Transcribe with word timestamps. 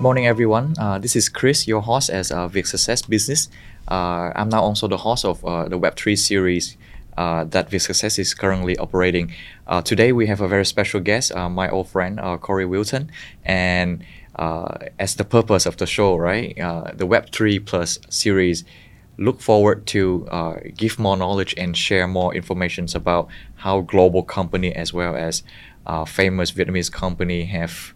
Good 0.00 0.04
morning, 0.04 0.26
everyone. 0.26 0.74
Uh, 0.78 0.98
this 0.98 1.14
is 1.14 1.28
Chris, 1.28 1.68
your 1.68 1.82
host 1.82 2.08
as 2.08 2.32
uh, 2.32 2.48
Vic 2.48 2.66
Success 2.66 3.02
Business. 3.02 3.50
Uh, 3.86 4.32
I'm 4.34 4.48
now 4.48 4.62
also 4.62 4.88
the 4.88 4.96
host 4.96 5.26
of 5.26 5.44
uh, 5.44 5.68
the 5.68 5.78
Web3 5.78 6.16
series 6.16 6.78
uh, 7.18 7.44
that 7.44 7.68
Vic 7.68 7.82
Success 7.82 8.18
is 8.18 8.32
currently 8.32 8.78
operating. 8.78 9.30
Uh, 9.66 9.82
today, 9.82 10.12
we 10.12 10.26
have 10.26 10.40
a 10.40 10.48
very 10.48 10.64
special 10.64 11.00
guest, 11.00 11.32
uh, 11.32 11.50
my 11.50 11.68
old 11.68 11.86
friend 11.90 12.18
Corey 12.40 12.64
Wilton, 12.64 13.12
and 13.44 14.02
as 14.38 15.16
the 15.16 15.24
purpose 15.24 15.66
of 15.66 15.76
the 15.76 15.86
show, 15.86 16.16
right, 16.16 16.56
the 16.56 17.06
Web3 17.06 17.66
Plus 17.66 17.98
series 18.08 18.64
look 19.18 19.42
forward 19.42 19.86
to 19.88 20.26
give 20.78 20.98
more 20.98 21.18
knowledge 21.18 21.54
and 21.58 21.76
share 21.76 22.08
more 22.08 22.34
information 22.34 22.86
about 22.94 23.28
how 23.56 23.82
global 23.82 24.22
company 24.22 24.74
as 24.74 24.94
well 24.94 25.14
as 25.14 25.42
famous 26.06 26.52
Vietnamese 26.52 26.90
company 26.90 27.44
have 27.44 27.92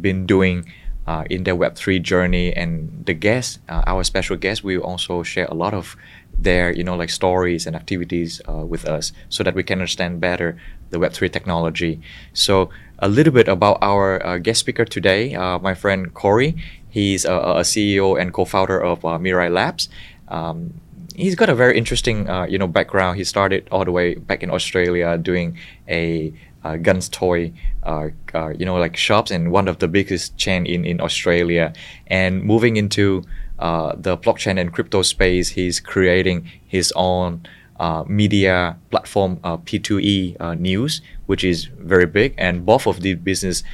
been 0.00 0.26
doing 0.26 0.66
uh, 1.06 1.24
in 1.30 1.44
their 1.44 1.56
Web3 1.56 2.02
journey. 2.02 2.52
And 2.52 3.04
the 3.06 3.14
guests, 3.14 3.58
uh, 3.68 3.82
our 3.86 4.04
special 4.04 4.36
guest, 4.36 4.64
will 4.64 4.82
also 4.82 5.22
share 5.22 5.46
a 5.46 5.54
lot 5.54 5.74
of 5.74 5.96
their, 6.36 6.72
you 6.72 6.84
know, 6.84 6.96
like 6.96 7.10
stories 7.10 7.66
and 7.66 7.76
activities 7.76 8.40
uh, 8.48 8.64
with 8.66 8.84
us 8.86 9.12
so 9.28 9.42
that 9.42 9.54
we 9.54 9.62
can 9.62 9.78
understand 9.78 10.20
better 10.20 10.56
the 10.90 10.98
Web3 10.98 11.32
technology. 11.32 12.00
So 12.32 12.70
a 12.98 13.08
little 13.08 13.32
bit 13.32 13.48
about 13.48 13.78
our 13.82 14.24
uh, 14.24 14.38
guest 14.38 14.60
speaker 14.60 14.84
today, 14.84 15.34
uh, 15.34 15.58
my 15.58 15.74
friend 15.74 16.12
Corey. 16.14 16.56
He's 16.88 17.24
a, 17.24 17.34
a 17.34 17.60
CEO 17.60 18.20
and 18.20 18.32
co-founder 18.32 18.78
of 18.78 19.04
uh, 19.04 19.18
Mirai 19.18 19.50
Labs. 19.50 19.88
Um, 20.28 20.74
he's 21.16 21.34
got 21.34 21.48
a 21.48 21.54
very 21.54 21.76
interesting, 21.76 22.28
you 22.48 22.58
know, 22.58 22.66
background. 22.66 23.16
He 23.16 23.24
started 23.24 23.66
all 23.72 23.84
the 23.84 23.92
way 23.92 24.14
back 24.14 24.42
in 24.42 24.50
Australia 24.50 25.16
doing 25.16 25.58
a 25.88 26.32
uh, 26.64 26.76
guns 26.76 27.08
toy, 27.08 27.52
uh, 27.82 28.08
uh, 28.34 28.50
you 28.50 28.64
know, 28.64 28.76
like 28.76 28.96
shops 28.96 29.30
and 29.30 29.50
one 29.50 29.68
of 29.68 29.78
the 29.78 29.88
biggest 29.88 30.36
chain 30.36 30.66
in, 30.66 30.84
in 30.84 31.00
Australia. 31.00 31.72
And 32.06 32.42
moving 32.42 32.76
into 32.76 33.24
uh, 33.58 33.94
the 33.96 34.16
blockchain 34.16 34.60
and 34.60 34.72
crypto 34.72 35.02
space, 35.02 35.50
he's 35.50 35.80
creating 35.80 36.50
his 36.66 36.92
own 36.96 37.46
uh, 37.80 38.04
media 38.06 38.76
platform, 38.90 39.40
uh, 39.42 39.56
P2E 39.56 40.36
uh, 40.38 40.54
News, 40.54 41.00
which 41.26 41.42
is 41.42 41.64
very 41.78 42.06
big. 42.06 42.34
And 42.38 42.64
both 42.64 42.86
of 42.86 43.00
these 43.00 43.16
business, 43.16 43.64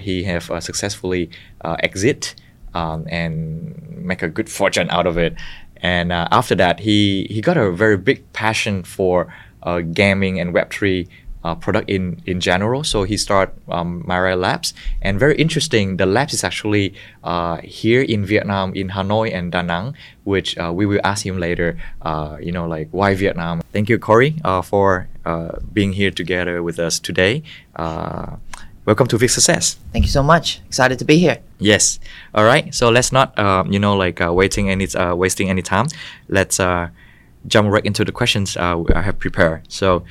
he 0.00 0.24
have 0.24 0.44
successfully 0.60 1.30
exit 1.64 2.34
um, 2.74 3.06
and 3.08 3.74
make 3.96 4.22
a 4.22 4.28
good 4.28 4.50
fortune 4.50 4.90
out 4.90 5.06
of 5.06 5.16
it. 5.16 5.34
And 5.76 6.12
after 6.12 6.54
that, 6.54 6.80
he 6.80 7.26
he 7.30 7.40
got 7.40 7.56
a 7.56 7.70
very 7.70 7.96
big 7.96 8.30
passion 8.32 8.82
for 8.82 9.32
gaming 9.92 10.40
and 10.40 10.52
Web 10.54 10.70
three 10.70 11.08
uh, 11.46 11.54
product 11.54 11.88
in 11.88 12.18
in 12.26 12.40
general. 12.40 12.82
So 12.82 13.06
he 13.06 13.16
started 13.16 13.54
um, 13.70 14.02
Mirai 14.02 14.34
Labs, 14.34 14.74
and 15.00 15.14
very 15.20 15.36
interesting. 15.38 15.96
The 15.96 16.06
labs 16.06 16.34
is 16.34 16.42
actually 16.42 16.94
uh, 17.22 17.62
here 17.62 18.02
in 18.02 18.26
Vietnam, 18.26 18.74
in 18.74 18.90
Hanoi 18.90 19.30
and 19.30 19.52
Da 19.52 19.62
Nang, 19.62 19.94
which 20.24 20.58
uh, 20.58 20.72
we 20.74 20.84
will 20.90 21.00
ask 21.04 21.24
him 21.24 21.38
later. 21.38 21.78
Uh, 22.02 22.36
you 22.42 22.50
know, 22.50 22.66
like 22.66 22.88
why 22.90 23.14
Vietnam? 23.14 23.62
Thank 23.72 23.88
you, 23.88 23.98
Corey, 23.98 24.34
uh, 24.42 24.62
for 24.62 25.06
uh, 25.24 25.62
being 25.72 25.92
here 25.94 26.10
together 26.10 26.62
with 26.62 26.78
us 26.78 26.98
today. 26.98 27.42
Uh, 27.76 28.36
welcome 28.84 29.06
to 29.06 29.16
Vic 29.18 29.30
Success. 29.30 29.78
Thank 29.92 30.04
you 30.04 30.10
so 30.10 30.22
much. 30.22 30.60
Excited 30.66 30.98
to 30.98 31.04
be 31.04 31.18
here. 31.18 31.38
Yes. 31.58 32.00
All 32.34 32.44
right. 32.44 32.74
So 32.74 32.90
let's 32.90 33.12
not, 33.12 33.38
um, 33.38 33.70
you 33.70 33.78
know, 33.78 33.94
like 33.94 34.20
uh, 34.20 34.32
waiting 34.32 34.70
any, 34.70 34.86
uh, 34.94 35.14
wasting 35.14 35.50
any 35.50 35.62
time. 35.62 35.86
Let's 36.28 36.58
uh, 36.58 36.88
jump 37.46 37.70
right 37.70 37.84
into 37.84 38.04
the 38.04 38.12
questions 38.12 38.56
uh, 38.56 38.82
I 38.94 39.02
have 39.02 39.18
prepared. 39.18 39.62
So, 39.68 40.02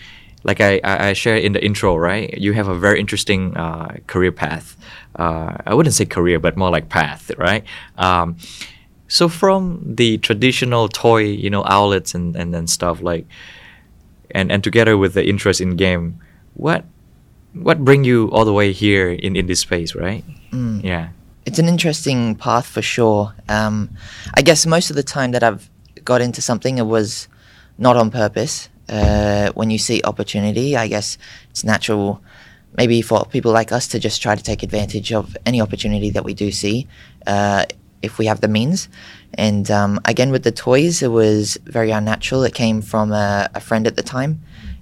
like 0.46 0.62
I, 0.62 0.80
I 0.84 1.14
shared 1.14 1.44
in 1.44 1.54
the 1.54 1.66
intro, 1.66 1.98
right? 1.98 2.32
You 2.38 2.54
have 2.54 2.68
a 2.68 2.76
very 2.76 3.00
interesting 3.00 3.58
uh, 3.58 3.98
career 4.06 4.32
path. 4.32 4.78
Uh, 5.16 5.58
I 5.66 5.74
wouldn't 5.74 5.96
say 5.96 6.06
career, 6.06 6.40
but 6.40 6.56
more 6.56 6.70
like 6.70 6.88
path, 6.88 7.32
right? 7.38 7.64
Um, 7.98 8.38
so 9.08 9.28
from 9.28 9.82
the 9.84 10.20
traditional 10.20 10.88
toy, 10.88 11.24
you 11.24 11.50
know, 11.50 11.64
outlets 11.66 12.14
and 12.14 12.36
and, 12.36 12.56
and 12.56 12.70
stuff 12.70 13.02
like, 13.02 13.26
and 14.32 14.52
and 14.52 14.64
together 14.64 14.98
with 14.98 15.16
the 15.16 15.26
interest 15.26 15.62
in 15.62 15.76
game, 15.76 16.22
what 16.54 16.86
what 17.54 17.84
bring 17.84 18.04
you 18.04 18.30
all 18.30 18.46
the 18.46 18.54
way 18.54 18.72
here 18.72 19.10
in 19.10 19.36
in 19.36 19.48
this 19.48 19.62
space, 19.62 19.96
right? 19.96 20.24
Yeah. 20.86 21.10
It's 21.46 21.60
an 21.60 21.68
interesting 21.68 22.36
path 22.36 22.68
for 22.68 22.82
sure. 22.82 23.34
Um, 23.50 23.90
I 24.34 24.42
guess 24.42 24.66
most 24.66 24.90
of 24.90 24.96
the 24.96 25.04
time 25.04 25.32
that 25.32 25.44
I've 25.44 25.70
got 26.04 26.22
into 26.22 26.42
something, 26.42 26.78
it 26.78 26.86
was 26.86 27.28
not 27.78 27.98
on 27.98 28.10
purpose. 28.12 28.70
Uh, 28.90 29.52
when 29.54 29.70
you 29.70 29.78
see 29.78 30.02
opportunity, 30.04 30.78
I 30.78 30.88
guess 30.88 31.18
it's 31.50 31.64
natural, 31.64 32.22
maybe 32.78 33.02
for 33.02 33.26
people 33.26 33.52
like 33.52 33.72
us 33.72 33.88
to 33.90 34.00
just 34.00 34.22
try 34.22 34.36
to 34.36 34.44
take 34.44 34.64
advantage 34.64 35.12
of 35.12 35.36
any 35.46 35.62
opportunity 35.62 36.12
that 36.12 36.24
we 36.24 36.34
do 36.34 36.52
see, 36.52 36.88
uh, 37.26 37.66
if 38.02 38.18
we 38.20 38.28
have 38.28 38.42
the 38.42 38.48
means. 38.48 38.90
And 39.34 39.70
um, 39.72 40.00
again, 40.06 40.32
with 40.32 40.44
the 40.44 40.52
toys, 40.52 41.02
it 41.02 41.12
was 41.12 41.58
very 41.66 41.92
unnatural. 41.92 42.44
It 42.44 42.54
came 42.54 42.82
from 42.82 43.12
a, 43.12 43.50
a 43.56 43.60
friend 43.60 43.88
at 43.88 43.96
the 43.96 44.04
time, 44.04 44.42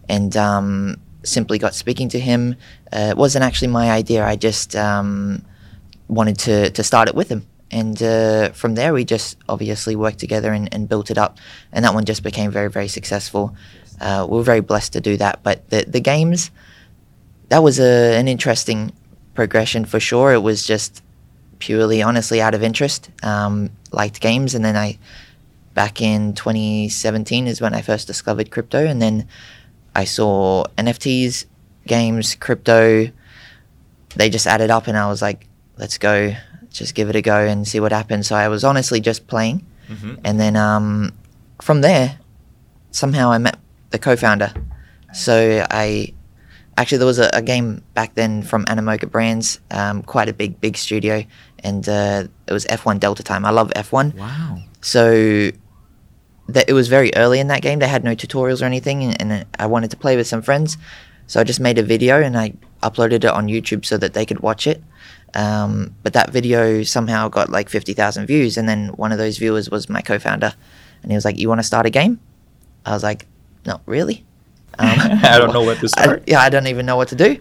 and 0.10 0.36
um, 0.36 0.98
simply 1.24 1.58
got 1.58 1.74
speaking 1.74 2.10
to 2.10 2.20
him. 2.20 2.56
Uh, 2.92 3.10
it 3.12 3.18
wasn't 3.18 3.44
actually 3.44 3.70
my 3.70 3.90
idea. 3.90 4.26
I 4.26 4.36
just 4.36 4.76
um, 4.76 5.44
wanted 6.08 6.38
to 6.40 6.70
to 6.72 6.84
start 6.84 7.08
it 7.08 7.16
with 7.16 7.30
him. 7.30 7.48
And 7.72 8.04
uh, 8.04 8.52
from 8.52 8.76
there, 8.76 8.94
we 8.94 9.04
just 9.04 9.38
obviously 9.50 9.96
worked 9.96 10.20
together 10.20 10.54
and, 10.54 10.72
and 10.72 10.88
built 10.88 11.10
it 11.10 11.18
up. 11.18 11.40
And 11.72 11.84
that 11.84 11.96
one 11.96 12.06
just 12.06 12.22
became 12.22 12.52
very, 12.52 12.70
very 12.70 12.88
successful. 12.88 13.56
Uh, 14.00 14.26
we 14.30 14.38
were 14.38 14.44
very 14.44 14.60
blessed 14.60 14.94
to 14.94 15.02
do 15.02 15.18
that. 15.18 15.42
But 15.44 15.70
the, 15.70 15.86
the 15.88 16.00
games, 16.00 16.52
that 17.50 17.64
was 17.64 17.80
a, 17.80 18.18
an 18.18 18.28
interesting 18.28 18.92
progression 19.34 19.86
for 19.86 20.00
sure. 20.00 20.34
It 20.34 20.42
was 20.42 20.66
just 20.66 21.02
purely, 21.60 22.02
honestly, 22.02 22.42
out 22.42 22.54
of 22.54 22.64
interest. 22.64 23.10
Um, 23.24 23.70
liked 23.92 24.20
games. 24.20 24.56
And 24.56 24.64
then 24.64 24.76
I, 24.76 24.98
back 25.74 26.02
in 26.02 26.34
2017 26.34 27.48
is 27.48 27.62
when 27.62 27.74
I 27.74 27.82
first 27.82 28.08
discovered 28.08 28.52
crypto. 28.52 28.86
And 28.86 29.02
then 29.02 29.28
I 29.96 30.06
saw 30.06 30.66
NFTs, 30.78 31.46
games, 31.88 32.36
crypto. 32.36 33.10
They 34.16 34.30
just 34.30 34.48
added 34.48 34.70
up, 34.70 34.88
and 34.88 34.98
I 34.98 35.08
was 35.08 35.22
like, 35.22 35.48
let's 35.78 35.98
go, 35.98 36.36
just 36.70 36.96
give 36.96 37.10
it 37.10 37.16
a 37.16 37.22
go 37.22 37.38
and 37.38 37.68
see 37.68 37.80
what 37.80 37.92
happens. 37.92 38.28
So 38.28 38.36
I 38.36 38.48
was 38.48 38.64
honestly 38.64 39.00
just 39.00 39.28
playing, 39.28 39.66
and 40.24 40.40
then 40.40 40.56
um, 40.56 41.14
from 41.62 41.82
there, 41.82 42.20
somehow 42.92 43.32
I 43.32 43.38
met 43.40 43.58
the 43.94 44.00
co-founder. 44.00 44.52
So 45.14 45.66
I 45.70 46.14
actually 46.78 46.98
there 46.98 47.08
was 47.08 47.20
a, 47.20 47.30
a 47.32 47.42
game 47.42 47.82
back 47.94 48.16
then 48.16 48.42
from 48.44 48.66
Animoca 48.66 49.10
Brands, 49.10 49.62
um, 49.72 50.02
quite 50.02 50.28
a 50.28 50.34
big 50.34 50.60
big 50.60 50.76
studio, 50.76 51.24
and 51.60 51.88
uh, 51.88 52.26
it 52.48 52.52
was 52.52 52.66
F1 52.66 53.00
Delta 53.00 53.24
Time. 53.24 53.46
I 53.46 53.52
love 53.52 53.72
F1. 53.76 54.16
Wow. 54.16 54.58
So 54.82 55.52
that 56.50 56.68
it 56.68 56.74
was 56.74 56.90
very 56.90 57.16
early 57.16 57.40
in 57.40 57.48
that 57.48 57.62
game. 57.62 57.80
They 57.80 57.88
had 57.88 58.04
no 58.04 58.16
tutorials 58.16 58.62
or 58.62 58.66
anything, 58.66 59.04
and, 59.04 59.22
and 59.22 59.46
I 59.58 59.68
wanted 59.68 59.92
to 59.92 59.98
play 59.98 60.18
with 60.18 60.28
some 60.28 60.42
friends. 60.42 60.78
So 61.28 61.40
I 61.40 61.46
just 61.46 61.62
made 61.62 61.78
a 61.78 61.84
video 61.84 62.22
and 62.22 62.38
I 62.38 62.54
uploaded 62.82 63.24
it 63.24 63.26
on 63.26 63.48
YouTube 63.48 63.86
so 63.86 63.98
that 63.98 64.14
they 64.14 64.26
could 64.26 64.42
watch 64.42 64.68
it. 64.68 64.84
Um, 65.36 65.96
but 66.04 66.14
that 66.14 66.32
video 66.32 66.84
somehow 66.84 67.30
got 67.30 67.50
like 67.50 67.70
50,000 67.70 68.26
views. 68.26 68.58
And 68.58 68.68
then 68.68 68.90
one 68.90 69.14
of 69.14 69.18
those 69.18 69.38
viewers 69.38 69.70
was 69.70 69.88
my 69.88 70.02
co 70.02 70.20
founder. 70.20 70.54
And 71.02 71.12
he 71.12 71.16
was 71.16 71.24
like, 71.24 71.40
You 71.40 71.48
want 71.48 71.60
to 71.60 71.64
start 71.64 71.86
a 71.86 71.90
game? 71.90 72.20
I 72.86 72.92
was 72.92 73.04
like, 73.04 73.26
Not 73.66 73.82
really. 73.86 74.26
Um, 74.80 74.90
I 74.90 75.38
don't 75.38 75.54
know 75.54 75.62
what 75.62 75.78
to 75.82 75.86
I- 75.86 76.02
start. 76.02 76.24
yeah, 76.26 76.40
I 76.42 76.50
don't 76.50 76.66
even 76.66 76.88
know 76.88 76.96
what 76.98 77.10
to 77.10 77.16
do. 77.16 77.38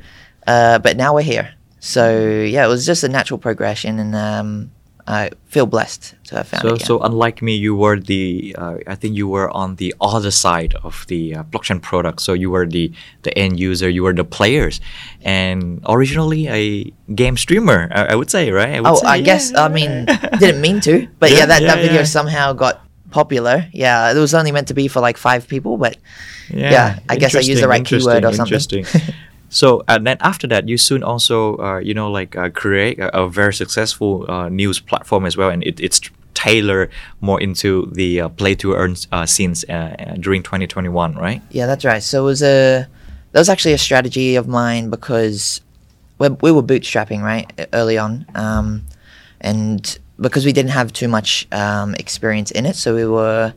Uh, 0.47 0.78
but 0.78 0.99
now 0.99 1.15
we're 1.15 1.22
here. 1.22 1.55
So 1.81 2.05
yeah, 2.44 2.62
it 2.66 2.69
was 2.69 2.84
just 2.84 3.03
a 3.05 3.09
natural 3.09 3.38
progression. 3.38 3.99
And 3.99 4.15
um, 4.15 4.71
I 5.06 5.31
feel 5.47 5.65
blessed 5.65 6.15
to 6.28 6.37
have 6.37 6.49
found 6.49 6.61
So, 6.62 6.69
it. 6.75 6.81
yeah. 6.81 6.87
so 6.87 7.00
unlike 7.00 7.41
me, 7.41 7.56
you 7.56 7.75
were 7.75 7.99
the 7.99 8.55
uh, 8.59 8.77
I 8.87 8.97
think 8.97 9.16
you 9.16 9.28
were 9.28 9.49
on 9.50 9.77
the 9.77 9.94
other 9.99 10.31
side 10.31 10.75
of 10.84 11.06
the 11.09 11.37
uh, 11.37 11.43
blockchain 11.44 11.81
product. 11.81 12.21
So 12.21 12.34
you 12.34 12.50
were 12.50 12.66
the 12.66 12.93
the 13.22 13.32
end 13.38 13.59
user, 13.59 13.88
you 13.88 14.02
were 14.02 14.12
the 14.12 14.25
players, 14.29 14.82
and 15.23 15.81
originally 15.88 16.49
a 16.49 16.93
game 17.14 17.38
streamer. 17.38 17.88
I, 17.94 18.12
I 18.12 18.14
would 18.14 18.29
say, 18.31 18.50
right? 18.50 18.75
I 18.76 18.81
would 18.81 18.91
Oh, 18.91 18.97
say, 18.97 19.06
I 19.08 19.17
yeah. 19.17 19.25
guess 19.25 19.55
I 19.55 19.69
mean 19.69 20.05
didn't 20.38 20.61
mean 20.61 20.81
to, 20.82 21.08
but 21.19 21.31
yeah, 21.31 21.38
Yeah, 21.38 21.47
that, 21.47 21.61
that 21.62 21.79
yeah, 21.79 21.82
video 21.82 22.05
somehow 22.05 22.52
got 22.52 22.81
popular. 23.12 23.69
Yeah, 23.73 24.11
it 24.11 24.19
was 24.19 24.35
only 24.35 24.50
meant 24.50 24.69
to 24.69 24.75
be 24.75 24.88
for 24.88 25.00
like 25.00 25.17
five 25.17 25.47
people, 25.47 25.76
but 25.76 25.97
yeah, 26.49 26.99
I 27.09 27.17
guess 27.17 27.37
I 27.37 27.41
used 27.41 27.62
the 27.62 27.69
right 27.69 27.85
keyword 27.85 28.25
or 28.25 28.32
something. 28.32 28.55
Interesting. 28.55 28.85
so 29.49 29.85
and 29.87 30.06
then 30.06 30.17
after 30.20 30.49
that, 30.49 30.69
you 30.69 30.79
soon 30.79 31.05
also 31.05 31.56
uh, 31.59 31.79
you 31.79 31.94
know 31.94 32.11
like 32.11 32.35
uh, 32.35 32.50
create 32.50 32.99
a, 32.99 33.23
a 33.23 33.29
very 33.29 33.55
successful 33.55 34.29
uh, 34.29 34.49
news 34.49 34.81
platform 34.81 35.25
as 35.25 35.37
well, 35.37 35.50
and 35.50 35.62
it, 35.62 35.79
it's 35.79 36.00
tailored 36.35 36.91
more 37.20 37.41
into 37.41 37.87
the 37.93 38.23
uh, 38.23 38.29
play 38.29 38.55
to 38.56 38.75
earn 38.75 38.97
uh, 39.12 39.26
scenes 39.26 39.64
uh, 39.69 39.73
uh, 39.73 40.14
during 40.14 40.43
2021, 40.43 41.14
right? 41.14 41.43
yeah, 41.50 41.67
that's 41.67 41.85
right. 41.85 42.03
So 42.03 42.23
it 42.23 42.25
was 42.25 42.43
a 42.43 42.88
that 43.32 43.38
was 43.38 43.49
actually 43.49 43.75
a 43.75 43.79
strategy 43.79 44.37
of 44.37 44.49
mine 44.49 44.91
because 44.91 45.61
we 46.19 46.29
we 46.29 46.53
were 46.53 46.62
bootstrapping 46.62 47.23
right 47.23 47.50
early 47.73 47.99
on, 47.99 48.26
um, 48.35 48.85
and 49.41 49.99
because 50.20 50.44
we 50.44 50.53
didn't 50.53 50.70
have 50.70 50.93
too 50.93 51.09
much 51.09 51.47
um, 51.53 51.94
experience 51.94 52.50
in 52.50 52.67
it, 52.67 52.76
so 52.76 52.94
we 52.94 53.06
were, 53.06 53.55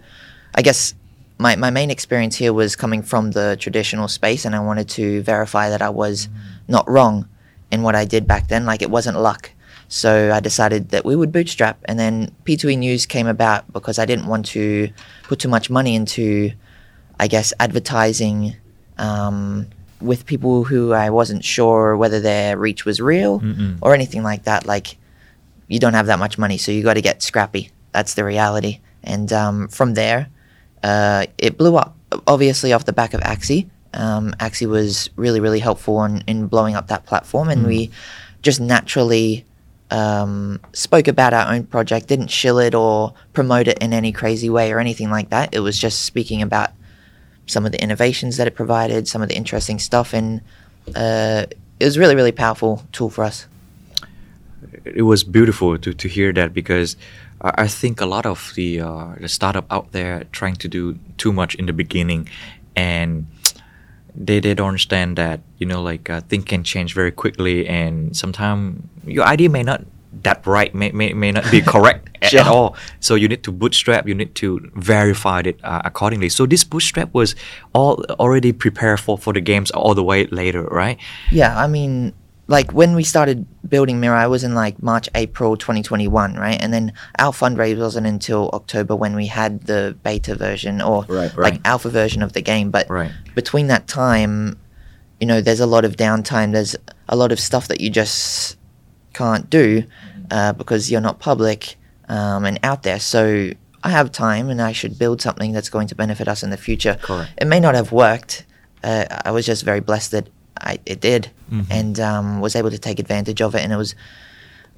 I 0.53 0.61
guess. 0.61 0.93
My, 1.37 1.57
my 1.57 1.69
main 1.69 1.91
experience 1.91 2.37
here 2.37 2.53
was 2.53 2.77
coming 2.77 3.03
from 3.03 3.31
the 3.31 3.57
traditional 3.59 4.07
space, 4.07 4.45
and 4.45 4.55
I 4.55 4.61
wanted 4.61 4.87
to 4.91 5.21
verify 5.21 5.69
that 5.69 5.81
I 5.81 5.89
was 5.89 6.29
not 6.69 6.89
wrong 6.89 7.27
in 7.71 7.83
what 7.83 7.93
I 7.93 8.05
did 8.05 8.25
back 8.25 8.47
then. 8.47 8.65
Like 8.65 8.81
it 8.81 8.89
wasn't 8.89 9.19
luck. 9.19 9.51
So 9.87 10.31
I 10.33 10.39
decided 10.39 10.89
that 10.89 11.05
we 11.05 11.15
would 11.15 11.31
bootstrap, 11.31 11.77
and 11.85 11.99
then 11.99 12.31
P2E 12.45 12.77
News 12.77 13.05
came 13.05 13.27
about 13.27 13.71
because 13.71 13.99
I 13.99 14.05
didn't 14.05 14.27
want 14.27 14.45
to 14.47 14.89
put 15.23 15.39
too 15.39 15.49
much 15.49 15.69
money 15.69 15.93
into, 15.93 16.51
I 17.19 17.27
guess, 17.27 17.53
advertising 17.59 18.55
um, 18.97 19.67
with 20.01 20.25
people 20.25 20.63
who 20.63 20.93
I 20.93 21.09
wasn't 21.09 21.43
sure 21.43 21.97
whether 21.97 22.19
their 22.19 22.57
reach 22.57 22.85
was 22.85 22.99
real 22.99 23.41
Mm-mm. 23.41 23.77
or 23.81 23.93
anything 23.93 24.23
like 24.23 24.43
that. 24.43 24.65
Like, 24.65 24.97
you 25.67 25.79
don't 25.79 25.93
have 25.93 26.07
that 26.07 26.19
much 26.19 26.37
money, 26.37 26.57
so 26.57 26.71
you 26.71 26.83
got 26.83 26.95
to 26.95 27.01
get 27.01 27.21
scrappy. 27.21 27.71
That's 27.91 28.13
the 28.13 28.23
reality. 28.23 28.79
And 29.03 29.31
um, 29.33 29.67
from 29.67 29.93
there, 29.93 30.29
uh, 30.83 31.25
it 31.37 31.57
blew 31.57 31.75
up. 31.77 31.95
Obviously, 32.27 32.73
off 32.73 32.85
the 32.85 32.93
back 32.93 33.13
of 33.13 33.21
Axie. 33.21 33.69
Um, 33.93 34.33
Axie 34.39 34.67
was 34.67 35.09
really, 35.15 35.39
really 35.39 35.59
helpful 35.59 36.03
in, 36.03 36.23
in 36.27 36.47
blowing 36.47 36.75
up 36.75 36.87
that 36.87 37.05
platform, 37.05 37.49
and 37.49 37.65
we 37.65 37.91
just 38.41 38.59
naturally 38.59 39.45
um, 39.89 40.59
spoke 40.73 41.07
about 41.07 41.33
our 41.33 41.53
own 41.53 41.65
project, 41.65 42.07
didn't 42.07 42.27
shill 42.27 42.59
it 42.59 42.75
or 42.75 43.13
promote 43.33 43.67
it 43.67 43.79
in 43.79 43.93
any 43.93 44.11
crazy 44.11 44.49
way 44.49 44.71
or 44.71 44.79
anything 44.79 45.09
like 45.09 45.29
that. 45.29 45.53
It 45.53 45.59
was 45.59 45.79
just 45.79 46.03
speaking 46.03 46.41
about 46.41 46.71
some 47.47 47.65
of 47.65 47.71
the 47.71 47.81
innovations 47.81 48.37
that 48.37 48.47
it 48.47 48.55
provided, 48.55 49.07
some 49.07 49.21
of 49.21 49.29
the 49.29 49.35
interesting 49.35 49.79
stuff, 49.79 50.13
and 50.13 50.41
uh, 50.95 51.45
it 51.79 51.85
was 51.85 51.97
really, 51.97 52.15
really 52.15 52.31
powerful 52.31 52.83
tool 52.91 53.09
for 53.09 53.23
us. 53.23 53.47
It 54.85 55.03
was 55.03 55.23
beautiful 55.23 55.77
to, 55.77 55.93
to 55.93 56.07
hear 56.07 56.33
that 56.33 56.53
because 56.53 56.97
I 57.41 57.67
think 57.67 58.01
a 58.01 58.05
lot 58.05 58.25
of 58.25 58.53
the 58.55 58.81
uh, 58.81 59.15
the 59.19 59.27
startup 59.27 59.65
out 59.69 59.91
there 59.91 60.23
trying 60.31 60.55
to 60.57 60.67
do 60.67 60.97
too 61.17 61.33
much 61.33 61.55
in 61.55 61.65
the 61.65 61.73
beginning, 61.73 62.29
and 62.75 63.27
they 64.15 64.39
they 64.39 64.53
don't 64.53 64.69
understand 64.69 65.17
that 65.17 65.41
you 65.57 65.67
know 65.67 65.81
like 65.81 66.09
uh, 66.09 66.21
things 66.21 66.45
can 66.45 66.63
change 66.63 66.93
very 66.93 67.11
quickly, 67.11 67.67
and 67.67 68.15
sometimes 68.15 68.81
your 69.05 69.25
idea 69.25 69.49
may 69.49 69.63
not 69.63 69.83
that 70.23 70.47
right 70.47 70.73
may, 70.73 70.91
may, 70.91 71.13
may 71.13 71.31
not 71.31 71.49
be 71.51 71.61
correct 71.61 72.09
at, 72.21 72.33
at 72.33 72.47
all. 72.47 72.77
So 73.01 73.15
you 73.15 73.27
need 73.27 73.43
to 73.43 73.51
bootstrap. 73.51 74.07
You 74.07 74.15
need 74.15 74.33
to 74.35 74.71
verify 74.75 75.41
it 75.45 75.59
uh, 75.63 75.81
accordingly. 75.83 76.29
So 76.29 76.45
this 76.45 76.63
bootstrap 76.63 77.13
was 77.13 77.35
all 77.73 78.03
already 78.19 78.53
prepared 78.53 79.01
for 79.01 79.17
for 79.17 79.33
the 79.33 79.41
games 79.41 79.71
all 79.71 79.93
the 79.93 80.03
way 80.03 80.25
later, 80.27 80.63
right? 80.63 80.97
Yeah, 81.31 81.57
I 81.57 81.67
mean, 81.67 82.13
like 82.47 82.71
when 82.73 82.95
we 82.95 83.03
started 83.03 83.45
building 83.67 83.99
Mirai, 83.99 84.17
I 84.17 84.27
was 84.27 84.43
in 84.43 84.53
like 84.53 84.81
March, 84.81 85.09
April 85.15 85.57
2021, 85.57 86.35
right? 86.35 86.61
And 86.61 86.71
then 86.73 86.93
our 87.17 87.31
fundraise 87.31 87.77
wasn't 87.79 88.05
until 88.05 88.49
October 88.53 88.95
when 88.95 89.15
we 89.15 89.27
had 89.27 89.61
the 89.65 89.97
beta 90.03 90.35
version 90.35 90.81
or 90.81 91.05
Right, 91.07 91.35
like 91.37 91.59
alpha 91.65 91.89
version 91.89 92.21
of 92.21 92.33
the 92.33 92.41
game. 92.41 92.69
But 92.69 92.89
Right. 92.89 93.11
between 93.33 93.67
that 93.67 93.87
time, 93.87 94.59
you 95.19 95.25
know, 95.25 95.41
there's 95.41 95.59
a 95.59 95.65
lot 95.65 95.85
of 95.85 95.95
downtime. 95.95 96.51
There's 96.53 96.75
a 97.09 97.15
lot 97.15 97.31
of 97.31 97.39
stuff 97.39 97.67
that 97.69 97.81
you 97.81 97.89
just 97.89 98.57
can't 99.13 99.49
do 99.49 99.83
uh, 100.29 100.53
because 100.53 100.91
you're 100.91 101.01
not 101.01 101.19
public 101.19 101.77
um, 102.09 102.45
and 102.45 102.59
out 102.61 102.83
there. 102.83 102.99
So 102.99 103.51
I 103.83 103.89
have 103.89 104.11
time 104.11 104.49
and 104.49 104.61
I 104.61 104.71
should 104.71 104.99
build 104.99 105.21
something 105.21 105.51
that's 105.51 105.69
going 105.69 105.87
to 105.87 105.95
benefit 105.95 106.27
us 106.27 106.43
in 106.43 106.49
the 106.51 106.57
future. 106.57 106.97
Correct. 107.01 107.31
It 107.37 107.47
may 107.47 107.59
not 107.59 107.73
have 107.75 107.91
worked. 107.91 108.45
Uh, 108.83 109.05
I 109.25 109.31
was 109.31 109.45
just 109.47 109.63
very 109.63 109.79
blessed 109.79 110.11
that 110.11 110.29
I, 110.61 110.79
it 110.85 111.01
did 111.01 111.31
Mhm. 111.51 111.65
and 111.69 111.99
um, 111.99 112.39
was 112.41 112.55
able 112.55 112.71
to 112.71 112.77
take 112.79 112.99
advantage 112.99 113.41
of 113.41 113.53
it. 113.55 113.61
And 113.61 113.71
it 113.73 113.77
was 113.77 113.93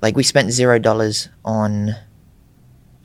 like 0.02 0.16
we 0.18 0.24
spent 0.24 0.52
zero 0.52 0.80
dollars 0.80 1.30
on 1.46 1.96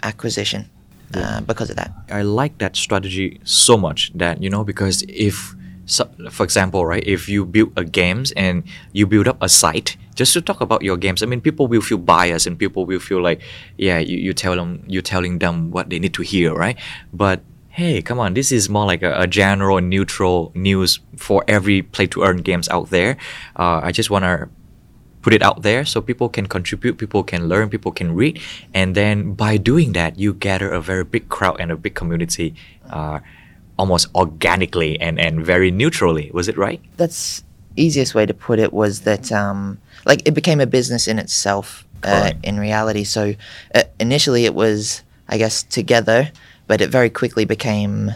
acquisition 0.02 0.68
uh, 1.14 1.40
because 1.42 1.70
of 1.70 1.76
that. 1.76 1.92
I 2.10 2.22
like 2.22 2.58
that 2.58 2.76
strategy 2.76 3.40
so 3.44 3.76
much 3.76 4.10
that 4.14 4.42
you 4.42 4.50
know 4.50 4.64
because 4.64 5.02
if 5.08 5.54
so, 5.84 6.08
for 6.30 6.44
example 6.44 6.86
right 6.86 7.02
if 7.06 7.28
you 7.28 7.44
build 7.44 7.72
a 7.76 7.84
games 7.84 8.32
and 8.32 8.62
you 8.92 9.06
build 9.06 9.26
up 9.28 9.36
a 9.42 9.48
site 9.48 9.96
just 10.14 10.32
to 10.32 10.40
talk 10.40 10.60
about 10.60 10.82
your 10.82 10.96
games 10.96 11.22
I 11.22 11.26
mean 11.26 11.40
people 11.40 11.66
will 11.66 11.80
feel 11.82 11.98
biased 11.98 12.46
and 12.46 12.56
people 12.58 12.86
will 12.86 13.00
feel 13.00 13.20
like 13.20 13.42
yeah 13.78 13.98
you, 13.98 14.16
you 14.16 14.32
tell 14.32 14.54
them 14.56 14.84
you're 14.86 15.02
telling 15.02 15.38
them 15.40 15.70
what 15.70 15.90
they 15.90 15.98
need 15.98 16.14
to 16.14 16.22
hear 16.22 16.54
right 16.54 16.78
but 17.12 17.42
hey 17.72 18.00
come 18.02 18.20
on 18.20 18.34
this 18.34 18.52
is 18.52 18.68
more 18.68 18.86
like 18.86 19.02
a, 19.02 19.20
a 19.20 19.26
general 19.26 19.80
neutral 19.80 20.52
news 20.54 21.00
for 21.16 21.42
every 21.48 21.82
play 21.82 22.06
to 22.06 22.22
earn 22.22 22.38
games 22.38 22.68
out 22.68 22.90
there 22.90 23.16
uh, 23.56 23.80
I 23.82 23.92
just 23.92 24.10
want 24.10 24.24
to 24.24 24.48
put 25.22 25.32
it 25.32 25.42
out 25.42 25.62
there 25.62 25.84
so 25.84 26.02
people 26.02 26.28
can 26.28 26.46
contribute, 26.46 26.98
people 26.98 27.22
can 27.22 27.48
learn, 27.48 27.70
people 27.70 27.92
can 27.92 28.14
read, 28.14 28.40
and 28.74 28.94
then 28.94 29.32
by 29.34 29.56
doing 29.56 29.92
that, 29.92 30.18
you 30.18 30.34
gather 30.34 30.70
a 30.70 30.80
very 30.80 31.04
big 31.04 31.28
crowd 31.28 31.56
and 31.60 31.70
a 31.70 31.76
big 31.76 31.94
community, 31.94 32.54
uh, 32.90 33.20
almost 33.78 34.08
organically 34.14 35.00
and 35.00 35.18
and 35.18 35.46
very 35.46 35.70
neutrally. 35.70 36.30
Was 36.34 36.48
it 36.48 36.58
right? 36.58 36.80
that's 36.96 37.44
easiest 37.74 38.14
way 38.14 38.26
to 38.26 38.34
put 38.34 38.58
it 38.58 38.70
was 38.70 39.00
that 39.02 39.32
um, 39.32 39.78
like 40.04 40.20
it 40.28 40.34
became 40.34 40.60
a 40.60 40.66
business 40.66 41.08
in 41.08 41.18
itself 41.18 41.86
uh, 42.02 42.32
in 42.42 42.60
reality. 42.60 43.04
So 43.04 43.34
uh, 43.74 43.84
initially 43.98 44.44
it 44.44 44.54
was 44.54 45.02
I 45.28 45.38
guess 45.38 45.62
together, 45.62 46.30
but 46.66 46.80
it 46.80 46.90
very 46.90 47.10
quickly 47.10 47.44
became 47.44 48.10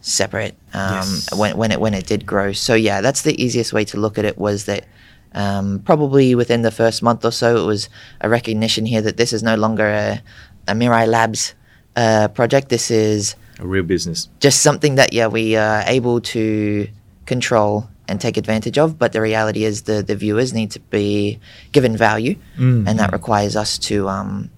separate 0.00 0.54
um, 0.72 0.94
Yes. 0.94 1.34
when 1.34 1.56
when 1.56 1.70
it 1.72 1.80
when 1.80 1.94
it 1.94 2.06
did 2.06 2.24
grow. 2.26 2.52
So 2.52 2.74
yeah, 2.74 3.00
that's 3.00 3.22
the 3.22 3.34
easiest 3.42 3.72
way 3.72 3.84
to 3.86 3.98
look 4.00 4.18
at 4.18 4.24
it 4.24 4.38
was 4.38 4.64
that. 4.66 4.84
Um, 5.32 5.78
probably 5.84 6.34
within 6.34 6.62
the 6.62 6.72
first 6.72 7.04
month 7.04 7.24
or 7.24 7.30
so, 7.30 7.56
it 7.62 7.64
was 7.64 7.88
a 8.20 8.28
recognition 8.28 8.84
here 8.84 9.00
that 9.02 9.16
this 9.16 9.32
is 9.32 9.44
no 9.44 9.54
longer 9.54 9.86
a, 9.86 10.20
a 10.66 10.72
Mirai 10.74 11.06
Labs 11.06 11.54
uh, 11.94 12.26
project. 12.34 12.68
This 12.68 12.90
is 12.90 13.36
A 13.60 13.64
real 13.64 13.84
business. 13.84 14.28
just 14.40 14.60
something 14.60 14.96
that 14.96 15.12
yeah 15.12 15.28
we 15.28 15.54
are 15.54 15.84
able 15.86 16.20
to 16.34 16.88
control 17.26 17.86
and 18.08 18.20
take 18.20 18.36
advantage 18.36 18.76
of 18.76 18.98
but 18.98 19.12
the 19.12 19.20
reality 19.20 19.62
is 19.62 19.82
the 19.82 20.02
the 20.02 20.16
viewers 20.16 20.52
need 20.52 20.72
to 20.72 20.80
be 20.90 21.38
given 21.70 21.96
value 21.96 22.34
Mm, 22.58 22.88
and 22.88 22.98
that 22.98 23.10
mm. 23.10 23.12
requires 23.12 23.54
us 23.54 23.78
to 23.86 24.08
um, 24.08 24.50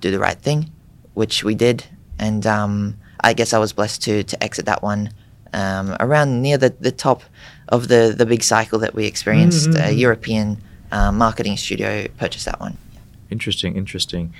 do 0.00 0.12
the 0.12 0.20
right 0.20 0.38
thing 0.38 0.70
which 1.14 1.42
we 1.42 1.56
did 1.56 1.82
and 2.24 2.42
um, 2.46 2.72
i 3.20 3.32
guess 3.38 3.52
i 3.52 3.58
was 3.58 3.72
blessed 3.78 4.00
to 4.06 4.14
to 4.30 4.36
exit 4.42 4.64
that 4.66 4.82
one 4.82 5.02
um, 5.52 5.86
around 6.00 6.42
near 6.42 6.58
the, 6.58 6.70
the 6.80 6.90
top 7.06 7.20
of 7.68 7.80
the 7.88 8.14
the 8.20 8.26
big 8.26 8.42
cycle 8.42 8.78
that 8.84 8.92
we 8.98 9.04
experienced 9.06 9.68
Mm, 9.68 9.74
mm, 9.76 9.88
a 9.88 9.92
mm. 9.92 9.98
european 10.04 10.46
uh, 10.96 11.12
marketing 11.12 11.56
studio 11.56 11.90
purchased 12.22 12.46
that 12.50 12.60
one 12.60 12.76
Interesting, 13.30 13.76
interesting. 13.76 14.32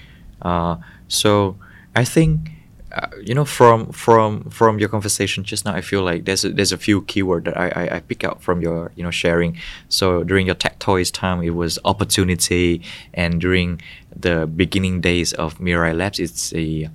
Uh, 0.43 0.77
so 1.09 1.57
I 1.97 2.05
think 2.05 2.51
uh, 2.93 3.09
you 3.29 3.35
know 3.35 3.45
from 3.45 3.91
from 4.05 4.31
from 4.51 4.79
your 4.79 4.89
conversation 4.89 5.43
just 5.43 5.65
now, 5.65 5.75
I 5.75 5.81
feel 5.81 6.03
like 6.03 6.27
there's 6.27 6.45
a, 6.45 6.51
there's 6.51 6.71
a 6.73 6.79
few 6.79 7.03
keyword 7.03 7.47
that 7.47 7.57
I, 7.57 7.69
I 7.69 7.97
I 7.97 8.01
pick 8.01 8.23
out 8.25 8.43
from 8.43 8.61
your 8.61 8.93
you 8.95 9.03
know 9.03 9.11
sharing. 9.11 9.59
So 9.89 10.23
during 10.23 10.47
your 10.47 10.55
TacToys 10.55 11.11
time, 11.13 11.43
it 11.43 11.55
was 11.63 11.79
opportunity, 11.85 12.83
and 13.15 13.41
during 13.41 13.81
the 14.15 14.47
beginning 14.47 15.01
days 15.01 15.33
of 15.33 15.59
Mirai 15.59 15.93
Labs, 15.97 16.21
it's 16.21 16.55
a 16.55 16.89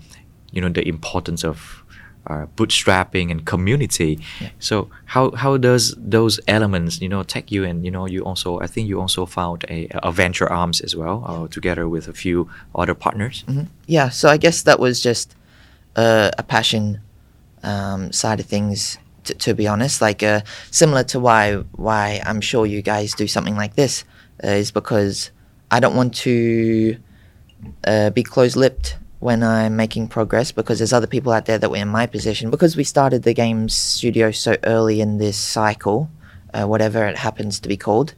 you 0.51 0.61
know 0.61 0.69
the 0.69 0.87
importance 0.87 1.43
of 1.43 1.83
uh, 2.27 2.45
bootstrapping 2.55 3.31
and 3.31 3.45
community. 3.45 4.19
Yeah. 4.39 4.49
So 4.59 4.89
how 5.05 5.31
how 5.31 5.57
does 5.57 5.95
those 5.97 6.39
elements 6.47 7.01
you 7.01 7.09
know 7.09 7.23
take 7.23 7.51
you 7.51 7.63
and 7.63 7.83
you 7.85 7.91
know 7.91 8.05
you 8.05 8.23
also 8.23 8.59
I 8.59 8.67
think 8.67 8.87
you 8.87 9.01
also 9.01 9.25
found 9.25 9.65
a, 9.69 9.87
a 10.03 10.11
venture 10.11 10.51
arms 10.51 10.81
as 10.81 10.95
well 10.95 11.23
uh, 11.25 11.47
together 11.47 11.87
with 11.87 12.07
a 12.07 12.13
few 12.13 12.49
other 12.75 12.93
partners. 12.93 13.43
hmm 13.47 13.63
Yeah, 13.87 14.09
so 14.09 14.29
I 14.29 14.37
guess 14.37 14.63
that 14.63 14.79
was 14.79 15.01
just 15.01 15.35
uh, 15.95 16.31
a 16.37 16.43
passion 16.43 16.99
um, 17.63 18.11
side 18.11 18.39
of 18.39 18.45
things. 18.45 18.97
To, 19.25 19.33
to 19.33 19.53
be 19.53 19.67
honest, 19.67 20.01
like 20.01 20.23
uh, 20.23 20.41
similar 20.71 21.03
to 21.05 21.19
why 21.19 21.55
why 21.75 22.21
I'm 22.25 22.41
sure 22.41 22.65
you 22.65 22.81
guys 22.81 23.13
do 23.13 23.27
something 23.27 23.57
like 23.57 23.75
this 23.75 24.05
uh, 24.43 24.47
is 24.47 24.71
because 24.71 25.31
I 25.71 25.79
don't 25.79 25.95
want 25.95 26.13
to 26.25 26.97
uh, 27.83 28.09
be 28.11 28.23
close-lipped 28.23 28.97
when 29.19 29.43
I'm 29.43 29.75
making 29.75 30.07
progress 30.07 30.51
because 30.51 30.79
there's 30.79 30.93
other 30.93 31.07
people 31.07 31.31
out 31.33 31.45
there 31.45 31.57
that 31.57 31.69
were 31.69 31.77
in 31.77 31.89
my 31.89 32.05
position 32.07 32.49
because 32.49 32.77
we 32.77 32.83
started 32.83 33.23
the 33.23 33.33
games 33.33 33.73
studio 33.75 34.31
so 34.31 34.55
early 34.63 35.01
in 35.01 35.17
this 35.17 35.37
cycle, 35.37 36.09
uh, 36.53 36.65
whatever 36.65 37.05
it 37.05 37.17
happens 37.17 37.59
to 37.59 37.69
be 37.69 37.77
called. 37.77 38.13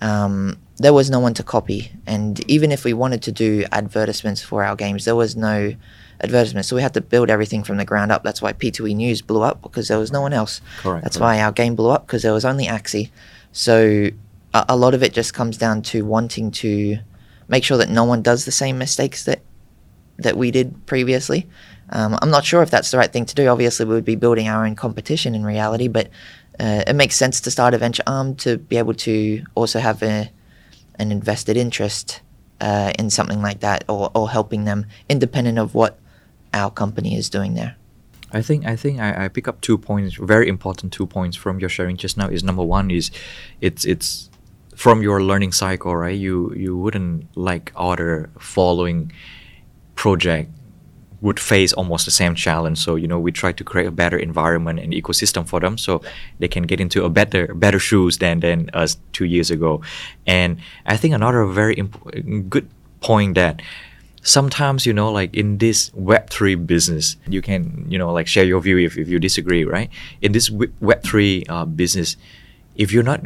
Um, 0.00 0.58
there 0.76 0.92
was 0.92 1.10
no 1.10 1.20
one 1.20 1.34
to 1.34 1.42
copy, 1.42 1.90
and 2.06 2.38
even 2.50 2.70
if 2.70 2.84
we 2.84 2.92
wanted 2.92 3.22
to 3.22 3.32
do 3.32 3.64
advertisements 3.72 4.42
for 4.42 4.62
our 4.62 4.76
games, 4.76 5.06
there 5.06 5.16
was 5.16 5.34
no 5.34 5.74
advertisements. 6.20 6.68
So 6.68 6.76
we 6.76 6.82
had 6.82 6.94
to 6.94 7.00
build 7.00 7.30
everything 7.30 7.64
from 7.64 7.78
the 7.78 7.84
ground 7.84 8.12
up. 8.12 8.22
That's 8.22 8.42
why 8.42 8.52
P2E 8.52 8.94
News 8.94 9.22
blew 9.22 9.42
up 9.42 9.62
because 9.62 9.88
there 9.88 9.98
was 9.98 10.12
no 10.12 10.20
one 10.20 10.32
else. 10.34 10.60
Correct, 10.80 11.02
That's 11.02 11.16
correct. 11.16 11.38
why 11.38 11.40
our 11.40 11.50
game 11.52 11.76
blew 11.76 11.88
up 11.90 12.06
because 12.06 12.22
there 12.22 12.32
was 12.34 12.44
only 12.44 12.66
Axie. 12.66 13.10
So 13.52 14.10
a, 14.52 14.64
a 14.68 14.76
lot 14.76 14.92
of 14.94 15.02
it 15.02 15.12
just 15.14 15.32
comes 15.34 15.56
down 15.56 15.82
to 15.82 16.04
wanting 16.04 16.50
to 16.52 16.98
make 17.48 17.64
sure 17.64 17.78
that 17.78 17.88
no 17.88 18.04
one 18.04 18.22
does 18.22 18.44
the 18.44 18.52
same 18.52 18.76
mistakes 18.78 19.24
that 19.24 19.40
that 20.18 20.36
we 20.36 20.50
did 20.50 20.86
previously. 20.86 21.46
Um, 21.90 22.18
I'm 22.20 22.30
not 22.30 22.44
sure 22.44 22.62
if 22.62 22.70
that's 22.70 22.90
the 22.90 22.98
right 22.98 23.12
thing 23.12 23.26
to 23.26 23.34
do. 23.34 23.46
Obviously, 23.46 23.86
we 23.86 23.94
would 23.94 24.04
be 24.04 24.16
building 24.16 24.48
our 24.48 24.66
own 24.66 24.74
competition 24.74 25.34
in 25.34 25.44
reality, 25.44 25.88
but 25.88 26.08
uh, 26.58 26.82
it 26.86 26.94
makes 26.94 27.16
sense 27.16 27.40
to 27.42 27.50
start 27.50 27.74
a 27.74 27.78
venture 27.78 28.02
arm 28.06 28.34
to 28.36 28.58
be 28.58 28.76
able 28.76 28.94
to 28.94 29.44
also 29.54 29.78
have 29.78 30.02
a, 30.02 30.30
an 30.98 31.12
invested 31.12 31.56
interest 31.56 32.20
uh, 32.60 32.92
in 32.98 33.10
something 33.10 33.42
like 33.42 33.60
that 33.60 33.84
or, 33.88 34.10
or 34.14 34.30
helping 34.30 34.64
them 34.64 34.86
independent 35.08 35.58
of 35.58 35.74
what 35.74 35.98
our 36.54 36.70
company 36.70 37.16
is 37.16 37.28
doing 37.30 37.54
there. 37.54 37.76
I 38.32 38.42
think 38.42 38.66
I 38.66 38.74
think 38.74 38.98
I, 38.98 39.26
I 39.26 39.28
pick 39.28 39.46
up 39.46 39.60
two 39.60 39.78
points, 39.78 40.16
very 40.16 40.48
important 40.48 40.92
two 40.92 41.06
points 41.06 41.36
from 41.36 41.60
your 41.60 41.68
sharing 41.68 41.96
just 41.96 42.16
now. 42.16 42.28
Is 42.28 42.42
number 42.42 42.62
one 42.62 42.90
is, 42.90 43.10
it's 43.60 43.84
it's 43.84 44.30
from 44.74 45.00
your 45.00 45.22
learning 45.22 45.52
cycle, 45.52 45.94
right? 45.94 46.18
You 46.18 46.52
you 46.54 46.76
wouldn't 46.76 47.36
like 47.36 47.72
other 47.76 48.30
following 48.38 49.12
project 49.96 50.50
would 51.20 51.40
face 51.40 51.72
almost 51.72 52.04
the 52.04 52.10
same 52.10 52.34
challenge. 52.34 52.78
So 52.78 52.94
you 52.94 53.08
know 53.08 53.18
we 53.18 53.32
try 53.32 53.52
to 53.52 53.64
create 53.64 53.86
a 53.86 53.90
better 53.90 54.18
environment 54.18 54.78
and 54.78 54.92
ecosystem 54.92 55.46
for 55.46 55.60
them, 55.60 55.76
so 55.78 56.00
they 56.38 56.48
can 56.48 56.64
get 56.64 56.80
into 56.80 57.04
a 57.04 57.10
better 57.10 57.52
better 57.54 57.78
shoes 57.78 58.18
than 58.18 58.40
than 58.40 58.70
us 58.74 58.96
two 59.12 59.24
years 59.24 59.50
ago. 59.50 59.82
And 60.26 60.58
I 60.86 60.96
think 60.96 61.14
another 61.14 61.44
very 61.46 61.74
imp- 61.74 62.48
good 62.48 62.68
point 63.00 63.34
that 63.34 63.60
sometimes 64.22 64.86
you 64.86 64.92
know 64.92 65.10
like 65.10 65.32
in 65.34 65.58
this 65.58 65.90
web3 65.90 66.66
business 66.66 67.14
you 67.28 67.40
can 67.40 67.86
you 67.88 67.96
know 67.96 68.12
like 68.12 68.26
share 68.26 68.44
your 68.44 68.60
view 68.60 68.76
if, 68.78 68.98
if 68.98 69.06
you 69.06 69.20
disagree 69.20 69.62
right 69.62 69.88
in 70.20 70.32
this 70.32 70.50
web3 70.50 71.44
uh, 71.48 71.64
business 71.64 72.16
if 72.74 72.90
you're 72.90 73.04
not 73.04 73.20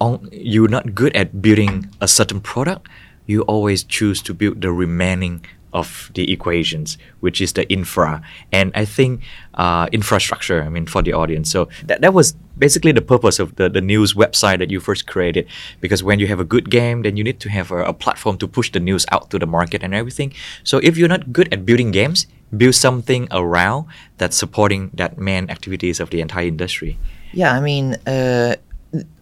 on, 0.00 0.26
you're 0.32 0.68
not 0.68 0.94
good 0.94 1.14
at 1.14 1.42
building 1.42 1.90
a 2.00 2.08
certain 2.08 2.40
product 2.40 2.88
you 3.26 3.42
always 3.42 3.84
choose 3.84 4.22
to 4.22 4.32
build 4.32 4.62
the 4.62 4.72
remaining 4.72 5.44
of 5.74 6.10
the 6.14 6.32
equations, 6.32 6.96
which 7.20 7.40
is 7.40 7.52
the 7.52 7.70
infra. 7.70 8.22
And 8.52 8.72
I 8.74 8.84
think 8.84 9.20
uh, 9.54 9.88
infrastructure, 9.92 10.62
I 10.62 10.68
mean, 10.68 10.86
for 10.86 11.02
the 11.02 11.12
audience. 11.12 11.50
So 11.50 11.68
that, 11.84 12.00
that 12.00 12.14
was 12.14 12.34
basically 12.56 12.92
the 12.92 13.02
purpose 13.02 13.38
of 13.38 13.56
the, 13.56 13.68
the 13.68 13.80
news 13.80 14.14
website 14.14 14.58
that 14.60 14.70
you 14.70 14.80
first 14.80 15.06
created. 15.06 15.46
Because 15.80 16.02
when 16.02 16.20
you 16.20 16.28
have 16.28 16.40
a 16.40 16.44
good 16.44 16.70
game, 16.70 17.02
then 17.02 17.16
you 17.16 17.24
need 17.24 17.40
to 17.40 17.50
have 17.50 17.70
a, 17.70 17.84
a 17.84 17.92
platform 17.92 18.38
to 18.38 18.48
push 18.48 18.70
the 18.70 18.80
news 18.80 19.04
out 19.10 19.30
to 19.30 19.38
the 19.38 19.46
market 19.46 19.82
and 19.82 19.94
everything. 19.94 20.32
So 20.62 20.78
if 20.78 20.96
you're 20.96 21.08
not 21.08 21.32
good 21.32 21.52
at 21.52 21.66
building 21.66 21.90
games, 21.90 22.26
build 22.56 22.74
something 22.74 23.26
around 23.32 23.86
that's 24.18 24.36
supporting 24.36 24.90
that 24.94 25.18
main 25.18 25.50
activities 25.50 25.98
of 25.98 26.10
the 26.10 26.20
entire 26.20 26.46
industry. 26.46 26.98
Yeah, 27.32 27.52
I 27.52 27.60
mean, 27.60 27.96
uh, 28.06 28.54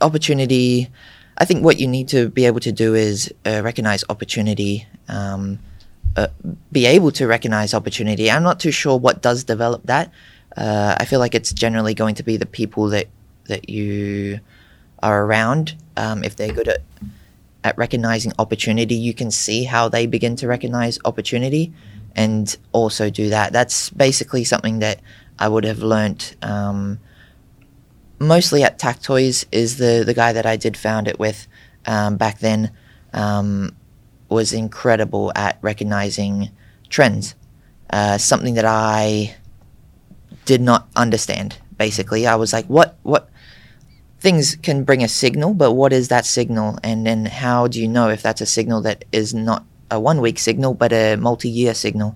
opportunity. 0.03 0.91
I 1.39 1.47
think 1.47 1.65
what 1.65 1.81
you 1.81 1.89
need 1.89 2.09
to 2.09 2.29
be 2.29 2.45
able 2.45 2.61
to 2.61 2.73
do 2.73 2.95
is 2.95 3.33
uh, 3.47 3.63
recognize 3.65 4.05
opportunity. 4.11 4.87
Um, 5.09 5.59
uh, 6.17 6.29
be 6.71 6.87
able 6.87 7.11
to 7.13 7.27
recognize 7.27 7.75
opportunity. 7.75 8.31
I'm 8.31 8.43
not 8.43 8.61
too 8.61 8.71
sure 8.71 8.99
what 8.99 9.23
does 9.23 9.45
develop 9.45 9.85
that. 9.85 10.13
Uh, 10.57 10.95
I 10.99 11.05
feel 11.05 11.19
like 11.19 11.35
it's 11.35 11.53
generally 11.53 11.95
going 11.95 12.15
to 12.17 12.23
be 12.23 12.37
the 12.37 12.47
people 12.47 12.89
that 12.89 13.09
that 13.49 13.69
you 13.69 14.41
are 15.03 15.25
around. 15.25 15.75
Um, 15.97 16.23
if 16.25 16.37
they're 16.37 16.53
good 16.53 16.69
at 16.69 16.83
at 17.65 17.79
recognizing 17.79 18.33
opportunity, 18.39 18.95
you 18.95 19.15
can 19.15 19.31
see 19.31 19.65
how 19.65 19.89
they 19.89 20.07
begin 20.07 20.37
to 20.37 20.49
recognize 20.49 20.99
opportunity, 21.05 21.73
and 22.15 22.57
also 22.73 23.09
do 23.09 23.31
that. 23.31 23.53
That's 23.53 23.91
basically 23.91 24.45
something 24.45 24.81
that 24.81 25.01
I 25.39 25.49
would 25.49 25.65
have 25.65 25.79
learned. 25.83 26.37
Um, 26.43 26.99
mostly 28.19 28.63
at 28.63 28.79
TacToys 28.79 29.45
is 29.51 29.79
the 29.79 30.03
the 30.05 30.15
guy 30.15 30.33
that 30.33 30.47
I 30.47 30.57
did 30.57 30.77
found 30.77 31.09
it 31.09 31.19
with 31.19 31.47
um, 31.87 32.17
back 32.17 32.41
then. 32.41 32.71
Was 34.33 34.53
incredible 34.53 35.31
at 35.37 35.59
recognizing 35.63 36.51
trends. 36.89 37.35
Uh, 37.91 38.17
something 38.19 38.55
that 38.55 38.65
I 38.65 39.35
did 40.47 40.61
not 40.61 40.89
understand. 40.97 41.59
Basically, 41.77 42.27
I 42.27 42.37
was 42.37 42.53
like, 42.53 42.67
"What? 42.67 42.97
What?" 43.03 43.29
Things 44.21 44.57
can 44.63 44.85
bring 44.85 45.03
a 45.03 45.09
signal, 45.09 45.53
but 45.55 45.73
what 45.73 45.93
is 45.93 46.09
that 46.09 46.25
signal? 46.25 46.79
And 46.83 47.05
then 47.07 47.27
how 47.27 47.67
do 47.67 47.81
you 47.81 47.89
know 47.89 48.09
if 48.09 48.23
that's 48.23 48.41
a 48.41 48.47
signal 48.47 48.81
that 48.83 49.05
is 49.13 49.35
not 49.35 49.65
a 49.91 49.99
one-week 49.99 50.39
signal, 50.39 50.75
but 50.75 50.93
a 50.93 51.17
multi-year 51.17 51.75
signal 51.75 52.15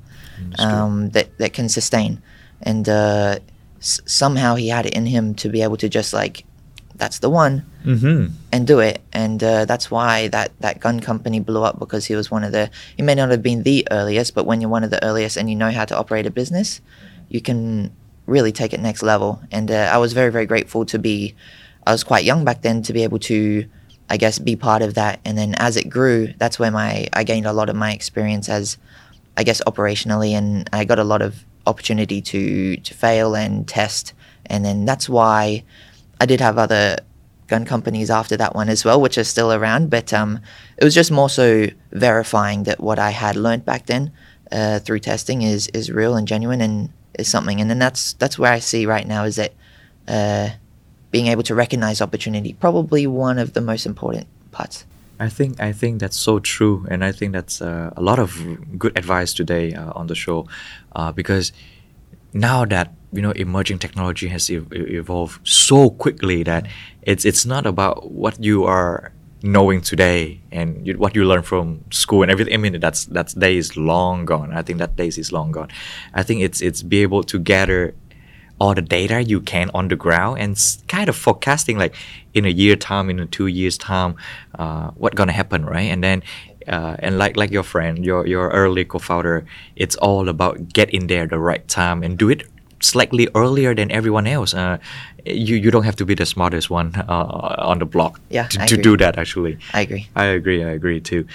um, 0.59 1.11
that 1.11 1.37
that 1.39 1.53
can 1.53 1.69
sustain? 1.69 2.23
And 2.63 2.89
uh, 2.89 3.39
s- 3.81 4.01
somehow 4.07 4.55
he 4.55 4.69
had 4.69 4.87
it 4.87 4.95
in 4.95 5.07
him 5.07 5.35
to 5.43 5.49
be 5.51 5.63
able 5.63 5.77
to 5.79 5.89
just 5.89 6.13
like 6.15 6.45
that's 6.99 7.21
the 7.21 7.31
one. 7.31 7.65
Mm-hmm. 7.87 8.33
and 8.51 8.67
do 8.67 8.81
it. 8.81 9.01
And 9.13 9.43
uh, 9.45 9.65
that's 9.65 9.93
why 9.93 10.27
that, 10.29 10.51
that 10.59 10.81
gun 10.81 10.99
company 10.99 11.39
blew 11.39 11.63
up 11.63 11.79
because 11.79 12.05
he 12.05 12.17
was 12.17 12.33
one 12.33 12.43
of 12.43 12.51
the 12.51 12.69
he 12.97 13.03
may 13.05 13.15
not 13.15 13.31
have 13.31 13.45
been 13.45 13.63
the 13.63 13.87
earliest 13.93 14.35
but 14.35 14.45
when 14.45 14.61
you're 14.61 14.69
one 14.69 14.83
of 14.83 14.91
the 14.91 15.03
earliest 15.05 15.37
and 15.37 15.49
you 15.49 15.55
know 15.55 15.71
how 15.71 15.85
to 15.85 15.97
operate 15.97 16.27
a 16.27 16.31
business 16.33 16.81
you 17.29 17.41
can 17.41 17.93
really 18.27 18.51
take 18.51 18.73
it 18.73 18.81
next 18.81 19.05
level. 19.05 19.41
And 19.53 19.71
uh, 19.71 19.89
i 19.93 19.99
was 19.99 20.13
very 20.15 20.33
very 20.33 20.47
grateful 20.47 20.85
to 20.87 20.99
be 20.99 21.37
i 21.87 21.93
was 21.93 22.03
quite 22.03 22.25
young 22.25 22.45
back 22.45 22.63
then 22.63 22.83
to 22.83 22.93
be 22.93 23.05
able 23.05 23.21
to 23.21 23.67
i 24.11 24.17
guess 24.17 24.41
be 24.41 24.57
part 24.57 24.83
of 24.83 24.95
that. 24.95 25.21
And 25.25 25.39
then 25.39 25.55
as 25.59 25.77
it 25.77 25.89
grew 25.89 26.35
that's 26.39 26.59
where 26.59 26.73
my 26.73 27.07
i 27.13 27.23
gained 27.23 27.47
a 27.47 27.53
lot 27.53 27.69
of 27.69 27.77
my 27.77 27.93
experience 27.93 28.49
as 28.49 28.79
i 29.37 29.45
guess 29.45 29.63
operationally. 29.65 30.33
And 30.33 30.69
i 30.73 30.85
got 30.85 30.99
a 30.99 31.05
lot 31.05 31.23
of 31.23 31.45
opportunity 31.69 32.21
to 32.23 32.77
to 32.79 32.95
fail 32.95 33.37
and 33.37 33.69
test. 33.69 34.13
And 34.47 34.65
then 34.65 34.85
that's 34.85 35.09
why 35.09 35.63
I 36.21 36.27
did 36.27 36.41
have 36.41 36.59
other 36.59 36.99
gun 37.47 37.65
companies 37.65 38.11
after 38.11 38.37
that 38.37 38.55
one 38.55 38.69
as 38.69 38.85
well, 38.85 39.01
which 39.01 39.19
are 39.19 39.25
still 39.25 39.53
around. 39.53 39.91
But 39.91 40.13
um, 40.13 40.41
it 40.79 40.85
was 40.85 40.95
just 40.95 41.11
more 41.11 41.31
so 41.31 41.69
verifying 41.93 42.65
that 42.65 42.81
what 42.81 42.99
I 42.99 43.11
had 43.11 43.37
learned 43.37 43.65
back 43.65 43.87
then 43.87 44.13
uh, 44.53 44.79
through 44.81 45.01
testing 45.01 45.43
is 45.43 45.69
is 45.69 45.91
real 45.91 46.17
and 46.17 46.27
genuine 46.27 46.61
and 46.61 46.91
is 47.19 47.29
something. 47.29 47.61
And 47.61 47.71
then 47.71 47.79
that's 47.79 48.15
that's 48.15 48.39
where 48.39 48.53
I 48.53 48.59
see 48.59 48.87
right 48.87 49.07
now 49.07 49.25
is 49.25 49.37
that 49.37 49.53
uh, 50.09 50.51
being 51.11 51.27
able 51.29 51.43
to 51.45 51.55
recognize 51.55 52.01
opportunity 52.01 52.53
probably 52.55 53.07
one 53.07 53.39
of 53.39 53.53
the 53.53 53.61
most 53.61 53.87
important 53.87 54.27
parts. 54.51 54.85
I 55.19 55.31
think 55.31 55.61
I 55.61 55.73
think 55.73 56.01
that's 56.01 56.19
so 56.19 56.39
true, 56.41 56.87
and 56.91 57.03
I 57.03 57.13
think 57.13 57.33
that's 57.33 57.63
uh, 57.63 57.91
a 57.97 58.03
lot 58.03 58.19
of 58.19 58.79
good 58.79 58.99
advice 58.99 59.33
today 59.33 59.73
uh, 59.73 59.93
on 59.95 60.09
the 60.09 60.15
show, 60.15 60.47
uh, 60.95 61.11
because 61.13 61.53
now 62.33 62.65
that 62.65 62.93
you 63.13 63.23
know 63.23 63.31
emerging 63.33 63.79
technology 63.79 64.29
has 64.29 64.51
ev- 64.51 64.69
evolved 64.73 65.47
so 65.47 65.91
quickly 65.91 66.43
that 66.43 66.67
it's 67.03 67.25
it's 67.25 67.47
not 67.47 67.67
about 67.67 68.11
what 68.11 68.43
you 68.43 68.65
are 68.65 69.13
knowing 69.43 69.81
today 69.81 70.41
and 70.51 70.87
you, 70.87 70.99
what 70.99 71.15
you 71.15 71.25
learn 71.25 71.43
from 71.43 71.85
school 71.91 72.23
and 72.23 72.31
everything. 72.31 72.55
I 72.55 72.57
mean 72.57 72.81
that's 72.81 73.07
that 73.07 73.29
day 73.39 73.57
is 73.57 73.77
long 73.77 74.25
gone. 74.25 74.53
I 74.53 74.63
think 74.63 74.79
that 74.79 74.97
days 74.97 75.19
is 75.19 75.33
long 75.33 75.53
gone. 75.53 75.69
I 76.15 76.23
think 76.23 76.43
it's 76.43 76.61
it's 76.61 76.83
be 76.83 77.03
able 77.03 77.23
to 77.25 77.39
gather 77.39 77.95
all 78.59 78.75
the 78.75 78.83
data 78.83 79.23
you 79.23 79.41
can 79.41 79.71
on 79.75 79.89
the 79.89 79.97
ground 79.97 80.41
and 80.41 80.59
kind 80.89 81.09
of 81.09 81.17
forecasting 81.17 81.77
like 81.79 81.95
in 82.33 82.47
a 82.47 82.49
year 82.49 82.75
time 82.75 83.11
in 83.11 83.21
a 83.21 83.27
two 83.27 83.47
years 83.47 83.77
time 83.77 84.17
uh, 84.59 84.89
what 84.93 85.15
gonna 85.15 85.33
happen 85.33 85.65
right 85.67 85.91
and 85.91 86.03
then 86.03 86.23
uh, 86.69 86.97
and 86.99 87.19
like 87.19 87.37
like 87.37 87.51
your 87.51 87.63
friend, 87.63 88.05
your 88.05 88.27
your 88.27 88.49
early 88.51 88.85
co-founder, 88.85 89.45
it's 89.77 89.97
all 89.97 90.29
about 90.29 90.73
get 90.73 90.91
in 90.91 91.07
there 91.07 91.27
the 91.27 91.39
right 91.39 91.67
time 91.69 92.03
and 92.03 92.19
do 92.19 92.29
it 92.29 92.43
slightly 92.81 93.29
earlier 93.35 93.75
than 93.75 93.91
everyone 93.91 94.27
else. 94.27 94.55
Uh, 94.55 94.79
you 95.25 95.57
you 95.57 95.71
don't 95.71 95.85
have 95.85 95.97
to 95.97 96.05
be 96.05 96.15
the 96.15 96.27
smartest 96.27 96.71
one 96.71 96.95
uh, 97.09 97.55
on 97.59 97.79
the 97.79 97.87
block 97.87 98.21
yeah, 98.31 98.47
to, 98.49 98.67
to 98.67 98.77
do 98.77 98.97
that. 98.97 99.19
Actually, 99.19 99.59
I 99.73 99.81
agree. 99.81 100.09
I 100.15 100.25
agree. 100.25 100.65
I 100.65 100.71
agree 100.71 101.01
too. 101.01 101.27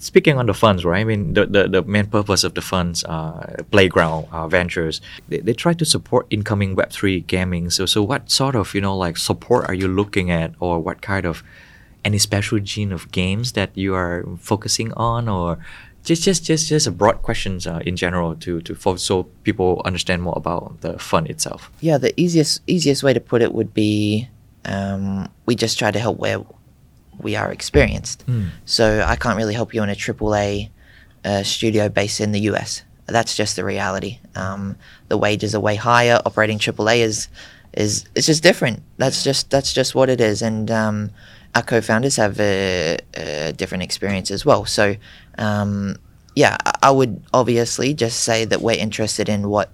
Speaking 0.00 0.38
on 0.38 0.46
the 0.46 0.54
funds, 0.54 0.84
right? 0.84 1.00
I 1.00 1.04
mean, 1.04 1.34
the, 1.34 1.44
the, 1.44 1.66
the 1.66 1.82
main 1.82 2.06
purpose 2.06 2.44
of 2.44 2.54
the 2.54 2.60
funds, 2.60 3.02
uh, 3.02 3.56
Playground 3.72 4.28
uh, 4.30 4.46
Ventures, 4.46 5.00
they, 5.28 5.38
they 5.38 5.52
try 5.52 5.72
to 5.72 5.84
support 5.84 6.28
incoming 6.30 6.76
Web3 6.76 7.26
gaming. 7.26 7.68
So, 7.70 7.84
so 7.84 8.04
what 8.04 8.30
sort 8.30 8.54
of, 8.54 8.74
you 8.74 8.80
know, 8.80 8.96
like 8.96 9.16
support 9.16 9.68
are 9.68 9.74
you 9.74 9.88
looking 9.88 10.30
at 10.30 10.54
or 10.60 10.78
what 10.78 11.02
kind 11.02 11.26
of 11.26 11.42
any 12.04 12.18
special 12.18 12.58
gene 12.58 12.92
of 12.92 13.10
games 13.12 13.52
that 13.52 13.70
you 13.74 13.94
are 13.94 14.24
focusing 14.38 14.92
on 14.94 15.28
or 15.28 15.58
just 16.04 16.22
just 16.22 16.44
just 16.44 16.68
just 16.68 16.86
a 16.86 16.90
broad 16.90 17.22
questions 17.22 17.66
uh, 17.66 17.80
in 17.84 17.96
general 17.96 18.34
to 18.36 18.60
to 18.62 18.74
for, 18.74 18.96
so 18.98 19.24
people 19.44 19.82
understand 19.84 20.22
more 20.22 20.34
about 20.36 20.80
the 20.80 20.98
fund 20.98 21.28
itself? 21.28 21.70
Yeah 21.80 21.98
the 21.98 22.18
easiest 22.20 22.62
easiest 22.66 23.02
way 23.02 23.12
to 23.12 23.20
put 23.20 23.42
it 23.42 23.52
would 23.52 23.74
be 23.74 24.28
um, 24.64 25.28
we 25.46 25.54
just 25.54 25.78
try 25.78 25.90
to 25.90 25.98
help 25.98 26.18
where 26.18 26.40
we 27.20 27.34
are 27.34 27.50
experienced. 27.50 28.24
Mm. 28.26 28.50
so 28.64 29.02
i 29.04 29.16
can't 29.16 29.36
really 29.36 29.54
help 29.54 29.74
you 29.74 29.82
in 29.82 29.90
a 29.90 29.96
aaa 29.96 30.68
uh, 31.24 31.42
studio 31.42 31.88
based 31.88 32.20
in 32.20 32.30
the 32.30 32.40
us 32.40 32.82
that's 33.08 33.34
just 33.34 33.56
the 33.56 33.64
reality. 33.64 34.18
Um, 34.34 34.76
the 35.08 35.16
wages 35.16 35.54
are 35.54 35.60
way 35.60 35.76
higher. 35.76 36.20
Operating 36.24 36.58
aaa 36.58 36.98
is 36.98 37.28
is 37.72 38.04
it's 38.14 38.26
just 38.26 38.42
different. 38.42 38.82
That's 38.98 39.24
just 39.24 39.50
that's 39.50 39.72
just 39.72 39.94
what 39.94 40.08
it 40.08 40.20
is. 40.20 40.42
And 40.42 40.70
um, 40.70 41.10
our 41.54 41.62
co-founders 41.62 42.16
have 42.16 42.38
a, 42.40 42.98
a 43.14 43.52
different 43.52 43.82
experience 43.82 44.30
as 44.30 44.44
well. 44.44 44.64
So, 44.64 44.96
um, 45.38 45.96
yeah, 46.34 46.56
I 46.82 46.90
would 46.90 47.22
obviously 47.32 47.94
just 47.94 48.20
say 48.20 48.44
that 48.44 48.60
we're 48.60 48.78
interested 48.78 49.28
in 49.28 49.48
what 49.48 49.70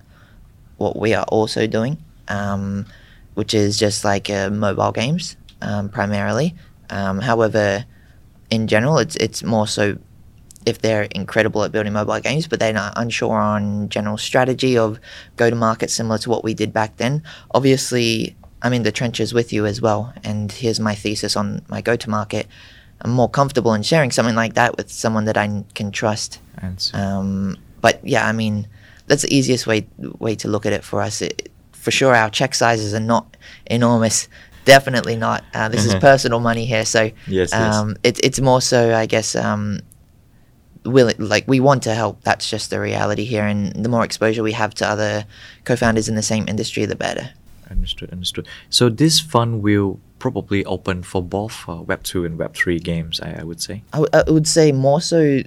what 0.77 0.99
we 0.99 1.15
are 1.15 1.25
also 1.29 1.67
doing, 1.67 1.99
um, 2.29 2.87
which 3.35 3.55
is 3.55 3.79
just 3.79 4.05
like 4.05 4.31
uh, 4.31 4.51
mobile 4.51 4.93
games 4.93 5.37
um, 5.63 5.89
primarily. 5.89 6.55
Um, 6.91 7.21
however, 7.21 7.85
in 8.51 8.67
general, 8.67 8.99
it's 8.99 9.17
it's 9.17 9.43
more 9.43 9.67
so 9.67 9.99
if 10.67 10.79
they're 10.81 11.03
incredible 11.15 11.63
at 11.65 11.73
building 11.73 11.93
mobile 11.93 12.21
games, 12.21 12.47
but 12.47 12.59
they're 12.59 12.73
not 12.73 12.95
unsure 12.97 13.39
on 13.39 13.89
general 13.89 14.17
strategy 14.17 14.79
of 14.79 14.99
go 15.37 15.51
to 15.51 15.57
market 15.57 15.91
similar 15.91 16.19
to 16.19 16.31
what 16.31 16.43
we 16.43 16.55
did 16.55 16.73
back 16.73 16.97
then. 16.97 17.23
Obviously, 17.51 18.37
I'm 18.65 18.73
in 18.73 18.83
the 18.83 18.91
trenches 18.91 19.35
with 19.35 19.53
you 19.53 19.67
as 19.67 19.81
well, 19.83 20.13
and 20.25 20.51
here's 20.51 20.81
my 20.81 20.95
thesis 20.95 21.37
on 21.37 21.63
my 21.69 21.83
go 21.83 21.97
to 21.97 22.11
market. 22.11 22.49
I'm 23.03 23.11
more 23.11 23.29
comfortable 23.29 23.75
in 23.75 23.83
sharing 23.83 24.11
something 24.11 24.35
like 24.35 24.55
that 24.55 24.77
with 24.79 24.91
someone 24.91 25.27
that 25.27 25.37
I 25.37 25.65
can 25.75 25.91
trust. 25.93 26.41
Um, 26.95 27.59
but 27.83 28.01
yeah, 28.03 28.27
I 28.27 28.33
mean, 28.33 28.67
that's 29.07 29.23
the 29.23 29.35
easiest 29.35 29.67
way 29.67 29.87
way 30.19 30.35
to 30.37 30.49
look 30.49 30.65
at 30.65 30.73
it 30.73 30.83
for 30.83 31.03
us. 31.03 31.21
It, 31.21 31.53
for 31.73 31.91
sure, 31.91 32.15
our 32.15 32.31
check 32.31 32.55
sizes 32.55 32.95
are 32.95 33.01
not 33.01 33.37
enormous. 33.67 34.29
definitely 34.65 35.17
not. 35.17 35.45
Uh, 35.53 35.69
this 35.69 35.85
is 35.85 35.95
personal 36.01 36.41
money 36.41 36.65
here, 36.65 36.87
so 36.87 37.11
Yes, 37.27 37.51
yes. 37.53 37.53
um, 37.53 37.97
it's 38.03 38.19
it's 38.21 38.41
more 38.41 38.63
so, 38.63 38.95
I 38.95 39.05
guess, 39.05 39.37
um, 39.37 39.81
will 40.87 41.13
like 41.19 41.45
we 41.47 41.61
want 41.61 41.83
to 41.83 41.95
help. 41.95 42.23
That's 42.23 42.49
just 42.49 42.71
the 42.71 42.81
reality 42.81 43.25
here, 43.25 43.45
and 43.45 43.85
the 43.85 43.91
more 43.91 44.05
exposure 44.05 44.43
we 44.43 44.53
have 44.53 44.73
to 44.77 44.89
other 44.89 45.27
co-founders 45.65 46.09
in 46.09 46.15
the 46.15 46.23
same 46.23 46.47
industry, 46.49 46.87
the 46.87 46.97
better. 46.97 47.29
Understood, 47.71 48.11
understood. 48.13 48.47
So 48.71 48.89
this 48.89 49.21
fund 49.21 49.63
will 49.63 50.01
probably 50.19 50.65
open 50.65 51.03
for 51.03 51.23
both 51.23 51.69
uh, 51.69 51.77
Web 51.83 52.03
two 52.03 52.25
and 52.25 52.39
Web 52.39 52.55
three 52.55 52.79
games. 52.79 53.21
I, 53.21 53.41
I 53.41 53.45
would 53.45 53.61
say. 53.61 53.83
I, 53.93 53.99
w- 53.99 54.11
I 54.13 54.31
would 54.31 54.49
say 54.49 54.73
more 54.73 55.01
so 55.01 55.43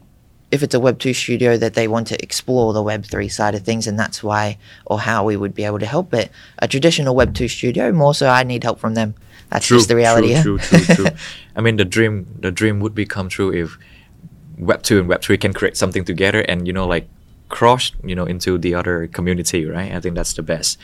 if 0.51 0.63
it's 0.63 0.73
a 0.73 0.79
Web 0.79 0.99
two 0.99 1.13
studio 1.13 1.57
that 1.57 1.73
they 1.73 1.87
want 1.87 2.07
to 2.07 2.21
explore 2.21 2.73
the 2.73 2.83
Web 2.83 3.05
three 3.05 3.27
side 3.27 3.55
of 3.55 3.63
things, 3.63 3.87
and 3.87 3.97
that's 3.99 4.23
why 4.23 4.57
or 4.85 4.99
how 4.99 5.23
we 5.23 5.35
would 5.35 5.53
be 5.53 5.63
able 5.63 5.79
to 5.79 5.85
help 5.85 6.13
it. 6.13 6.31
A 6.59 6.67
traditional 6.67 7.15
Web 7.15 7.33
two 7.33 7.47
studio, 7.47 7.91
more 7.91 8.13
so, 8.13 8.29
I 8.29 8.43
need 8.43 8.63
help 8.63 8.79
from 8.79 8.93
them. 8.93 9.15
That's 9.49 9.67
just 9.67 9.87
the 9.87 9.95
reality. 9.95 10.39
True, 10.41 10.57
true, 10.57 10.79
true, 10.79 10.95
true. 10.95 11.07
I 11.55 11.61
mean, 11.61 11.77
the 11.77 11.85
dream, 11.85 12.27
the 12.39 12.51
dream 12.51 12.79
would 12.81 12.93
become 12.93 13.29
true 13.29 13.53
if 13.53 13.77
Web 14.57 14.83
two 14.83 14.99
and 14.99 15.07
Web 15.07 15.21
three 15.21 15.37
can 15.37 15.53
create 15.53 15.77
something 15.77 16.03
together, 16.03 16.41
and 16.41 16.67
you 16.67 16.73
know, 16.73 16.87
like 16.87 17.07
cross, 17.49 17.91
you 18.03 18.15
know, 18.15 18.25
into 18.25 18.57
the 18.57 18.73
other 18.73 19.07
community, 19.07 19.65
right? 19.65 19.93
I 19.93 19.99
think 19.99 20.15
that's 20.15 20.33
the 20.33 20.43
best. 20.43 20.77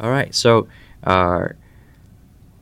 All 0.00 0.10
right, 0.10 0.34
so 0.34 0.68
uh, 1.04 1.48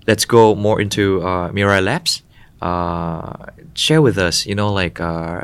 let's 0.07 0.25
go 0.25 0.55
more 0.55 0.81
into 0.81 1.23
uh, 1.23 1.51
Mirai 1.51 1.85
Labs. 1.85 2.23
Uh, 2.63 3.47
share 3.75 4.01
with 4.01 4.17
us, 4.17 4.47
you 4.47 4.55
know, 4.55 4.73
like 4.73 5.01
uh, 5.01 5.43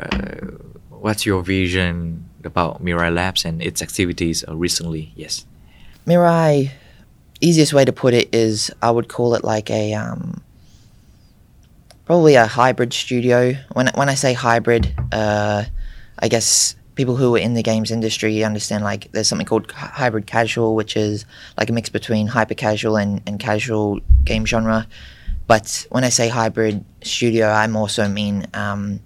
what's 0.89 1.25
your 1.25 1.43
vision 1.43 2.27
about 2.43 2.83
Mirai 2.83 3.13
Labs 3.13 3.45
and 3.45 3.61
its 3.61 3.81
activities 3.81 4.43
uh, 4.47 4.55
recently? 4.55 5.11
Yes. 5.15 5.45
Mirai, 6.07 6.71
easiest 7.41 7.73
way 7.73 7.85
to 7.85 7.93
put 7.93 8.13
it 8.13 8.33
is 8.33 8.71
I 8.81 8.91
would 8.91 9.07
call 9.07 9.35
it 9.35 9.43
like 9.43 9.69
a 9.69 9.93
um, 9.93 10.41
probably 12.05 12.35
a 12.35 12.47
hybrid 12.47 12.93
studio. 12.93 13.53
When 13.73 13.87
when 13.95 14.09
I 14.09 14.15
say 14.15 14.33
hybrid, 14.33 14.93
uh, 15.11 15.65
I 16.19 16.27
guess 16.27 16.75
people 16.95 17.15
who 17.15 17.35
are 17.35 17.39
in 17.39 17.53
the 17.53 17.63
games 17.63 17.91
industry 17.91 18.43
understand 18.43 18.83
like 18.83 19.11
there's 19.11 19.27
something 19.27 19.47
called 19.47 19.71
hybrid 19.71 20.27
casual, 20.27 20.75
which 20.75 20.95
is 20.95 21.25
like 21.57 21.69
a 21.69 21.73
mix 21.73 21.89
between 21.89 22.27
hyper 22.27 22.53
casual 22.53 22.97
and, 22.97 23.21
and 23.25 23.39
casual 23.39 23.99
game 24.23 24.45
genre. 24.45 24.87
But 25.47 25.85
when 25.89 26.03
I 26.03 26.09
say 26.09 26.29
hybrid 26.29 26.85
studio, 27.01 27.47
I'm 27.49 27.75
also 27.75 28.07
mean 28.07 28.47
um, 28.53 29.01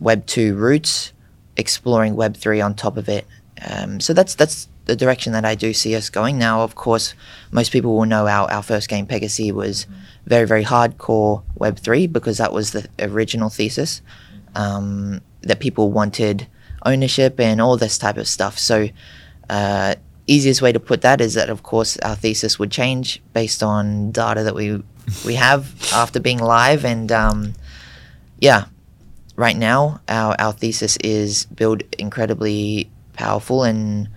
Web 0.00 0.26
two 0.26 0.54
roots, 0.54 1.12
exploring 1.56 2.14
Web 2.14 2.36
three 2.36 2.60
on 2.60 2.74
top 2.74 2.96
of 2.96 3.08
it. 3.08 3.26
Um, 3.68 4.00
so 4.00 4.12
that's 4.12 4.34
that's 4.34 4.68
the 4.84 4.96
direction 4.96 5.32
that 5.34 5.44
I 5.44 5.54
do 5.54 5.74
see 5.74 5.94
us 5.94 6.08
going 6.08 6.38
now. 6.38 6.62
Of 6.62 6.74
course, 6.74 7.14
most 7.50 7.72
people 7.72 7.96
will 7.96 8.06
know 8.06 8.26
our, 8.26 8.50
our 8.50 8.62
first 8.62 8.88
game 8.88 9.06
Pegaxy 9.06 9.52
was 9.52 9.86
very 10.24 10.46
very 10.46 10.64
hardcore 10.64 11.42
Web 11.56 11.78
three 11.78 12.06
because 12.06 12.38
that 12.38 12.52
was 12.52 12.70
the 12.70 12.88
original 12.98 13.50
thesis 13.50 14.00
um, 14.54 15.20
that 15.42 15.60
people 15.60 15.90
wanted 15.90 16.46
ownership 16.84 17.40
and 17.40 17.60
all 17.60 17.76
this 17.76 17.98
type 17.98 18.16
of 18.16 18.28
stuff. 18.28 18.58
So. 18.58 18.88
Uh, 19.50 19.94
easiest 20.30 20.60
way 20.60 20.70
to 20.70 20.78
put 20.78 21.00
that 21.00 21.22
is 21.22 21.32
that 21.32 21.48
of 21.48 21.62
course 21.62 21.96
our 22.00 22.14
thesis 22.14 22.58
would 22.58 22.70
change 22.70 23.22
based 23.32 23.62
on 23.62 24.10
data 24.12 24.42
that 24.42 24.54
we 24.54 24.82
we 25.24 25.34
have 25.36 25.72
after 25.94 26.20
being 26.20 26.38
live 26.38 26.84
and 26.84 27.10
um, 27.10 27.54
yeah 28.38 28.66
right 29.36 29.56
now 29.56 29.98
our, 30.06 30.36
our 30.38 30.52
thesis 30.52 30.98
is 30.98 31.46
build 31.46 31.82
incredibly 31.98 32.90
powerful 33.14 33.64
and 33.64 34.10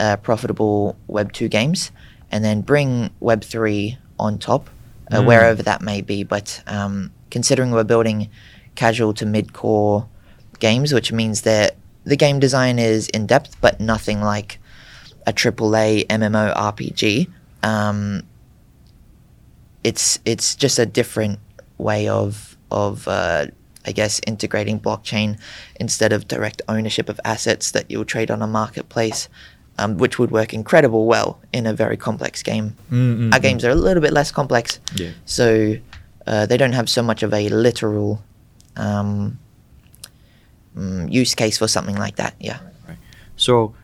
uh, 0.00 0.16
profitable 0.16 0.96
web 1.06 1.34
2 1.34 1.48
games 1.48 1.92
and 2.32 2.42
then 2.42 2.62
bring 2.62 3.10
web 3.20 3.44
3 3.44 3.98
on 4.18 4.38
top 4.38 4.70
uh, 5.12 5.20
Mm. 5.20 5.26
wherever 5.26 5.62
that 5.62 5.82
may 5.82 6.00
be 6.00 6.24
but 6.24 6.62
um, 6.66 7.12
considering 7.30 7.72
we're 7.72 7.84
building 7.84 8.30
casual 8.74 9.12
to 9.12 9.26
mid-core 9.26 10.08
games 10.60 10.94
which 10.94 11.12
means 11.12 11.42
that 11.42 11.76
the 12.08 12.16
game 12.16 12.38
design 12.40 12.78
is 12.78 13.08
in 13.08 13.26
depth 13.26 13.56
but 13.60 13.78
nothing 13.80 14.20
like 14.22 14.58
a 15.26 15.32
AAA 15.32 16.06
MMO 16.08 16.54
RPG. 16.56 17.28
Um, 17.62 18.22
it's 19.84 20.18
it's 20.24 20.54
just 20.56 20.78
a 20.78 20.86
different 20.86 21.38
way 21.78 22.08
of 22.08 22.56
of 22.70 23.06
uh, 23.08 23.46
I 23.86 23.92
guess 23.92 24.20
integrating 24.26 24.80
blockchain 24.80 25.38
instead 25.80 26.12
of 26.12 26.26
direct 26.28 26.62
ownership 26.68 27.08
of 27.08 27.20
assets 27.24 27.70
that 27.72 27.90
you'll 27.90 28.04
trade 28.04 28.30
on 28.30 28.42
a 28.42 28.46
marketplace, 28.46 29.28
um, 29.78 29.96
which 29.98 30.18
would 30.18 30.30
work 30.30 30.52
incredible 30.52 31.06
well 31.06 31.40
in 31.52 31.66
a 31.66 31.72
very 31.72 31.96
complex 31.96 32.42
game. 32.42 32.74
Mm, 32.90 33.18
mm, 33.18 33.32
Our 33.34 33.40
games 33.40 33.64
are 33.64 33.70
a 33.70 33.74
little 33.74 34.02
bit 34.02 34.12
less 34.12 34.30
complex, 34.30 34.80
Yeah. 34.96 35.10
so 35.24 35.76
uh, 36.26 36.46
they 36.46 36.56
don't 36.56 36.74
have 36.74 36.88
so 36.90 37.02
much 37.02 37.22
of 37.22 37.32
a 37.32 37.48
literal 37.48 38.22
um, 38.76 39.38
mm, 40.78 41.12
use 41.12 41.34
case 41.34 41.58
for 41.58 41.68
something 41.68 41.96
like 41.96 42.16
that. 42.16 42.34
Yeah. 42.40 42.60
Right. 42.86 42.98
So 43.36 43.74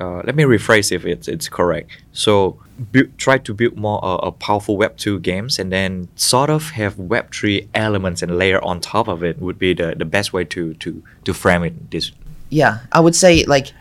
uh, 0.00 0.22
let 0.24 0.34
me 0.34 0.44
rephrase 0.44 0.90
if 0.92 1.04
it's, 1.04 1.28
it's 1.28 1.48
correct. 1.48 1.90
So 2.12 2.58
bu- 2.78 3.10
try 3.18 3.38
to 3.38 3.54
build 3.54 3.76
more 3.76 4.04
uh, 4.04 4.16
a 4.16 4.32
powerful 4.32 4.76
Web 4.76 4.96
two 4.96 5.18
games, 5.20 5.58
and 5.58 5.70
then 5.70 6.08
sort 6.16 6.50
of 6.50 6.70
have 6.70 6.98
Web 6.98 7.32
three 7.34 7.68
elements 7.74 8.22
and 8.22 8.38
layer 8.38 8.64
on 8.64 8.80
top 8.80 9.08
of 9.08 9.22
it 9.22 9.40
would 9.40 9.58
be 9.58 9.74
the, 9.74 9.94
the 9.96 10.04
best 10.04 10.32
way 10.32 10.44
to 10.44 10.74
to 10.74 11.02
to 11.24 11.34
frame 11.34 11.64
it. 11.64 11.90
This 11.90 12.12
yeah 12.50 12.80
i 12.92 13.00
would 13.00 13.14
say 13.14 13.44
like 13.44 13.72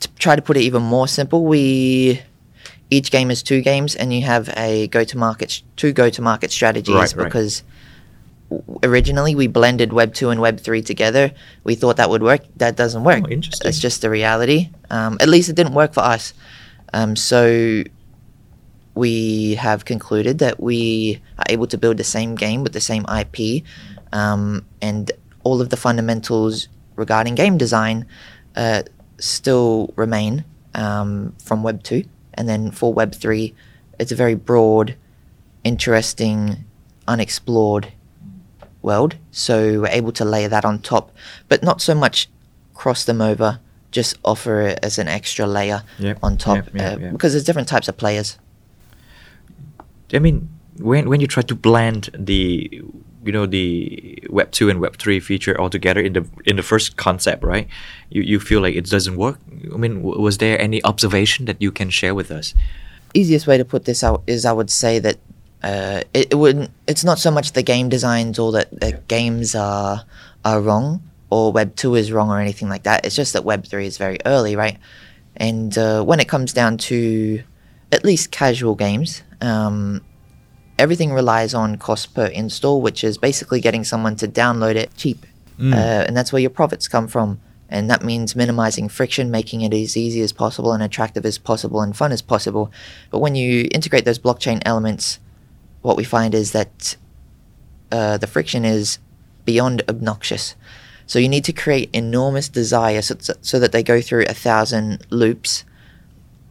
to 0.00 0.08
try 0.18 0.34
to 0.34 0.42
put 0.42 0.56
it 0.56 0.60
even 0.60 0.82
more 0.82 1.06
simple 1.06 1.44
we 1.44 2.20
each 2.88 3.10
game 3.10 3.30
is 3.30 3.42
two 3.42 3.60
games 3.60 3.94
and 3.94 4.12
you 4.12 4.22
have 4.22 4.48
a 4.56 4.88
go 4.88 5.04
to 5.04 5.18
market 5.18 5.62
two 5.76 5.92
go 5.92 6.08
to 6.10 6.22
market 6.22 6.50
strategies 6.50 6.94
Right, 6.94 7.24
because 7.24 7.62
originally 8.82 9.34
we 9.34 9.46
blended 9.46 9.92
web 9.92 10.14
2 10.14 10.30
and 10.30 10.40
web 10.40 10.60
3 10.60 10.82
together. 10.82 11.32
We 11.64 11.74
thought 11.74 11.96
that 11.96 12.10
would 12.10 12.22
work. 12.22 12.42
That 12.56 12.76
doesn't 12.76 13.04
work. 13.04 13.24
Oh, 13.24 13.30
interesting. 13.30 13.68
it's 13.68 13.78
just 13.78 14.02
the 14.02 14.10
reality. 14.10 14.70
Um, 14.90 15.18
at 15.20 15.28
least 15.28 15.48
it 15.48 15.56
didn't 15.56 15.74
work 15.74 15.94
for 15.94 16.00
us. 16.00 16.34
Um, 16.92 17.14
so 17.16 17.82
we 18.94 19.54
have 19.54 19.84
concluded 19.84 20.38
that 20.38 20.60
we 20.60 21.20
are 21.38 21.44
able 21.48 21.66
to 21.68 21.78
build 21.78 21.96
the 21.96 22.04
same 22.04 22.34
game 22.34 22.62
with 22.62 22.72
the 22.72 22.80
same 22.80 23.04
IP 23.08 23.62
um, 24.12 24.66
and 24.82 25.12
all 25.44 25.60
of 25.60 25.70
the 25.70 25.76
fundamentals 25.76 26.68
regarding 26.96 27.34
game 27.34 27.56
design 27.56 28.06
uh, 28.56 28.82
still 29.18 29.92
remain 29.96 30.44
um, 30.74 31.34
from 31.42 31.62
Web 31.62 31.82
2. 31.82 32.04
And 32.34 32.48
then 32.48 32.70
for 32.70 32.92
Web 32.92 33.14
3, 33.14 33.54
it's 33.98 34.12
a 34.12 34.16
very 34.16 34.34
broad, 34.34 34.96
interesting, 35.62 36.64
unexplored 37.06 37.92
world. 38.82 39.16
So 39.30 39.80
we're 39.80 39.88
able 39.88 40.12
to 40.12 40.24
layer 40.24 40.48
that 40.48 40.64
on 40.64 40.80
top, 40.80 41.12
but 41.48 41.62
not 41.62 41.80
so 41.80 41.94
much 41.94 42.28
cross 42.74 43.04
them 43.04 43.20
over, 43.20 43.60
just 43.90 44.16
offer 44.24 44.60
it 44.62 44.78
as 44.82 44.98
an 44.98 45.08
extra 45.08 45.46
layer 45.46 45.82
Yep, 45.98 46.18
on 46.22 46.36
top 46.36 46.56
yep, 46.56 46.74
yep, 46.74 47.02
uh, 47.02 47.12
because 47.12 47.32
there's 47.32 47.44
different 47.44 47.68
types 47.68 47.88
of 47.88 47.96
players. 47.96 48.38
I 50.12 50.18
mean, 50.18 50.48
when 50.78 51.08
when 51.08 51.20
you 51.20 51.26
try 51.26 51.42
to 51.42 51.54
blend 51.54 52.10
the 52.18 52.82
you 53.24 53.32
know 53.32 53.46
the 53.46 54.18
Web 54.30 54.50
two 54.50 54.70
and 54.70 54.80
Web 54.80 54.96
three 54.96 55.20
feature 55.20 55.60
all 55.60 55.70
together 55.70 56.00
in 56.00 56.14
the 56.14 56.24
in 56.46 56.56
the 56.56 56.62
first 56.62 56.96
concept, 56.96 57.44
right? 57.44 57.68
You 58.08 58.22
you 58.22 58.40
feel 58.40 58.60
like 58.60 58.74
it 58.74 58.86
doesn't 58.86 59.16
work. 59.16 59.38
I 59.74 59.76
mean, 59.76 59.96
w- 60.02 60.20
was 60.20 60.38
there 60.38 60.60
any 60.60 60.82
observation 60.84 61.44
that 61.46 61.60
you 61.60 61.70
can 61.72 61.90
share 61.90 62.14
with 62.14 62.30
us? 62.30 62.54
easiest 63.14 63.46
way 63.46 63.58
to 63.58 63.64
put 63.64 63.84
this 63.84 64.04
out 64.04 64.22
is 64.26 64.44
I 64.44 64.52
would 64.52 64.70
say 64.70 64.98
that 65.00 65.18
uh, 65.62 66.02
it, 66.14 66.28
it 66.32 66.34
wouldn't. 66.34 66.70
It's 66.86 67.04
not 67.04 67.18
so 67.18 67.30
much 67.30 67.52
the 67.52 67.62
game 67.62 67.88
designs 67.88 68.38
or 68.38 68.52
that 68.52 68.68
the 68.80 68.92
games 69.08 69.54
are 69.54 70.04
are 70.44 70.60
wrong 70.60 71.02
or 71.30 71.52
Web 71.52 71.76
two 71.76 71.94
is 71.94 72.10
wrong 72.12 72.30
or 72.30 72.40
anything 72.40 72.68
like 72.68 72.82
that. 72.84 73.04
It's 73.04 73.14
just 73.14 73.32
that 73.34 73.44
Web 73.44 73.66
three 73.66 73.86
is 73.86 73.98
very 73.98 74.18
early, 74.26 74.56
right? 74.56 74.78
And 75.36 75.76
uh, 75.78 76.02
when 76.02 76.20
it 76.20 76.28
comes 76.28 76.52
down 76.52 76.78
to 76.78 77.42
at 77.92 78.04
least 78.04 78.30
casual 78.30 78.74
games, 78.74 79.22
um, 79.40 80.02
everything 80.78 81.12
relies 81.12 81.54
on 81.54 81.76
cost 81.76 82.14
per 82.14 82.26
install, 82.26 82.80
which 82.82 83.04
is 83.04 83.18
basically 83.18 83.60
getting 83.60 83.84
someone 83.84 84.16
to 84.16 84.28
download 84.28 84.76
it 84.76 84.94
cheap, 84.96 85.26
Mm. 85.58 85.74
uh, 85.74 86.04
and 86.06 86.16
that's 86.16 86.32
where 86.32 86.40
your 86.40 86.50
profits 86.50 86.88
come 86.88 87.06
from. 87.06 87.38
And 87.68 87.90
that 87.90 88.02
means 88.02 88.34
minimizing 88.34 88.88
friction, 88.88 89.30
making 89.30 89.60
it 89.60 89.74
as 89.74 89.94
easy 89.94 90.22
as 90.22 90.32
possible 90.32 90.72
and 90.72 90.82
attractive 90.82 91.24
as 91.26 91.36
possible 91.38 91.82
and 91.82 91.94
fun 91.94 92.12
as 92.12 92.22
possible. 92.22 92.72
But 93.10 93.18
when 93.18 93.34
you 93.34 93.68
integrate 93.70 94.06
those 94.06 94.18
blockchain 94.18 94.62
elements, 94.64 95.20
what 95.82 95.96
we 95.96 96.04
find 96.04 96.34
is 96.34 96.52
that 96.52 96.96
uh, 97.90 98.18
the 98.18 98.26
friction 98.26 98.64
is 98.64 98.98
beyond 99.44 99.82
obnoxious. 99.88 100.54
So 101.06 101.18
you 101.18 101.28
need 101.28 101.44
to 101.46 101.52
create 101.52 101.90
enormous 101.92 102.48
desire 102.48 103.02
so, 103.02 103.16
so 103.40 103.58
that 103.58 103.72
they 103.72 103.82
go 103.82 104.00
through 104.00 104.26
a 104.28 104.34
thousand 104.34 105.06
loops. 105.10 105.64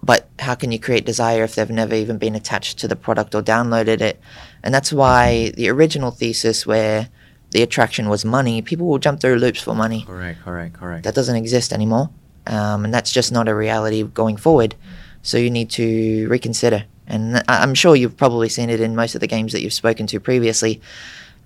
But 0.01 0.27
how 0.39 0.55
can 0.55 0.71
you 0.71 0.79
create 0.79 1.05
desire 1.05 1.43
if 1.43 1.55
they've 1.55 1.69
never 1.69 1.95
even 1.95 2.17
been 2.17 2.35
attached 2.35 2.77
to 2.79 2.87
the 2.87 2.95
product 2.95 3.35
or 3.35 3.41
downloaded 3.41 4.01
it? 4.01 4.19
And 4.63 4.73
that's 4.73 4.91
why 4.91 5.51
the 5.55 5.69
original 5.69 6.11
thesis, 6.11 6.65
where 6.65 7.09
the 7.51 7.61
attraction 7.61 8.09
was 8.09 8.25
money, 8.25 8.61
people 8.61 8.87
will 8.87 8.99
jump 8.99 9.21
through 9.21 9.35
loops 9.35 9.61
for 9.61 9.75
money. 9.75 10.03
Correct, 10.05 10.41
correct, 10.43 10.73
correct. 10.73 11.03
That 11.03 11.15
doesn't 11.15 11.35
exist 11.35 11.73
anymore. 11.73 12.09
Um, 12.47 12.85
and 12.85 12.93
that's 12.93 13.11
just 13.11 13.31
not 13.31 13.47
a 13.47 13.55
reality 13.55 14.03
going 14.03 14.37
forward. 14.37 14.75
So 15.21 15.37
you 15.37 15.49
need 15.49 15.69
to 15.71 16.27
reconsider. 16.29 16.85
And 17.07 17.43
I'm 17.47 17.73
sure 17.73 17.95
you've 17.95 18.17
probably 18.17 18.49
seen 18.49 18.69
it 18.69 18.79
in 18.79 18.95
most 18.95 19.15
of 19.15 19.21
the 19.21 19.27
games 19.27 19.51
that 19.53 19.61
you've 19.61 19.73
spoken 19.73 20.05
to 20.07 20.19
previously. 20.19 20.79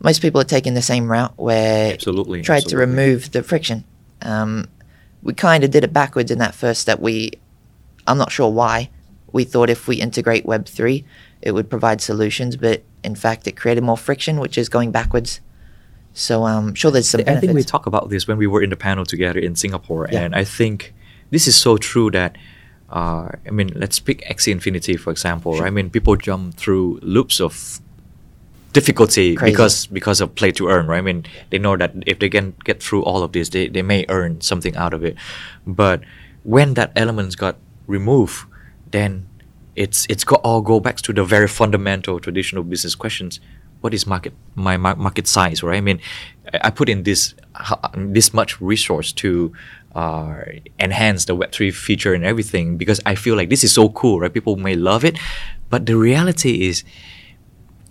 Most 0.01 0.21
people 0.21 0.41
are 0.41 0.45
taking 0.45 0.73
the 0.73 0.81
same 0.81 1.09
route 1.09 1.33
where 1.37 1.93
Absolutely, 1.93 2.41
tried 2.41 2.65
to 2.65 2.77
remove 2.77 3.31
the 3.31 3.41
friction. 3.41 3.85
Um, 4.21 4.67
we 5.21 5.33
kind 5.33 5.63
of 5.63 5.71
did 5.71 5.85
it 5.85 5.93
backwards 5.93 6.31
in 6.31 6.39
that 6.39 6.53
first 6.53 6.81
step. 6.81 6.99
We, 6.99 7.31
I'm 8.05 8.17
not 8.17 8.31
sure 8.31 8.51
why, 8.51 8.89
we 9.31 9.45
thought 9.45 9.69
if 9.69 9.87
we 9.87 10.01
integrate 10.01 10.45
Web 10.45 10.65
three, 10.65 11.05
it 11.41 11.53
would 11.53 11.69
provide 11.69 12.01
solutions, 12.01 12.57
but 12.57 12.83
in 13.03 13.15
fact, 13.15 13.47
it 13.47 13.53
created 13.53 13.83
more 13.83 13.97
friction, 13.97 14.39
which 14.39 14.57
is 14.57 14.67
going 14.67 14.91
backwards. 14.91 15.39
So 16.13 16.43
I'm 16.43 16.67
um, 16.67 16.73
sure, 16.73 16.91
there's 16.91 17.09
some 17.09 17.21
I 17.25 17.37
think 17.37 17.53
we 17.53 17.63
talked 17.63 17.87
about 17.87 18.09
this 18.09 18.27
when 18.27 18.37
we 18.37 18.47
were 18.47 18.61
in 18.61 18.69
the 18.69 18.75
panel 18.75 19.05
together 19.05 19.39
in 19.39 19.55
Singapore, 19.55 20.09
Yeah. 20.11 20.23
and 20.23 20.35
I 20.35 20.43
think 20.43 20.93
this 21.29 21.47
is 21.47 21.55
so 21.55 21.77
true 21.77 22.11
that. 22.11 22.37
Uh, 22.93 23.27
I 23.47 23.49
mean, 23.49 23.71
let's 23.75 23.99
pick 23.99 24.21
Axie 24.29 24.51
Infinity 24.51 24.97
for 24.97 25.09
example. 25.09 25.53
Right? 25.53 25.67
I 25.67 25.71
mean, 25.71 25.89
people 25.89 26.15
jump 26.15 26.55
through 26.55 26.99
loops 27.01 27.41
of 27.41 27.81
difficulty 28.71 29.35
Crazy. 29.35 29.51
because 29.51 29.87
because 29.87 30.21
of 30.21 30.35
play 30.35 30.51
to 30.51 30.69
earn. 30.69 30.85
Right? 30.87 30.99
I 30.99 31.01
mean, 31.01 31.25
they 31.49 31.57
know 31.57 31.75
that 31.75 31.91
if 32.05 32.19
they 32.19 32.29
can 32.29 32.53
get 32.63 32.83
through 32.83 33.03
all 33.03 33.23
of 33.23 33.31
this, 33.31 33.49
they, 33.49 33.67
they 33.67 33.81
may 33.81 34.05
earn 34.09 34.41
something 34.41 34.75
out 34.75 34.93
of 34.93 35.03
it. 35.03 35.15
But 35.65 36.01
when 36.43 36.75
that 36.75 36.91
elements 36.95 37.35
got 37.35 37.57
removed, 37.87 38.45
then 38.91 39.27
it's 39.75 40.05
it's 40.07 40.23
got 40.23 40.39
all 40.43 40.61
go 40.61 40.79
back 40.79 40.97
to 40.97 41.13
the 41.13 41.23
very 41.23 41.47
fundamental 41.47 42.19
traditional 42.19 42.63
business 42.63 42.93
questions. 42.93 43.39
What 43.81 43.93
is 43.93 44.05
market 44.05 44.33
my 44.55 44.77
mar- 44.77 44.95
market 44.95 45.27
size, 45.27 45.63
right? 45.63 45.77
I 45.77 45.81
mean, 45.81 45.99
I 46.53 46.67
I 46.67 46.69
put 46.69 46.89
in 46.89 47.03
this 47.03 47.33
this 47.95 48.33
much 48.33 48.61
resource 48.61 49.11
to 49.13 49.51
uh, 49.95 50.41
enhance 50.79 51.25
the 51.25 51.35
Web 51.35 51.51
three 51.51 51.71
feature 51.71 52.13
and 52.13 52.23
everything 52.23 52.77
because 52.77 52.99
I 53.05 53.15
feel 53.15 53.35
like 53.35 53.49
this 53.49 53.63
is 53.63 53.73
so 53.73 53.89
cool, 53.89 54.19
right? 54.19 54.33
People 54.33 54.55
may 54.55 54.75
love 54.75 55.05
it, 55.05 55.17
but 55.69 55.85
the 55.85 55.95
reality 55.97 56.67
is 56.67 56.83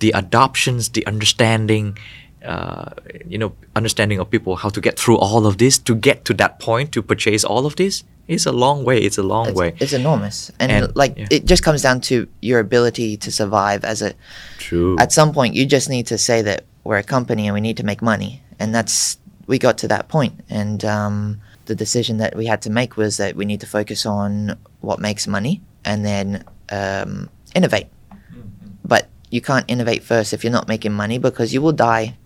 the 0.00 0.10
adoptions, 0.10 0.88
the 0.88 1.06
understanding, 1.06 1.96
uh, 2.44 2.90
you 3.26 3.38
know, 3.38 3.54
understanding 3.76 4.18
of 4.18 4.28
people 4.30 4.56
how 4.56 4.68
to 4.68 4.80
get 4.80 4.98
through 4.98 5.18
all 5.18 5.46
of 5.46 5.58
this 5.58 5.78
to 5.78 5.94
get 5.94 6.24
to 6.24 6.34
that 6.34 6.58
point 6.58 6.90
to 6.92 7.02
purchase 7.02 7.44
all 7.44 7.66
of 7.66 7.76
this 7.76 8.02
is 8.26 8.46
a 8.46 8.52
long 8.52 8.84
way. 8.84 8.98
It's 8.98 9.18
a 9.18 9.22
long 9.22 9.48
it's, 9.48 9.56
way. 9.56 9.74
it's 9.78 9.92
enormous, 9.92 10.50
and, 10.58 10.72
And- 10.72 10.96
like 10.96 11.16
yeah. 11.16 11.26
it 11.30 11.44
just 11.44 11.62
comes 11.62 11.82
down 11.82 12.00
to 12.02 12.26
your 12.40 12.60
ability 12.60 13.16
to 13.18 13.30
survive 13.30 13.84
as 13.84 14.02
a. 14.02 14.14
True. 14.58 14.96
At 14.98 15.12
some 15.12 15.32
point, 15.32 15.54
you 15.54 15.66
just 15.66 15.88
need 15.88 16.06
to 16.08 16.18
say 16.18 16.42
that 16.42 16.64
we're 16.84 16.98
a 16.98 17.02
company 17.02 17.46
and 17.46 17.54
we 17.54 17.60
need 17.60 17.76
to 17.76 17.84
make 17.84 18.02
money, 18.02 18.42
and 18.58 18.74
that's 18.74 19.18
we 19.46 19.58
got 19.58 19.78
to 19.78 19.88
that 19.88 20.08
point, 20.08 20.34
and 20.48 20.84
um, 20.84 21.40
the 21.72 21.84
decision 21.84 22.18
that 22.18 22.36
we 22.36 22.44
had 22.44 22.60
to 22.62 22.70
make 22.70 22.98
was 22.98 23.16
that 23.16 23.34
we 23.34 23.46
need 23.46 23.60
to 23.60 23.66
focus 23.66 24.04
on 24.04 24.58
what 24.80 24.98
makes 25.00 25.26
money 25.26 25.62
and 25.86 26.04
then 26.04 26.44
um, 26.70 27.30
innovate. 27.54 27.86
But 28.84 29.08
you 29.30 29.40
can't 29.40 29.64
innovate 29.68 30.02
first 30.02 30.34
if 30.34 30.44
you're 30.44 30.52
not 30.52 30.68
making 30.68 30.92
money 30.92 31.16
because 31.16 31.54
you 31.54 31.62
will 31.62 31.72
die. 31.72 32.18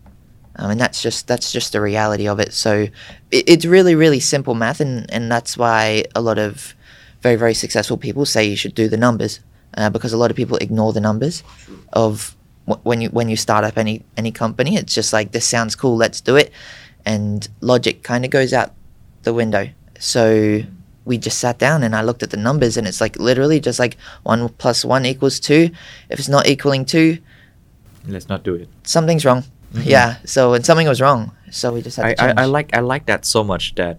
Um, 0.57 0.73
and 0.73 0.81
that's 0.81 1.01
just 1.01 1.29
that's 1.29 1.53
just 1.53 1.73
the 1.73 1.81
reality 1.81 2.27
of 2.27 2.41
it. 2.41 2.53
So 2.53 2.89
it, 3.31 3.45
it's 3.47 3.65
really 3.65 3.95
really 3.95 4.21
simple 4.21 4.55
math, 4.55 4.81
and, 4.81 5.09
and 5.13 5.31
that's 5.31 5.57
why 5.57 6.05
a 6.15 6.21
lot 6.21 6.39
of 6.39 6.75
very 7.21 7.37
very 7.37 7.55
successful 7.55 7.97
people 7.97 8.27
say 8.27 8.45
you 8.45 8.57
should 8.57 8.75
do 8.75 8.89
the 8.89 8.97
numbers 8.97 9.41
uh, 9.77 9.91
because 9.91 10.13
a 10.13 10.17
lot 10.17 10.31
of 10.31 10.37
people 10.37 10.57
ignore 10.57 10.93
the 10.93 11.01
numbers 11.01 11.45
of 11.93 12.35
wh- 12.67 12.85
when 12.85 13.01
you 13.01 13.11
when 13.11 13.29
you 13.29 13.37
start 13.37 13.65
up 13.65 13.79
any 13.79 14.03
any 14.17 14.33
company. 14.33 14.77
It's 14.77 14.95
just 14.95 15.13
like 15.13 15.33
this 15.33 15.47
sounds 15.47 15.77
cool, 15.77 15.97
let's 15.97 16.21
do 16.21 16.37
it, 16.37 16.51
and 17.05 17.47
logic 17.61 18.03
kind 18.03 18.25
of 18.25 18.31
goes 18.31 18.53
out 18.53 18.73
the 19.27 19.35
window. 19.35 19.69
So 19.99 20.63
we 21.05 21.19
just 21.19 21.39
sat 21.39 21.59
down 21.59 21.83
and 21.83 21.95
I 21.95 22.03
looked 22.03 22.23
at 22.23 22.31
the 22.31 22.37
numbers, 22.49 22.77
and 22.79 22.87
it's 22.89 23.01
like 23.05 23.15
literally 23.19 23.61
just 23.61 23.79
like 23.79 23.97
one 24.23 24.49
plus 24.63 24.85
one 24.85 25.05
equals 25.05 25.39
two. 25.39 25.71
If 26.09 26.19
it's 26.19 26.29
not 26.37 26.47
equaling 26.49 26.87
two, 26.87 27.19
Let's 28.09 28.29
not 28.29 28.43
do 28.45 28.55
it. 28.55 28.69
something's 28.85 29.25
wrong. 29.27 29.43
Mhm. 29.75 29.85
Yeah. 29.85 30.17
So 30.25 30.55
and 30.55 30.65
something 30.65 30.89
was 30.89 31.01
wrong. 31.01 31.33
So 31.51 31.73
we 31.75 31.83
just 31.83 31.97
had 31.99 32.07
I, 32.07 32.15
to 32.15 32.41
I. 32.41 32.43
I 32.43 32.47
like 32.47 32.69
I 32.79 32.81
like 32.81 33.05
that 33.07 33.25
so 33.27 33.43
much 33.45 33.75
that 33.75 33.99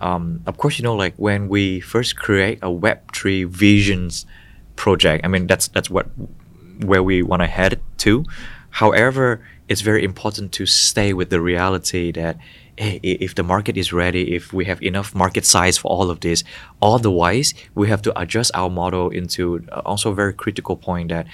um, 0.00 0.40
of 0.46 0.56
course 0.56 0.78
you 0.78 0.84
know 0.84 0.94
like 1.04 1.14
when 1.18 1.48
we 1.48 1.80
first 1.80 2.16
create 2.16 2.58
a 2.62 2.70
web3 2.70 3.46
visions 3.46 4.24
project 4.76 5.20
i 5.26 5.28
mean 5.28 5.46
that's 5.46 5.68
that's 5.68 5.90
what 5.90 6.06
where 6.90 7.02
we 7.02 7.22
want 7.22 7.42
to 7.42 7.46
head 7.46 7.78
to 7.98 8.24
however 8.80 9.44
it's 9.68 9.82
very 9.82 10.02
important 10.02 10.52
to 10.52 10.64
stay 10.64 11.12
with 11.12 11.28
the 11.28 11.38
reality 11.38 12.10
that 12.12 12.38
hey, 12.80 12.98
if 13.02 13.34
the 13.34 13.42
market 13.42 13.76
is 13.76 13.92
ready 13.92 14.34
if 14.34 14.52
we 14.52 14.64
have 14.64 14.82
enough 14.82 15.14
market 15.14 15.44
size 15.44 15.76
for 15.76 15.88
all 15.88 16.10
of 16.10 16.20
this 16.20 16.42
otherwise 16.80 17.52
we 17.74 17.88
have 17.88 18.00
to 18.00 18.10
adjust 18.18 18.50
our 18.54 18.70
model 18.70 19.10
into 19.10 19.62
uh, 19.70 19.82
also 19.84 20.10
a 20.10 20.14
very 20.14 20.32
critical 20.32 20.76
point 20.76 21.10
that 21.10 21.26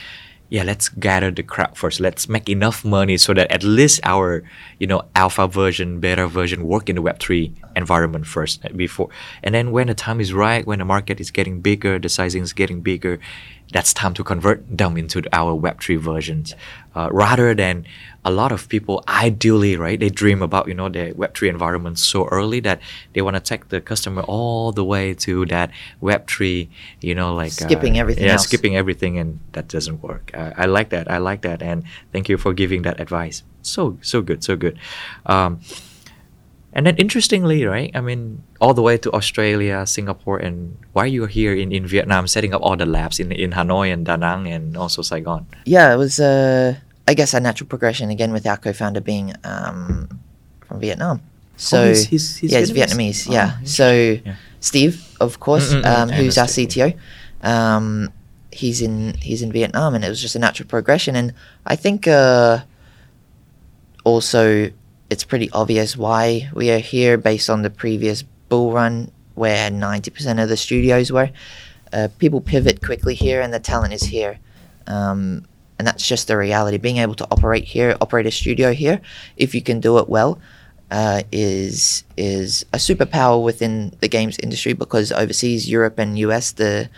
yeah 0.49 0.63
let's 0.63 0.89
gather 0.89 1.31
the 1.31 1.43
crowd 1.43 1.77
first. 1.77 2.01
Let's 2.01 2.29
make 2.29 2.49
enough 2.49 2.85
money 2.85 3.17
so 3.17 3.35
that 3.35 3.51
at 3.51 3.63
least 3.65 4.01
our 4.05 4.43
you 4.79 4.87
know 4.87 5.03
alpha 5.15 5.49
version 5.49 6.01
beta 6.01 6.27
version 6.29 6.67
work 6.67 6.89
in 6.89 6.97
the 6.97 7.03
web3 7.03 7.53
environment 7.75 8.27
first 8.27 8.65
uh, 8.65 8.69
before 8.71 9.09
and 9.43 9.55
then 9.55 9.73
when 9.73 9.89
the 9.89 9.95
time 9.95 10.21
is 10.21 10.33
right 10.33 10.67
when 10.67 10.79
the 10.79 10.85
market 10.85 11.21
is 11.21 11.31
getting 11.31 11.61
bigger 11.61 11.99
the 11.99 12.09
sizing 12.09 12.43
is 12.43 12.53
getting 12.53 12.81
bigger 12.81 13.19
that's 13.73 13.93
time 13.93 14.15
to 14.15 14.23
convert 14.25 14.65
them 14.69 14.97
into 14.97 15.23
our 15.33 15.53
web3 15.59 15.99
versions. 15.99 16.55
Uh, 16.95 17.09
rather 17.13 17.55
than 17.55 17.85
a 18.25 18.31
lot 18.31 18.51
of 18.51 18.69
people 18.71 19.05
ideally 19.07 19.77
right 19.77 20.01
they 20.01 20.09
dream 20.09 20.41
about 20.43 20.67
you 20.67 20.73
know 20.75 20.89
the 20.89 21.13
web3 21.13 21.49
environment 21.51 21.99
so 21.99 22.25
early 22.29 22.59
that 22.59 22.81
they 23.13 23.21
want 23.21 23.37
to 23.37 23.41
take 23.41 23.69
the 23.69 23.81
customer 23.81 24.23
all 24.23 24.73
the 24.73 24.83
way 24.85 25.13
to 25.15 25.45
that 25.47 25.71
web3 26.03 26.69
you 27.03 27.15
know 27.15 27.35
like 27.35 27.53
uh, 27.63 27.67
Skipping 27.69 27.99
everything 27.99 28.25
yeah 28.25 28.33
else. 28.33 28.45
skipping 28.45 28.77
everything 28.77 29.19
and 29.19 29.39
that 29.53 29.69
doesn't 29.69 30.03
work. 30.03 30.31
Uh, 30.35 30.53
i 30.57 30.65
like 30.67 30.89
that. 30.91 31.11
I 31.11 31.19
like 31.19 31.43
that 31.43 31.61
and 31.63 31.85
thank 32.13 32.29
you 32.31 32.39
for 32.39 32.55
giving 32.55 32.83
that 32.83 32.99
advice. 33.01 33.43
So 33.63 33.99
so 34.01 34.23
good 34.23 34.43
so 34.43 34.57
good. 34.57 34.79
Um, 35.27 35.61
and 36.77 36.85
then 36.87 36.95
interestingly 37.01 37.65
right 37.65 37.91
i 37.97 38.01
mean 38.05 38.45
all 38.61 38.75
the 38.77 38.85
way 38.85 38.97
to 39.01 39.09
australia 39.17 39.87
singapore 39.89 40.37
and 40.37 40.77
why 40.93 41.05
you're 41.09 41.33
here 41.41 41.55
in, 41.57 41.73
in 41.73 41.87
vietnam 41.89 42.29
setting 42.29 42.53
up 42.55 42.61
all 42.63 42.77
the 42.77 42.85
labs 42.85 43.17
in, 43.19 43.33
in 43.33 43.51
hanoi 43.57 43.89
and 43.93 44.05
da 44.05 44.15
nang 44.17 44.45
and 44.47 44.77
also 44.77 45.01
saigon 45.03 45.43
yeah, 45.65 45.89
it 45.95 45.97
was 45.97 46.21
uh, 46.21 46.77
I 47.09 47.15
guess 47.15 47.33
a 47.35 47.41
natural 47.41 47.67
progression 47.67 48.11
again 48.11 48.33
with 48.37 48.45
our 48.47 48.59
co-founder 48.59 49.01
being 49.01 49.33
um, 49.47 50.09
from 50.67 50.81
Vietnam. 50.83 51.23
So 51.57 51.79
Oh, 51.79 51.87
he's- 51.87 52.05
he's- 52.13 52.37
he's 52.43 52.51
yeah, 52.53 52.59
he's 52.59 52.71
Vietnamese? 52.75 53.21
Vietnamese. 53.25 53.33
Yeah. 53.33 53.49
Oh, 53.63 53.65
so 53.65 53.89
Yeah. 54.27 54.35
Steve, 54.61 54.95
of 55.23 55.39
course, 55.39 55.71
um, 55.87 56.09
who's 56.11 56.37
our. 56.37 56.51
CTO, 56.51 56.93
um, 57.47 58.11
he's 58.51 58.83
in 58.83 59.15
he's 59.23 59.41
in 59.47 59.53
Vietnam, 59.55 59.95
and 59.95 60.03
it 60.05 60.11
was 60.11 60.21
just 60.21 60.35
a 60.35 60.43
natural 60.43 60.67
progression. 60.69 61.15
And 61.15 61.33
I 61.65 61.77
think 61.79 62.07
uh, 62.11 62.67
also 64.05 64.71
it's 65.11 65.25
pretty 65.25 65.51
obvious 65.51 65.97
why 65.97 66.51
we 66.53 66.71
are 66.71 66.79
here 66.79 67.17
based 67.17 67.49
on 67.49 67.63
the 67.63 67.71
previous 67.71 68.23
bull 68.23 68.73
run 68.73 69.11
where 69.35 69.71
90% 69.71 70.43
of 70.43 70.49
the 70.49 70.57
studios 70.57 71.13
were. 71.13 71.31
Uh, 71.93 72.09
people 72.19 72.41
pivot 72.41 72.85
quickly 72.85 73.15
here, 73.15 73.41
and 73.41 73.53
the 73.53 73.61
talent 73.61 73.93
is 73.93 74.03
here. 74.03 74.39
Um, 74.87 75.47
and 75.79 75.87
that's 75.87 76.07
just 76.07 76.27
the 76.27 76.37
reality. 76.37 76.79
Being 76.79 76.99
able 76.99 77.15
to 77.15 77.29
operate 77.31 77.65
here, 77.65 77.97
operate 78.01 78.27
a 78.27 78.31
studio 78.31 78.73
here, 78.73 79.01
if 79.37 79.55
you 79.55 79.63
can 79.63 79.79
do 79.81 79.99
it 79.99 80.09
well, 80.09 80.41
uh, 80.91 81.23
is 81.33 82.05
is 82.17 82.65
a 82.73 82.79
superpower 82.79 83.43
within 83.43 83.95
the 84.01 84.09
games 84.09 84.39
industry 84.39 84.73
because 84.73 85.13
overseas, 85.13 85.69
Europe 85.69 85.99
and 85.99 86.19
US, 86.19 86.53
the 86.53 86.89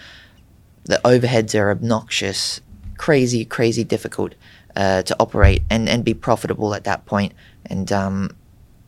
the 0.84 1.00
overheads 1.04 1.58
are 1.58 1.70
obnoxious, 1.70 2.60
crazy, 2.96 3.44
crazy 3.44 3.84
difficult 3.84 4.34
uh, 4.76 5.02
to 5.02 5.16
operate 5.18 5.62
and, 5.68 5.88
and 5.88 6.04
be 6.04 6.14
profitable 6.14 6.74
at 6.74 6.84
that 6.84 7.04
point. 7.04 7.32
And 7.68 7.90
um, 7.92 8.36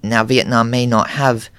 now 0.03 0.25
Vietnam 0.25 0.71
may 0.71 0.87
not 0.87 1.11
have 1.11 1.51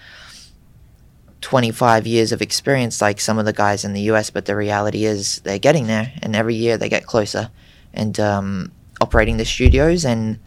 25 1.41 2.05
years 2.07 2.31
of 2.31 2.41
experience 2.41 3.01
like 3.01 3.19
some 3.19 3.37
of 3.39 3.45
the 3.45 3.53
guys 3.53 3.83
in 3.83 3.93
the 3.93 4.01
US, 4.11 4.29
but 4.29 4.45
the 4.45 4.55
reality 4.55 5.05
is 5.05 5.39
they're 5.39 5.59
getting 5.59 5.87
there, 5.87 6.13
and 6.21 6.35
every 6.35 6.55
year 6.55 6.77
they 6.77 6.89
get 6.89 7.05
closer. 7.05 7.49
And 7.93 8.19
um, 8.19 8.71
operating 9.01 9.37
the 9.37 9.45
studios, 9.45 10.05
and 10.05 10.39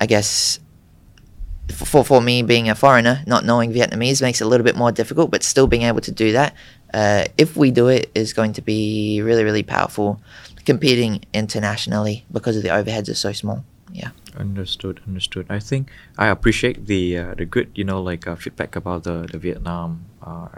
I 0.00 0.06
guess 0.06 0.60
for 1.72 2.04
for 2.04 2.22
me 2.22 2.42
being 2.42 2.70
a 2.70 2.74
foreigner, 2.74 3.22
not 3.26 3.44
knowing 3.44 3.72
Vietnamese 3.72 4.22
makes 4.22 4.40
it 4.40 4.44
a 4.44 4.48
little 4.48 4.64
bit 4.64 4.76
more 4.76 4.92
difficult, 4.92 5.30
but 5.30 5.42
still 5.42 5.66
being 5.66 5.82
able 5.82 6.00
to 6.00 6.12
do 6.12 6.32
that, 6.32 6.54
uh, 6.94 7.24
if 7.36 7.56
we 7.56 7.70
do 7.70 7.88
it, 7.88 8.10
is 8.14 8.32
going 8.32 8.52
to 8.54 8.62
be 8.62 9.20
really 9.22 9.44
really 9.44 9.62
powerful, 9.62 10.20
competing 10.64 11.24
internationally 11.34 12.24
because 12.32 12.56
of 12.56 12.62
the 12.62 12.70
overheads 12.70 13.10
are 13.10 13.14
so 13.14 13.32
small. 13.32 13.64
Yeah. 13.92 14.10
Understood, 14.36 15.00
understood. 15.06 15.46
I 15.48 15.60
think 15.60 15.90
I 16.18 16.26
appreciate 16.28 16.86
the 16.86 17.18
uh, 17.18 17.34
the 17.34 17.44
good, 17.46 17.70
you 17.74 17.84
know, 17.84 18.02
like 18.02 18.26
uh, 18.26 18.36
feedback 18.36 18.76
about 18.76 19.04
the 19.04 19.28
the 19.30 19.38
Vietnam 19.38 20.04
uh, 20.22 20.48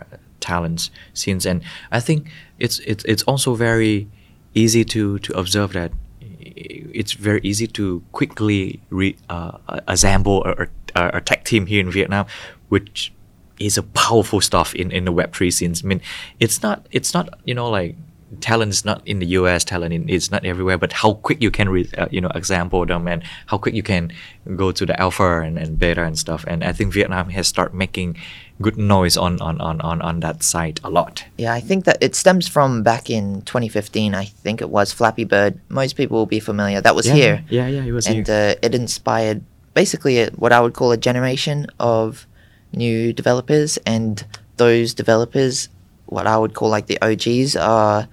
talents 0.40 0.90
scenes, 1.14 1.46
and 1.46 1.62
I 1.92 2.00
think 2.00 2.30
it's 2.58 2.80
it's 2.80 3.04
it's 3.04 3.22
also 3.24 3.54
very 3.54 4.08
easy 4.54 4.84
to 4.86 5.18
to 5.20 5.32
observe 5.38 5.72
that 5.74 5.92
it's 6.40 7.12
very 7.12 7.40
easy 7.42 7.66
to 7.66 8.02
quickly 8.12 8.80
re, 8.90 9.16
uh, 9.28 9.58
assemble 9.86 10.44
a, 10.44 10.66
a, 10.94 11.18
a 11.18 11.20
tech 11.20 11.44
team 11.44 11.66
here 11.66 11.80
in 11.80 11.90
Vietnam, 11.90 12.26
which 12.68 13.12
is 13.60 13.76
a 13.76 13.82
powerful 13.82 14.40
stuff 14.40 14.74
in, 14.74 14.90
in 14.90 15.04
the 15.04 15.12
Web 15.12 15.34
three 15.34 15.50
scenes. 15.50 15.84
I 15.84 15.86
mean, 15.86 16.00
it's 16.40 16.62
not 16.62 16.86
it's 16.90 17.14
not 17.14 17.38
you 17.44 17.54
know 17.54 17.70
like 17.70 17.94
talent 18.40 18.70
is 18.70 18.84
not 18.84 19.02
in 19.06 19.18
the 19.18 19.26
US, 19.38 19.64
talent 19.64 19.94
in, 19.94 20.08
is 20.08 20.30
not 20.30 20.44
everywhere, 20.44 20.78
but 20.78 20.92
how 20.92 21.14
quick 21.14 21.42
you 21.42 21.50
can, 21.50 21.68
re, 21.68 21.88
uh, 21.96 22.08
you 22.10 22.20
know, 22.20 22.30
example 22.34 22.84
them 22.84 23.08
and 23.08 23.22
how 23.46 23.58
quick 23.58 23.74
you 23.74 23.82
can 23.82 24.12
go 24.56 24.72
to 24.72 24.84
the 24.84 24.98
alpha 25.00 25.40
and, 25.40 25.58
and 25.58 25.78
beta 25.78 26.02
and 26.02 26.18
stuff. 26.18 26.44
And 26.46 26.62
I 26.62 26.72
think 26.72 26.92
Vietnam 26.92 27.30
has 27.30 27.48
started 27.48 27.74
making 27.74 28.16
good 28.60 28.76
noise 28.76 29.16
on, 29.16 29.40
on, 29.40 29.60
on, 29.60 29.80
on, 29.80 30.02
on 30.02 30.20
that 30.20 30.42
side 30.42 30.80
a 30.84 30.90
lot. 30.90 31.24
Yeah, 31.36 31.52
I 31.52 31.60
think 31.60 31.84
that 31.84 31.98
it 32.00 32.14
stems 32.14 32.48
from 32.48 32.82
back 32.82 33.08
in 33.08 33.42
2015. 33.42 34.14
I 34.14 34.24
think 34.24 34.60
it 34.60 34.70
was 34.70 34.92
Flappy 34.92 35.24
Bird. 35.24 35.60
Most 35.68 35.94
people 35.94 36.18
will 36.18 36.26
be 36.26 36.40
familiar. 36.40 36.80
That 36.80 36.94
was 36.94 37.06
yeah, 37.06 37.14
here. 37.14 37.44
Yeah, 37.48 37.66
yeah, 37.68 37.84
it 37.84 37.92
was 37.92 38.06
and 38.06 38.26
here. 38.26 38.56
uh, 38.56 38.66
it 38.66 38.74
inspired 38.74 39.42
basically 39.74 40.20
a, 40.20 40.30
what 40.30 40.52
I 40.52 40.60
would 40.60 40.74
call 40.74 40.92
a 40.92 40.96
generation 40.96 41.66
of 41.78 42.26
new 42.72 43.12
developers, 43.12 43.78
and 43.86 44.24
those 44.56 44.92
developers, 44.92 45.68
what 46.08 46.26
I 46.26 46.36
would 46.36 46.54
call 46.54 46.68
like 46.68 46.86
the 46.86 47.00
OGs, 47.02 47.56
are, 47.56 48.08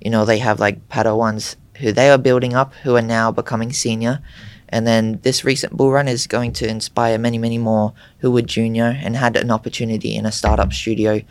you 0.00 0.10
know, 0.10 0.24
they 0.24 0.38
have 0.38 0.60
like 0.60 0.88
Padawans 0.88 1.56
who 1.78 1.92
they 1.92 2.10
are 2.10 2.18
building 2.18 2.54
up, 2.54 2.74
who 2.74 2.96
are 2.96 3.02
now 3.02 3.30
becoming 3.30 3.72
senior, 3.72 4.20
and 4.68 4.86
then 4.86 5.20
this 5.22 5.44
recent 5.44 5.76
bull 5.76 5.90
run 5.90 6.08
is 6.08 6.26
going 6.26 6.52
to 6.52 6.68
inspire 6.68 7.18
many, 7.18 7.38
many 7.38 7.58
more 7.58 7.94
who 8.18 8.30
were 8.30 8.42
junior 8.42 8.98
and 9.02 9.16
had 9.16 9.36
an 9.36 9.50
opportunity 9.50 10.14
in 10.14 10.26
a 10.26 10.32
startup 10.32 10.72
studio 10.72 11.22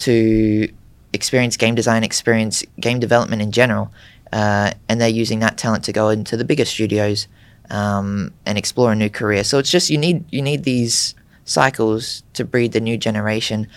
to 0.00 0.68
experience 1.12 1.56
game 1.56 1.74
design, 1.74 2.04
experience 2.04 2.62
game 2.80 2.98
development 2.98 3.40
in 3.40 3.52
general, 3.52 3.90
uh, 4.32 4.72
and 4.88 5.00
they're 5.00 5.08
using 5.08 5.38
that 5.40 5.56
talent 5.56 5.84
to 5.84 5.92
go 5.92 6.08
into 6.10 6.36
the 6.36 6.44
bigger 6.44 6.64
studios 6.64 7.28
um, 7.70 8.32
and 8.44 8.58
explore 8.58 8.92
a 8.92 8.96
new 8.96 9.08
career. 9.08 9.44
So 9.44 9.58
it's 9.58 9.70
just 9.70 9.88
you 9.90 9.98
need 9.98 10.24
you 10.30 10.42
need 10.42 10.64
these 10.64 11.14
cycles 11.44 12.22
to 12.34 12.44
breed 12.44 12.72
the 12.72 12.80
new 12.80 12.96
generation, 12.96 13.68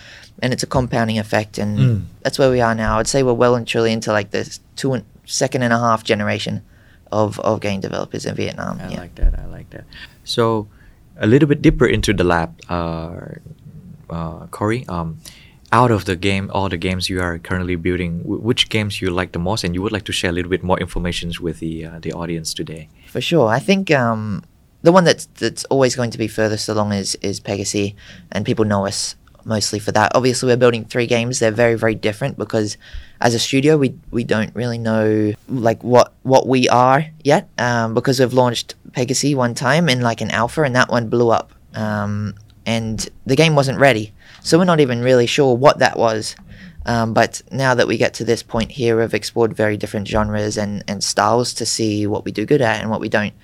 and 0.42 0.52
it's 0.52 0.62
a 0.62 0.66
compounding 0.66 1.18
effect, 1.18 1.58
and 1.58 1.78
Mm. 1.78 2.02
that's 2.22 2.38
where 2.38 2.50
we 2.50 2.60
are 2.60 2.74
now. 2.74 2.98
I'd 2.98 3.06
say 3.08 3.22
we're 3.22 3.32
well 3.44 3.54
and 3.54 3.66
truly 3.66 3.92
into 3.92 4.12
like 4.12 4.30
this 4.30 4.60
two 4.76 4.92
and 4.94 5.04
second 5.26 5.62
and 5.62 5.72
a 5.72 5.78
half 5.78 6.02
generation 6.04 6.62
of 7.12 7.38
of 7.40 7.60
game 7.60 7.80
developers 7.80 8.24
in 8.26 8.34
Vietnam. 8.34 8.78
I 8.80 8.88
yeah. 8.92 9.00
like 9.00 9.14
that. 9.16 9.38
I 9.38 9.46
like 9.46 9.70
that. 9.70 9.84
So, 10.24 10.66
a 11.20 11.26
little 11.26 11.48
bit 11.48 11.62
deeper 11.62 11.86
into 11.86 12.12
the 12.12 12.24
lab, 12.24 12.50
uh, 12.68 13.10
uh, 14.10 14.46
Corey. 14.50 14.84
Um, 14.88 15.18
out 15.70 15.90
of 15.90 16.04
the 16.06 16.16
game, 16.16 16.50
all 16.54 16.68
the 16.70 16.78
games 16.78 17.10
you 17.10 17.20
are 17.20 17.38
currently 17.38 17.76
building, 17.76 18.22
w- 18.22 18.40
which 18.40 18.68
games 18.70 19.02
you 19.02 19.10
like 19.10 19.32
the 19.32 19.38
most, 19.38 19.64
and 19.64 19.74
you 19.74 19.82
would 19.82 19.92
like 19.92 20.04
to 20.04 20.12
share 20.12 20.30
a 20.30 20.32
little 20.32 20.48
bit 20.50 20.62
more 20.62 20.78
information 20.80 21.30
with 21.40 21.60
the 21.60 21.84
uh, 21.84 21.98
the 22.00 22.12
audience 22.12 22.54
today? 22.54 22.88
For 23.06 23.20
sure. 23.20 23.48
I 23.48 23.58
think 23.58 23.90
um, 23.90 24.44
the 24.82 24.92
one 24.92 25.04
that's 25.04 25.26
that's 25.38 25.64
always 25.64 25.94
going 25.96 26.10
to 26.12 26.18
be 26.18 26.28
furthest 26.28 26.68
along 26.68 26.92
is 26.92 27.16
is 27.20 27.40
Pegaxy, 27.40 27.94
and 28.32 28.46
people 28.46 28.64
know 28.64 28.86
us 28.86 29.14
mostly 29.44 29.78
for 29.78 29.92
that. 29.92 30.12
Obviously, 30.14 30.48
we're 30.48 30.56
building 30.56 30.84
three 30.84 31.06
games. 31.06 31.38
They're 31.38 31.50
very 31.50 31.74
very 31.74 31.94
different 31.94 32.38
because 32.38 32.76
as 33.20 33.34
a 33.34 33.38
studio, 33.38 33.76
we 33.76 33.94
we 34.10 34.24
don't 34.24 34.54
really 34.54 34.78
know 34.78 35.34
like 35.48 35.82
what 35.82 36.12
what 36.22 36.46
we 36.46 36.68
are 36.68 37.06
yet 37.24 37.48
um, 37.58 37.94
because 37.94 38.20
we've 38.20 38.32
launched 38.32 38.74
Pegaxy 38.92 39.34
one 39.34 39.54
time 39.54 39.88
in 39.88 40.00
like 40.00 40.20
an 40.20 40.30
alpha, 40.30 40.62
and 40.62 40.74
that 40.76 40.90
one 40.90 41.08
blew 41.08 41.30
up, 41.30 41.52
um, 41.74 42.34
and 42.66 43.08
the 43.26 43.36
game 43.36 43.54
wasn't 43.54 43.78
ready. 43.78 44.12
So 44.42 44.58
we're 44.58 44.64
not 44.64 44.80
even 44.80 45.02
really 45.02 45.26
sure 45.26 45.56
what 45.56 45.78
that 45.78 45.98
was. 45.98 46.36
Um, 46.86 47.12
but 47.12 47.42
now 47.52 47.74
that 47.74 47.86
we 47.86 47.98
get 47.98 48.14
to 48.14 48.24
this 48.24 48.42
point 48.42 48.70
here, 48.70 48.98
we've 48.98 49.12
explored 49.12 49.52
very 49.52 49.76
different 49.76 50.08
genres 50.08 50.56
and, 50.56 50.82
and 50.88 51.04
styles 51.04 51.52
to 51.54 51.66
see 51.66 52.06
what 52.06 52.24
we 52.24 52.32
do 52.32 52.46
good 52.46 52.62
at 52.62 52.80
and 52.80 52.88
what 52.88 53.00
we 53.00 53.10
don't. 53.10 53.34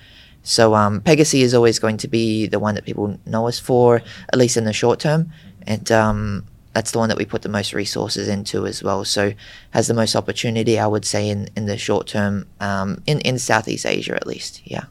So 0.41 0.73
um, 0.73 1.01
Pegaxy 1.01 1.41
is 1.41 1.53
always 1.53 1.77
going 1.77 1.97
to 1.97 2.07
be 2.07 2.47
the 2.47 2.59
one 2.59 2.73
that 2.75 2.85
people 2.85 3.19
know 3.25 3.47
us 3.47 3.59
for, 3.59 4.01
at 4.29 4.39
least 4.39 4.57
in 4.57 4.65
the 4.65 4.73
short 4.73 4.99
term, 4.99 5.31
and 5.65 5.91
um, 5.91 6.45
that's 6.73 6.91
the 6.91 6.99
one 6.99 7.09
that 7.09 7.17
we 7.17 7.25
put 7.25 7.41
the 7.41 7.49
most 7.49 7.73
resources 7.73 8.27
into 8.27 8.65
as 8.67 8.83
well. 8.83 9.05
So 9.05 9.33
has 9.71 9.87
the 9.87 9.93
most 9.93 10.15
opportunity, 10.15 10.77
I 10.77 10.87
would 10.87 11.05
say, 11.05 11.29
in, 11.29 11.49
in 11.55 11.65
the 11.65 11.77
short 11.77 12.07
term, 12.07 12.47
um, 12.59 13.01
in 13.05 13.19
in 13.21 13.39
Southeast 13.39 13.85
Asia 13.85 14.15
at 14.15 14.27
least. 14.27 14.61
Yeah. 14.65 14.85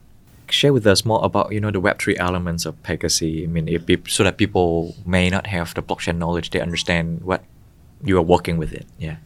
Share 0.51 0.73
with 0.73 0.87
us 0.87 1.05
more 1.05 1.25
about 1.25 1.53
you 1.53 1.61
know 1.61 1.71
the 1.71 1.81
Web 1.81 1.99
three 1.99 2.17
elements 2.19 2.67
of 2.67 2.81
Pegaxy. 2.83 3.45
I 3.45 3.47
mean, 3.47 3.67
peop- 3.81 4.09
so 4.09 4.25
that 4.25 4.37
people 4.37 4.95
may 5.05 5.29
not 5.31 5.47
have 5.47 5.75
the 5.75 5.83
blockchain 5.83 6.19
knowledge, 6.19 6.51
they 6.51 6.61
understand 6.61 7.23
what 7.23 7.45
you 8.03 8.17
are 8.19 8.23
working 8.23 8.59
with 8.59 8.73
it. 8.73 8.87
Yeah. 8.99 9.17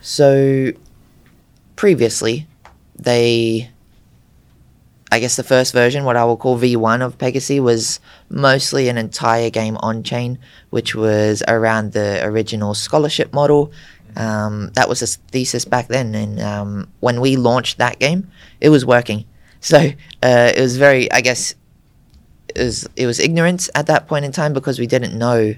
So 0.00 0.72
previously, 1.76 2.46
they, 2.96 3.70
I 5.12 5.18
guess 5.18 5.36
the 5.36 5.42
first 5.42 5.72
version, 5.72 6.04
what 6.04 6.16
I 6.16 6.24
will 6.24 6.36
call 6.36 6.58
V1 6.58 7.02
of 7.04 7.18
Pegaxy, 7.18 7.60
was 7.60 7.98
mostly 8.28 8.88
an 8.88 8.96
entire 8.96 9.50
game 9.50 9.76
on 9.78 10.02
chain, 10.04 10.38
which 10.70 10.94
was 10.94 11.42
around 11.48 11.92
the 11.92 12.24
original 12.24 12.74
scholarship 12.74 13.32
model. 13.32 13.72
Um, 14.16 14.70
that 14.74 14.88
was 14.88 15.02
a 15.02 15.06
thesis 15.06 15.64
back 15.64 15.88
then, 15.88 16.14
and 16.14 16.40
um, 16.40 16.88
when 17.00 17.20
we 17.20 17.36
launched 17.36 17.78
that 17.78 17.98
game, 17.98 18.30
it 18.60 18.68
was 18.68 18.84
working. 18.84 19.24
So 19.62 19.76
uh, 19.76 20.52
it 20.56 20.58
was 20.58 20.78
very, 20.78 21.12
I 21.12 21.20
guess, 21.20 21.54
it 22.48 22.62
was 22.62 22.88
it 22.96 23.04
was 23.04 23.20
ignorance 23.20 23.68
at 23.74 23.88
that 23.88 24.08
point 24.08 24.24
in 24.24 24.32
time 24.32 24.54
because 24.54 24.78
we 24.78 24.86
didn't 24.86 25.18
know 25.18 25.54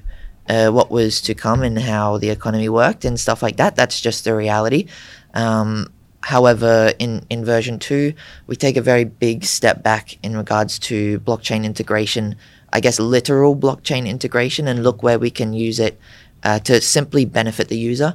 uh, 0.49 0.71
what 0.71 0.91
was 0.91 1.21
to 1.23 1.35
come 1.35 1.63
and 1.63 1.79
how 1.79 2.19
the 2.19 2.31
economy 2.31 2.69
worked 2.69 3.05
and 3.05 3.19
stuff 3.19 3.45
like 3.45 3.59
that. 3.59 3.77
That's 3.77 4.01
just 4.01 4.25
the 4.25 4.35
reality. 4.35 4.89
Um, 5.35 5.93
however, 6.23 6.93
in, 6.99 7.25
in 7.29 7.45
version 7.45 7.79
two, 7.79 8.15
we 8.47 8.57
take 8.57 8.77
a 8.77 8.83
very 8.83 9.05
big 9.05 9.45
step 9.45 9.83
back 9.83 10.19
in 10.23 10.37
regards 10.37 10.79
to 10.79 11.21
blockchain 11.21 11.65
integration. 11.65 12.37
I 12.73 12.81
guess 12.81 12.99
literal 12.99 13.55
blockchain 13.55 14.07
integration, 14.07 14.67
and 14.67 14.83
look 14.83 15.03
where 15.03 15.19
we 15.19 15.31
can 15.31 15.53
use 15.53 15.79
it 15.79 15.99
uh, 16.43 16.59
to 16.61 16.81
simply 16.81 17.25
benefit 17.27 17.69
the 17.69 17.77
user. 17.77 18.15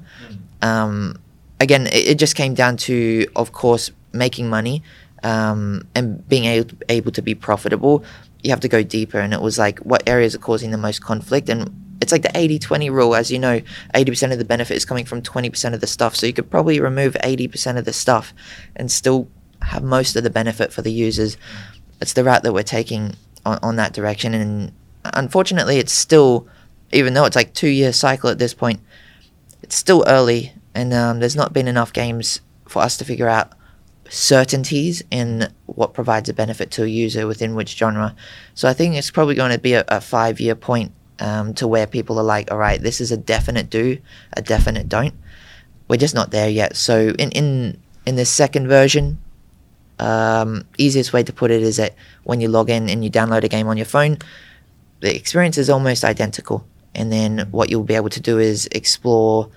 Um, 0.62 1.20
again, 1.60 1.88
it, 1.88 2.08
it 2.08 2.16
just 2.18 2.36
came 2.36 2.56
down 2.56 2.78
to, 2.78 3.28
of 3.36 3.52
course, 3.52 3.92
making 4.14 4.50
money 4.50 4.82
um, 5.24 5.88
and 5.94 6.28
being 6.28 6.46
able, 6.46 6.76
able 6.90 7.12
to 7.12 7.22
be 7.22 7.36
profitable. 7.36 8.04
You 8.44 8.50
have 8.50 8.62
to 8.62 8.68
go 8.68 8.82
deeper, 8.84 9.20
and 9.20 9.34
it 9.34 9.42
was 9.42 9.60
like 9.60 9.80
what 9.80 10.02
areas 10.08 10.34
are 10.34 10.40
causing 10.40 10.72
the 10.72 10.78
most 10.78 11.04
conflict, 11.04 11.50
and 11.50 11.70
it's 12.02 12.12
like 12.12 12.22
the 12.22 12.30
80-20 12.30 12.92
rule 12.92 13.16
as 13.16 13.32
you 13.32 13.40
know 13.40 13.62
80% 13.94 14.32
of 14.32 14.38
the 14.38 14.46
benefit 14.46 14.78
is 14.78 14.86
coming 14.86 15.06
from 15.06 15.22
20% 15.22 15.74
of 15.74 15.82
the 15.82 15.88
stuff. 15.88 16.16
So 16.16 16.28
you 16.28 16.34
could 16.34 16.50
probably 16.50 16.80
remove 16.80 17.16
80% 17.24 17.78
of 17.78 17.86
the 17.86 17.94
stuff 17.94 18.34
and 18.76 18.92
still 18.92 19.28
have 19.62 19.84
most 19.84 20.16
of 20.16 20.24
the 20.24 20.30
benefit 20.30 20.72
for 20.72 20.82
the 20.82 20.92
users. 20.92 21.38
It's 22.00 22.14
the 22.14 22.24
route 22.24 22.44
that 22.44 22.54
we're 22.54 22.64
taking 22.64 23.16
on, 23.46 23.60
on 23.64 23.76
that 23.78 23.94
direction. 23.94 24.34
And 24.34 24.72
unfortunately 25.14 25.78
it's 25.78 25.94
still 25.94 26.48
even 26.92 27.14
though 27.14 27.26
it's 27.26 27.36
like 27.36 27.54
two 27.54 27.68
year 27.68 27.94
cycle 27.94 28.30
at 28.30 28.40
this 28.40 28.54
point 28.54 28.80
it's 29.62 29.76
still 29.76 30.04
early 30.08 30.54
and 30.74 30.94
um, 30.94 31.20
there's 31.20 31.36
not 31.36 31.54
been 31.54 31.68
enough 31.68 31.92
games 31.92 32.42
for 32.68 32.82
us 32.82 32.98
to 32.98 33.06
figure 33.06 33.28
out 33.28 33.54
certainties 34.10 35.04
in 35.12 35.52
what 35.66 35.94
provides 35.94 36.30
a 36.30 36.34
benefit 36.34 36.72
to 36.72 36.84
a 36.84 36.88
user 36.88 37.28
within 37.28 37.56
which 37.56 37.76
genre. 37.76 38.16
So 38.54 38.70
i 38.70 38.74
think 38.74 38.96
it's 38.96 39.12
probably 39.12 39.36
going 39.36 39.52
to 39.52 39.60
be 39.60 39.74
a, 39.74 39.84
a 39.88 40.02
five 40.02 40.40
year 40.40 40.56
point 40.56 40.92
um, 41.20 41.54
to 41.56 41.68
where 41.68 41.88
people 41.88 42.20
are 42.20 42.24
like 42.24 42.52
all 42.52 42.58
right 42.58 42.82
this 42.82 43.02
is 43.02 43.12
a 43.12 43.18
definite 43.18 43.70
do 43.70 43.98
a 44.34 44.42
definite 44.42 44.90
don't. 44.90 45.14
We're 45.88 45.98
just 45.98 46.16
not 46.16 46.32
there 46.32 46.50
yet. 46.50 46.76
So 46.76 47.10
in 47.18 47.32
in 47.32 47.82
in 48.06 48.16
this 48.16 48.30
second 48.30 48.68
version 48.68 49.20
um, 50.00 50.66
easiest 50.78 51.14
way 51.14 51.24
to 51.24 51.34
put 51.34 51.52
it 51.52 51.62
is 51.62 51.78
that 51.78 51.96
when 52.24 52.42
you 52.42 52.48
log 52.48 52.70
in 52.70 52.90
and 52.90 53.04
you 53.04 53.10
download 53.10 53.44
a 53.44 53.48
game 53.48 53.68
on 53.68 53.78
your 53.78 53.86
phone, 53.86 54.18
the 55.00 55.16
experience 55.16 55.58
is 55.58 55.70
almost 55.70 56.04
identical. 56.04 56.66
And 56.94 57.12
then 57.12 57.48
what 57.52 57.70
you'll 57.70 57.84
be 57.84 57.96
able 57.96 58.10
to 58.10 58.22
do 58.22 58.40
is 58.40 58.68
explore 58.72 59.50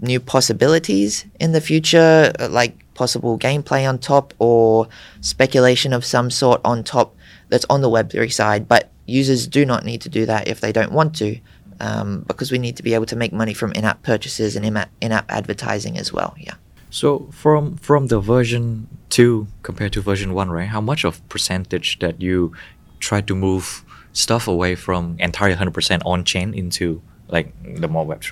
new 0.00 0.20
possibilities 0.20 1.24
in 1.40 1.52
the 1.52 1.60
future, 1.60 2.32
uh, 2.38 2.48
like 2.48 2.76
possible 2.94 3.38
gameplay 3.38 3.88
on 3.88 3.98
top 3.98 4.34
or 4.38 4.88
speculation 5.20 5.92
of 5.92 6.04
some 6.04 6.30
sort 6.30 6.60
on 6.64 6.84
top 6.84 7.14
that's 7.54 7.66
on 7.70 7.80
the 7.82 7.88
Web3 7.96 8.32
side. 8.32 8.66
But 8.68 8.90
users 9.06 9.46
do 9.46 9.64
not 9.64 9.84
need 9.84 10.00
to 10.02 10.08
do 10.08 10.26
that 10.26 10.48
if 10.48 10.60
they 10.60 10.72
don't 10.72 10.90
want 10.90 11.14
to, 11.22 11.38
um, 11.78 12.24
because 12.26 12.50
we 12.50 12.58
need 12.58 12.76
to 12.76 12.82
be 12.82 12.94
able 12.94 13.06
to 13.06 13.16
make 13.16 13.32
money 13.32 13.54
from 13.54 13.70
in 13.78 13.84
app 13.84 14.02
purchases 14.02 14.56
and 14.56 14.64
in-app, 14.66 14.90
in-app 15.00 15.26
advertising 15.30 15.96
as 15.96 16.12
well. 16.12 16.34
Yeah. 16.36 16.54
So 16.90 17.28
from 17.30 17.76
from 17.76 18.08
the 18.08 18.18
version 18.20 18.88
two 19.08 19.46
compared 19.62 19.92
to 19.92 20.00
version 20.10 20.34
one, 20.34 20.50
right? 20.50 20.68
How 20.76 20.80
much 20.80 21.04
of 21.04 21.12
percentage 21.28 21.98
that 22.00 22.20
you 22.20 22.52
try 22.98 23.20
to 23.22 23.34
move 23.34 23.84
stuff 24.12 24.48
away 24.48 24.74
from 24.74 25.16
entirely 25.20 25.54
hundred 25.54 25.74
percent 25.74 26.02
on 26.06 26.24
chain 26.24 26.54
into 26.54 27.00
like 27.28 27.48
the 27.80 27.88
more 27.88 28.04
web? 28.06 28.22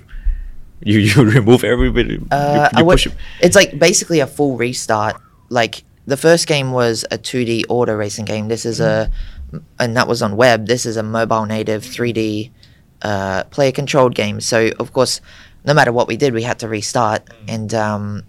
You 0.90 0.98
you 1.08 1.14
remove 1.38 1.62
everybody. 1.64 2.14
you- 2.14 2.26
Uh, 2.30 2.68
you, 2.72 2.78
I 2.78 2.82
would- 2.82 3.06
it. 3.06 3.14
it's 3.40 3.56
like 3.60 3.78
basically 3.78 4.20
a 4.20 4.26
full 4.26 4.56
restart. 4.56 5.14
Like 5.48 5.82
the 6.06 6.16
first 6.16 6.46
game 6.46 6.72
was 6.72 7.04
a 7.10 7.18
2D 7.18 7.64
auto 7.68 7.94
racing 7.94 8.24
game. 8.24 8.48
This 8.48 8.66
is 8.66 8.80
a, 8.80 9.10
and 9.78 9.96
that 9.96 10.08
was 10.08 10.22
on 10.22 10.36
web. 10.36 10.66
This 10.66 10.86
is 10.86 10.96
a 10.96 11.02
mobile 11.02 11.46
native 11.46 11.82
3D 11.82 12.50
uh, 13.02 13.44
player 13.44 13.72
controlled 13.72 14.14
game. 14.14 14.40
So 14.40 14.70
of 14.78 14.92
course, 14.92 15.20
no 15.64 15.74
matter 15.74 15.92
what 15.92 16.08
we 16.08 16.16
did, 16.16 16.34
we 16.34 16.42
had 16.42 16.58
to 16.60 16.68
restart. 16.68 17.28
And 17.46 17.72
um, 17.72 18.24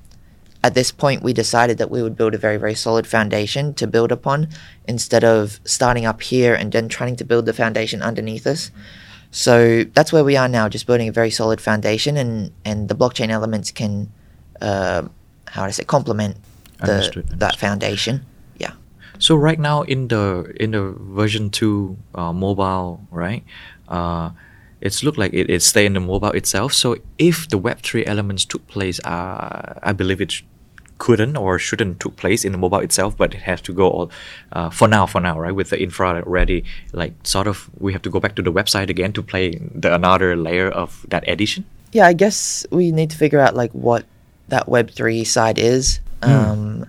at 0.64 0.76
this 0.76 0.92
point, 0.92 1.24
we 1.24 1.34
decided 1.34 1.78
that 1.80 1.90
we 1.90 2.04
would 2.04 2.16
build 2.16 2.36
a 2.36 2.38
very 2.38 2.58
very 2.58 2.76
solid 2.76 3.08
foundation 3.08 3.74
to 3.76 3.88
build 3.88 4.12
upon, 4.12 4.50
instead 4.88 5.24
of 5.24 5.60
starting 5.66 6.06
up 6.06 6.22
here 6.22 6.54
and 6.54 6.72
then 6.72 6.88
trying 6.88 7.16
to 7.18 7.26
build 7.26 7.46
the 7.46 7.54
foundation 7.54 8.02
underneath 8.02 8.46
us. 8.46 8.72
So 9.32 9.84
that's 9.84 10.14
where 10.14 10.24
we 10.24 10.38
are 10.38 10.48
now, 10.48 10.70
just 10.70 10.86
building 10.86 11.08
a 11.08 11.12
very 11.12 11.32
solid 11.32 11.60
foundation, 11.60 12.18
and 12.18 12.52
and 12.64 12.88
the 12.88 12.96
blockchain 12.96 13.30
elements 13.30 13.72
can 13.72 14.12
uh, 14.62 15.04
how 15.48 15.64
do 15.64 15.68
I 15.68 15.72
say 15.72 15.84
complement 15.84 16.38
the 16.84 16.94
Understood, 16.94 17.40
that 17.40 17.56
foundation. 17.56 18.26
Yeah. 18.58 18.74
So 19.20 19.36
right 19.36 19.60
now 19.60 19.84
in 19.84 20.08
the 20.08 20.54
in 20.60 20.72
the 20.72 20.96
version 21.00 21.50
two 21.50 21.98
uh, 22.14 22.34
mobile, 22.34 23.00
right? 23.12 23.44
Uh, 23.88 24.32
it's 24.82 25.02
looked 25.04 25.18
like 25.18 25.34
it, 25.34 25.50
it 25.50 25.62
stay 25.64 25.86
in 25.86 25.94
the 25.94 26.00
mobile 26.00 26.32
itself. 26.32 26.74
So 26.74 26.98
if 27.18 27.48
the 27.48 27.58
Web 27.58 27.82
three 27.82 28.06
elements 28.06 28.46
took 28.46 28.68
place, 28.68 29.00
uh, 29.06 29.80
I 29.82 29.94
believe 29.94 30.20
it 30.20 30.32
sh- 30.32 30.44
couldn't 30.98 31.38
or 31.38 31.58
shouldn't 31.58 32.00
took 32.00 32.16
place 32.16 32.44
in 32.44 32.52
the 32.52 32.58
mobile 32.58 32.80
itself, 32.80 33.16
but 33.16 33.34
it 33.34 33.42
has 33.42 33.62
to 33.62 33.74
go 33.74 33.90
all 33.90 34.12
uh, 34.52 34.70
for 34.70 34.88
now. 34.88 35.06
For 35.06 35.22
now, 35.22 35.40
right? 35.40 35.56
With 35.56 35.70
the 35.70 35.82
infra 35.82 36.22
ready, 36.26 36.66
like 36.92 37.14
sort 37.24 37.48
of, 37.48 37.70
we 37.80 37.94
have 37.94 38.02
to 38.04 38.10
go 38.10 38.20
back 38.20 38.36
to 38.36 38.42
the 38.42 38.52
website 38.52 38.90
again 38.90 39.14
to 39.14 39.24
play 39.24 39.56
the 39.74 39.94
another 39.94 40.36
layer 40.36 40.70
of 40.70 41.06
that 41.10 41.24
edition. 41.28 41.66
Yeah, 41.94 42.08
I 42.08 42.14
guess 42.14 42.66
we 42.72 42.92
need 42.92 43.10
to 43.12 43.18
figure 43.18 43.40
out 43.40 43.56
like 43.56 43.72
what 43.72 44.06
that 44.50 44.68
Web 44.68 44.92
three 44.92 45.24
side 45.24 45.58
is. 45.60 46.00
Hmm. 46.24 46.32
Um, 46.32 46.86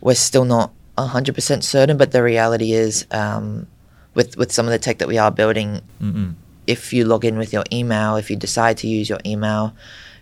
we're 0.00 0.14
still 0.14 0.44
not 0.44 0.72
hundred 0.96 1.34
percent 1.34 1.64
certain, 1.64 1.96
but 1.96 2.12
the 2.12 2.22
reality 2.22 2.72
is, 2.72 3.06
um, 3.10 3.66
with 4.14 4.36
with 4.36 4.50
some 4.52 4.66
of 4.66 4.72
the 4.72 4.78
tech 4.78 4.98
that 4.98 5.08
we 5.08 5.18
are 5.18 5.30
building, 5.30 5.80
Mm-mm. 6.02 6.34
if 6.66 6.92
you 6.92 7.04
log 7.04 7.24
in 7.24 7.38
with 7.38 7.52
your 7.52 7.64
email, 7.72 8.16
if 8.16 8.30
you 8.30 8.36
decide 8.36 8.78
to 8.78 8.88
use 8.88 9.08
your 9.08 9.20
email, 9.24 9.74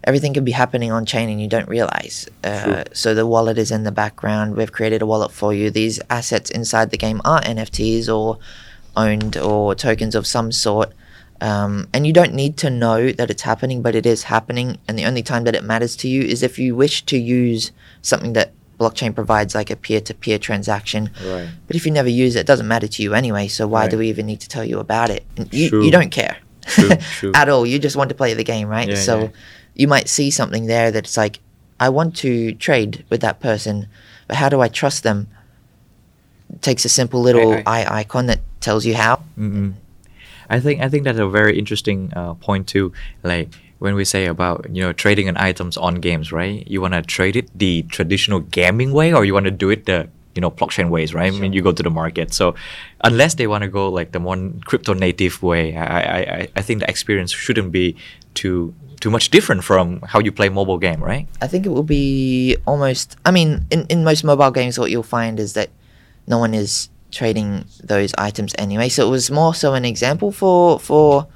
everything 0.04 0.34
can 0.34 0.44
be 0.44 0.52
happening 0.52 0.92
on 0.92 1.06
chain 1.06 1.28
and 1.28 1.40
you 1.40 1.48
don't 1.48 1.68
realize. 1.68 2.28
Uh, 2.44 2.64
True. 2.64 2.84
so 2.92 3.14
the 3.14 3.26
wallet 3.26 3.58
is 3.58 3.70
in 3.70 3.84
the 3.84 3.92
background. 3.92 4.56
We've 4.56 4.72
created 4.72 5.02
a 5.02 5.06
wallet 5.06 5.32
for 5.32 5.54
you. 5.54 5.70
These 5.70 6.00
assets 6.10 6.50
inside 6.50 6.90
the 6.90 6.98
game 6.98 7.20
are 7.24 7.40
NFTs 7.40 8.08
or 8.14 8.38
owned 8.96 9.36
or 9.36 9.74
tokens 9.74 10.14
of 10.14 10.26
some 10.26 10.52
sort. 10.52 10.92
Um, 11.40 11.88
and 11.92 12.06
you 12.06 12.12
don't 12.12 12.32
need 12.34 12.56
to 12.58 12.70
know 12.70 13.12
that 13.12 13.30
it's 13.30 13.42
happening, 13.42 13.82
but 13.82 13.94
it 13.94 14.06
is 14.06 14.24
happening. 14.24 14.78
And 14.88 14.98
the 14.98 15.04
only 15.04 15.22
time 15.22 15.44
that 15.44 15.54
it 15.54 15.64
matters 15.64 15.94
to 15.96 16.08
you 16.08 16.22
is 16.22 16.42
if 16.42 16.58
you 16.58 16.74
wish 16.74 17.04
to 17.06 17.18
use 17.18 17.72
something 18.02 18.32
that 18.34 18.52
blockchain 18.78 19.14
provides, 19.14 19.54
like 19.54 19.70
a 19.70 19.76
peer 19.76 20.00
to 20.02 20.14
peer 20.14 20.38
transaction. 20.38 21.10
Right. 21.24 21.48
But 21.66 21.76
if 21.76 21.86
you 21.86 21.92
never 21.92 22.08
use 22.08 22.36
it, 22.36 22.40
it 22.40 22.46
doesn't 22.46 22.68
matter 22.68 22.88
to 22.88 23.02
you 23.02 23.14
anyway. 23.14 23.48
So 23.48 23.66
why 23.66 23.88
do 23.88 23.98
we 23.98 24.08
even 24.08 24.26
need 24.26 24.40
to 24.40 24.48
tell 24.48 24.64
you 24.64 24.78
about 24.78 25.10
it? 25.10 25.24
And 25.36 25.52
You, 25.52 25.68
True. 25.70 25.84
you 25.84 25.90
don't 25.90 26.10
care 26.10 26.36
True, 26.62 26.90
true. 27.18 27.32
at 27.34 27.48
all. 27.48 27.66
You 27.66 27.78
just 27.78 27.96
want 27.96 28.08
to 28.10 28.14
play 28.14 28.34
the 28.34 28.44
game, 28.44 28.68
right? 28.68 28.88
Yeah, 28.88 28.94
so 28.96 29.20
yeah. 29.22 29.28
you 29.74 29.88
might 29.88 30.08
see 30.08 30.30
something 30.30 30.66
there 30.66 30.90
that's 30.90 31.16
like, 31.16 31.40
I 31.80 31.88
want 31.90 32.16
to 32.18 32.52
trade 32.54 33.04
with 33.10 33.20
that 33.22 33.40
person, 33.40 33.88
but 34.28 34.36
how 34.36 34.48
do 34.48 34.60
I 34.60 34.68
trust 34.68 35.02
them? 35.02 35.28
It 36.52 36.62
takes 36.62 36.84
a 36.84 36.88
simple 36.88 37.20
little 37.20 37.52
I- 37.54 37.62
eye 37.66 38.00
icon 38.00 38.26
that 38.26 38.40
tells 38.60 38.84
you 38.86 38.94
how. 38.94 39.22
Mm-mm. 39.38 39.74
I 40.48 40.60
think 40.60 40.80
I 40.80 40.88
think 40.88 41.04
that's 41.04 41.18
a 41.18 41.28
very 41.28 41.58
interesting 41.58 42.12
uh, 42.14 42.34
point 42.34 42.66
too. 42.66 42.92
Like 43.22 43.54
when 43.78 43.94
we 43.94 44.04
say 44.04 44.26
about 44.26 44.66
you 44.72 44.82
know 44.82 44.92
trading 44.92 45.26
in 45.26 45.36
items 45.36 45.76
on 45.76 45.96
games, 45.96 46.32
right? 46.32 46.66
You 46.66 46.80
want 46.80 46.94
to 46.94 47.02
trade 47.02 47.36
it 47.36 47.50
the 47.56 47.82
traditional 47.84 48.40
gaming 48.40 48.92
way, 48.92 49.12
or 49.12 49.24
you 49.24 49.34
want 49.34 49.44
to 49.44 49.50
do 49.50 49.70
it 49.70 49.86
the 49.86 50.08
you 50.34 50.40
know 50.40 50.50
blockchain 50.50 50.90
ways, 50.90 51.14
right? 51.14 51.32
I 51.32 51.36
mean, 51.36 51.52
you 51.52 51.62
go 51.62 51.72
to 51.72 51.82
the 51.82 51.90
market. 51.90 52.32
So 52.32 52.54
unless 53.02 53.34
they 53.34 53.46
want 53.46 53.62
to 53.62 53.68
go 53.68 53.88
like 53.88 54.12
the 54.12 54.20
more 54.20 54.36
crypto 54.64 54.92
native 54.94 55.42
way, 55.42 55.76
I, 55.76 55.84
I 55.84 56.18
I 56.18 56.48
I 56.56 56.62
think 56.62 56.80
the 56.80 56.88
experience 56.88 57.32
shouldn't 57.32 57.72
be 57.72 57.96
too 58.34 58.74
too 59.00 59.10
much 59.10 59.30
different 59.30 59.64
from 59.64 60.00
how 60.02 60.20
you 60.20 60.32
play 60.32 60.48
mobile 60.48 60.78
game, 60.78 61.02
right? 61.02 61.28
I 61.40 61.46
think 61.46 61.66
it 61.66 61.70
will 61.70 61.82
be 61.82 62.56
almost. 62.66 63.16
I 63.24 63.30
mean, 63.30 63.66
in, 63.70 63.86
in 63.88 64.04
most 64.04 64.24
mobile 64.24 64.50
games, 64.50 64.78
what 64.78 64.90
you'll 64.90 65.02
find 65.02 65.38
is 65.38 65.52
that 65.52 65.70
no 66.26 66.38
one 66.38 66.54
is 66.54 66.88
trading 67.16 67.64
those 67.82 68.14
items 68.18 68.54
anyway. 68.58 68.88
So 68.88 69.06
it 69.06 69.10
was 69.10 69.30
more 69.30 69.54
so 69.54 69.74
an 69.74 69.84
example 69.84 70.30
for 70.30 70.78
for 70.78 71.26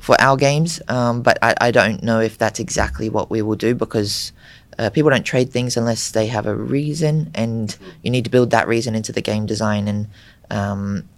for 0.00 0.20
our 0.20 0.36
games. 0.36 0.82
Um, 0.88 1.22
but 1.22 1.38
I, 1.40 1.54
I 1.60 1.70
don't 1.70 2.02
know 2.02 2.20
if 2.20 2.36
that's 2.36 2.58
exactly 2.58 3.08
what 3.08 3.30
we 3.30 3.40
will 3.40 3.56
do 3.56 3.74
because 3.74 4.32
uh, 4.78 4.90
people 4.90 5.10
don't 5.10 5.24
trade 5.24 5.50
things 5.50 5.76
unless 5.76 6.10
they 6.10 6.26
have 6.26 6.46
a 6.46 6.54
reason, 6.54 7.30
and 7.34 7.76
you 8.02 8.10
need 8.10 8.24
to 8.24 8.30
build 8.30 8.50
that 8.50 8.66
reason 8.66 8.94
into 8.94 9.12
the 9.12 9.22
game 9.22 9.46
design. 9.46 9.86
And 9.88 10.08
um, 10.50 11.08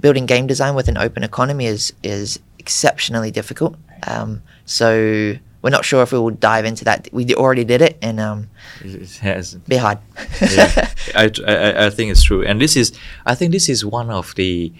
building 0.00 0.26
game 0.26 0.46
design 0.46 0.74
with 0.74 0.88
an 0.88 0.96
open 0.96 1.22
economy 1.22 1.66
is 1.66 1.92
is 2.02 2.40
exceptionally 2.58 3.30
difficult. 3.30 3.76
Um, 4.06 4.42
so 4.64 5.36
we're 5.62 5.70
not 5.70 5.84
sure 5.84 6.02
if 6.02 6.12
we 6.12 6.18
will 6.18 6.30
dive 6.30 6.64
into 6.64 6.84
that. 6.84 7.08
We 7.12 7.34
already 7.34 7.64
did 7.64 7.82
it, 7.82 7.98
and 8.00 8.18
um, 8.20 8.48
It 8.82 9.16
has 9.18 9.54
be 9.54 9.76
hard. 9.76 9.98
yeah, 10.40 10.90
I, 11.14 11.30
I, 11.46 11.86
I 11.86 11.90
think 11.90 12.10
it's 12.10 12.22
true, 12.22 12.44
and 12.44 12.60
this 12.60 12.76
is 12.76 12.92
I 13.26 13.34
think 13.34 13.52
this 13.52 13.68
is 13.68 13.84
one 13.84 14.10
of 14.10 14.34
the 14.36 14.72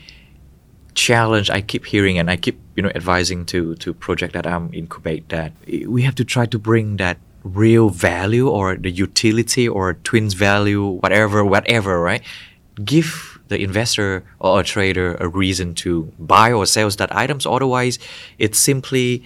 challenge 0.95 1.51
I 1.51 1.61
keep 1.61 1.85
hearing, 1.87 2.19
and 2.19 2.31
I 2.31 2.37
keep 2.37 2.59
you 2.77 2.83
know 2.83 2.91
advising 2.95 3.45
to 3.47 3.75
to 3.77 3.93
project 3.93 4.33
that 4.33 4.47
I'm 4.47 4.73
incubate 4.73 5.29
that 5.29 5.53
we 5.87 6.03
have 6.03 6.15
to 6.17 6.25
try 6.25 6.47
to 6.47 6.59
bring 6.59 6.97
that 6.97 7.19
real 7.43 7.89
value 7.89 8.49
or 8.49 8.77
the 8.77 8.91
utility 8.91 9.69
or 9.69 9.95
twins 9.95 10.35
value, 10.35 10.85
whatever, 10.87 11.45
whatever, 11.45 12.01
right? 12.01 12.23
Give 12.85 13.39
the 13.49 13.63
investor 13.63 14.25
or 14.39 14.61
a 14.61 14.65
trader 14.65 15.17
a 15.21 15.27
reason 15.29 15.75
to 15.75 16.13
buy 16.19 16.53
or 16.53 16.67
sell 16.67 16.89
that 16.91 17.15
items. 17.15 17.47
Otherwise, 17.47 17.99
it's 18.39 18.59
simply 18.59 19.25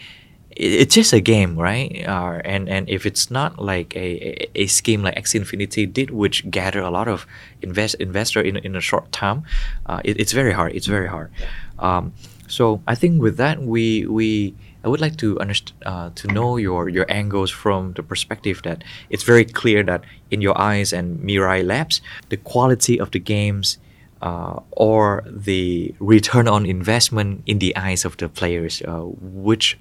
it's 0.57 0.95
just 0.95 1.13
a 1.13 1.21
game, 1.21 1.57
right? 1.57 2.05
Uh, 2.07 2.41
and 2.45 2.69
and 2.69 2.89
if 2.89 3.07
it's 3.07 3.31
not 3.31 3.59
like 3.59 3.95
a, 3.97 4.49
a, 4.55 4.67
scheme 4.67 5.03
like 5.03 5.17
Axie 5.17 5.37
Infinity 5.37 5.87
did, 5.87 6.11
which 6.11 6.49
gather 6.51 6.81
a 6.81 6.91
lot 6.91 7.09
of 7.09 7.27
invest 7.63 7.97
investor 7.97 8.41
in 8.41 8.57
in 8.59 8.77
a 8.77 8.81
short 8.81 9.11
time, 9.11 9.43
uh, 9.87 10.01
it, 10.05 10.21
it's 10.21 10.33
very 10.33 10.53
hard. 10.53 10.73
It's 10.73 10.87
very 10.87 11.09
hard. 11.09 11.31
Um, 11.79 12.13
so 12.47 12.83
I 12.87 12.95
think 12.95 13.21
with 13.21 13.37
that, 13.39 13.63
we 13.63 14.07
we 14.07 14.55
I 14.85 14.89
would 14.89 15.01
like 15.01 15.17
to 15.19 15.41
understand 15.41 15.83
uh, 15.87 16.11
to 16.15 16.29
know 16.29 16.57
your 16.57 16.89
your 16.89 17.07
angles 17.09 17.51
from 17.51 17.95
the 17.95 18.03
perspective 18.03 18.63
that 18.63 18.85
it's 19.11 19.25
very 19.25 19.45
clear 19.45 19.83
that 19.83 20.05
in 20.31 20.41
your 20.41 20.57
eyes 20.61 20.93
and 20.93 21.19
Mirai 21.19 21.67
Labs, 21.67 22.01
the 22.29 22.37
quality 22.37 23.01
of 23.01 23.11
the 23.11 23.21
games. 23.21 23.79
Uh, 24.23 24.59
or 24.71 25.23
the 25.27 25.95
return 25.99 26.49
on 26.49 26.65
investment 26.65 27.43
in 27.45 27.59
the 27.59 27.77
eyes 27.77 28.07
of 28.07 28.17
the 28.17 28.27
players, 28.27 28.81
uh, 28.89 29.05
which 29.21 29.77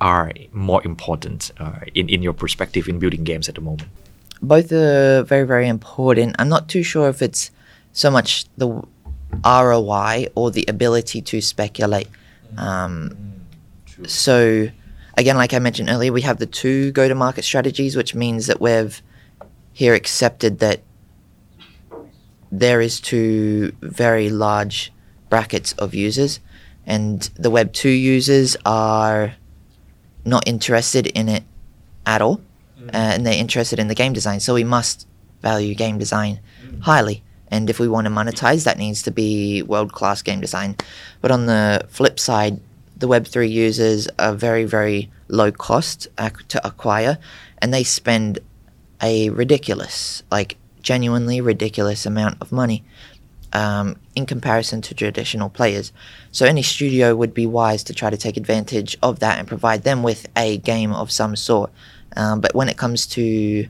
are 0.00 0.32
more 0.52 0.84
important 0.84 1.52
uh, 1.58 1.80
in, 1.94 2.08
in 2.08 2.22
your 2.22 2.32
perspective 2.32 2.88
in 2.88 2.98
building 2.98 3.24
games 3.24 3.48
at 3.48 3.54
the 3.54 3.60
moment? 3.60 3.88
Both 4.42 4.72
are 4.72 5.22
very 5.22 5.46
very 5.46 5.68
important. 5.68 6.36
I'm 6.38 6.48
not 6.48 6.68
too 6.68 6.82
sure 6.82 7.08
if 7.08 7.22
it's 7.22 7.50
so 7.92 8.10
much 8.10 8.44
the 8.56 8.82
ROI 9.44 10.28
or 10.34 10.50
the 10.50 10.64
ability 10.68 11.22
to 11.22 11.40
speculate. 11.40 12.08
Um, 12.56 13.16
so 14.06 14.68
again, 15.16 15.36
like 15.36 15.54
I 15.54 15.58
mentioned 15.58 15.88
earlier, 15.88 16.12
we 16.12 16.22
have 16.22 16.38
the 16.38 16.46
two 16.46 16.92
go-to-market 16.92 17.44
strategies, 17.44 17.96
which 17.96 18.14
means 18.14 18.46
that 18.46 18.60
we've 18.60 19.00
here 19.72 19.94
accepted 19.94 20.58
that 20.60 20.80
there 22.52 22.80
is 22.80 23.00
two 23.00 23.72
very 23.80 24.30
large 24.30 24.92
brackets 25.28 25.72
of 25.74 25.94
users, 25.94 26.40
and 26.86 27.28
the 27.34 27.50
Web 27.50 27.72
two 27.72 27.90
users 27.90 28.56
are 28.64 29.34
not 30.26 30.46
interested 30.46 31.06
in 31.06 31.28
it 31.28 31.44
at 32.04 32.20
all, 32.20 32.40
uh, 32.88 32.90
and 32.92 33.26
they're 33.26 33.34
interested 33.34 33.78
in 33.78 33.88
the 33.88 33.94
game 33.94 34.12
design. 34.12 34.40
So 34.40 34.54
we 34.54 34.64
must 34.64 35.06
value 35.42 35.74
game 35.74 35.98
design 35.98 36.40
highly. 36.80 37.22
And 37.48 37.70
if 37.70 37.78
we 37.78 37.88
want 37.88 38.06
to 38.06 38.10
monetize, 38.10 38.64
that 38.64 38.76
needs 38.76 39.02
to 39.02 39.10
be 39.10 39.62
world 39.62 39.92
class 39.92 40.20
game 40.22 40.40
design. 40.40 40.76
But 41.20 41.30
on 41.30 41.46
the 41.46 41.86
flip 41.88 42.18
side, 42.18 42.60
the 42.96 43.06
Web3 43.06 43.48
users 43.48 44.08
are 44.18 44.34
very, 44.34 44.64
very 44.64 45.10
low 45.28 45.52
cost 45.52 46.08
ac- 46.18 46.44
to 46.48 46.66
acquire, 46.66 47.18
and 47.58 47.72
they 47.72 47.84
spend 47.84 48.40
a 49.02 49.30
ridiculous, 49.30 50.22
like 50.30 50.56
genuinely 50.82 51.40
ridiculous 51.40 52.06
amount 52.06 52.38
of 52.40 52.52
money 52.52 52.84
um, 53.52 53.96
in 54.14 54.26
comparison 54.26 54.82
to 54.82 54.94
traditional 54.94 55.48
players. 55.48 55.92
So 56.32 56.46
any 56.46 56.62
studio 56.62 57.14
would 57.14 57.34
be 57.34 57.46
wise 57.46 57.84
to 57.84 57.94
try 57.94 58.10
to 58.10 58.16
take 58.16 58.36
advantage 58.36 58.96
of 59.02 59.20
that 59.20 59.38
and 59.38 59.48
provide 59.48 59.82
them 59.82 60.02
with 60.02 60.26
a 60.36 60.58
game 60.58 60.92
of 60.92 61.10
some 61.10 61.36
sort. 61.36 61.70
Um, 62.16 62.40
but 62.40 62.54
when 62.54 62.68
it 62.68 62.76
comes 62.76 63.06
to 63.08 63.68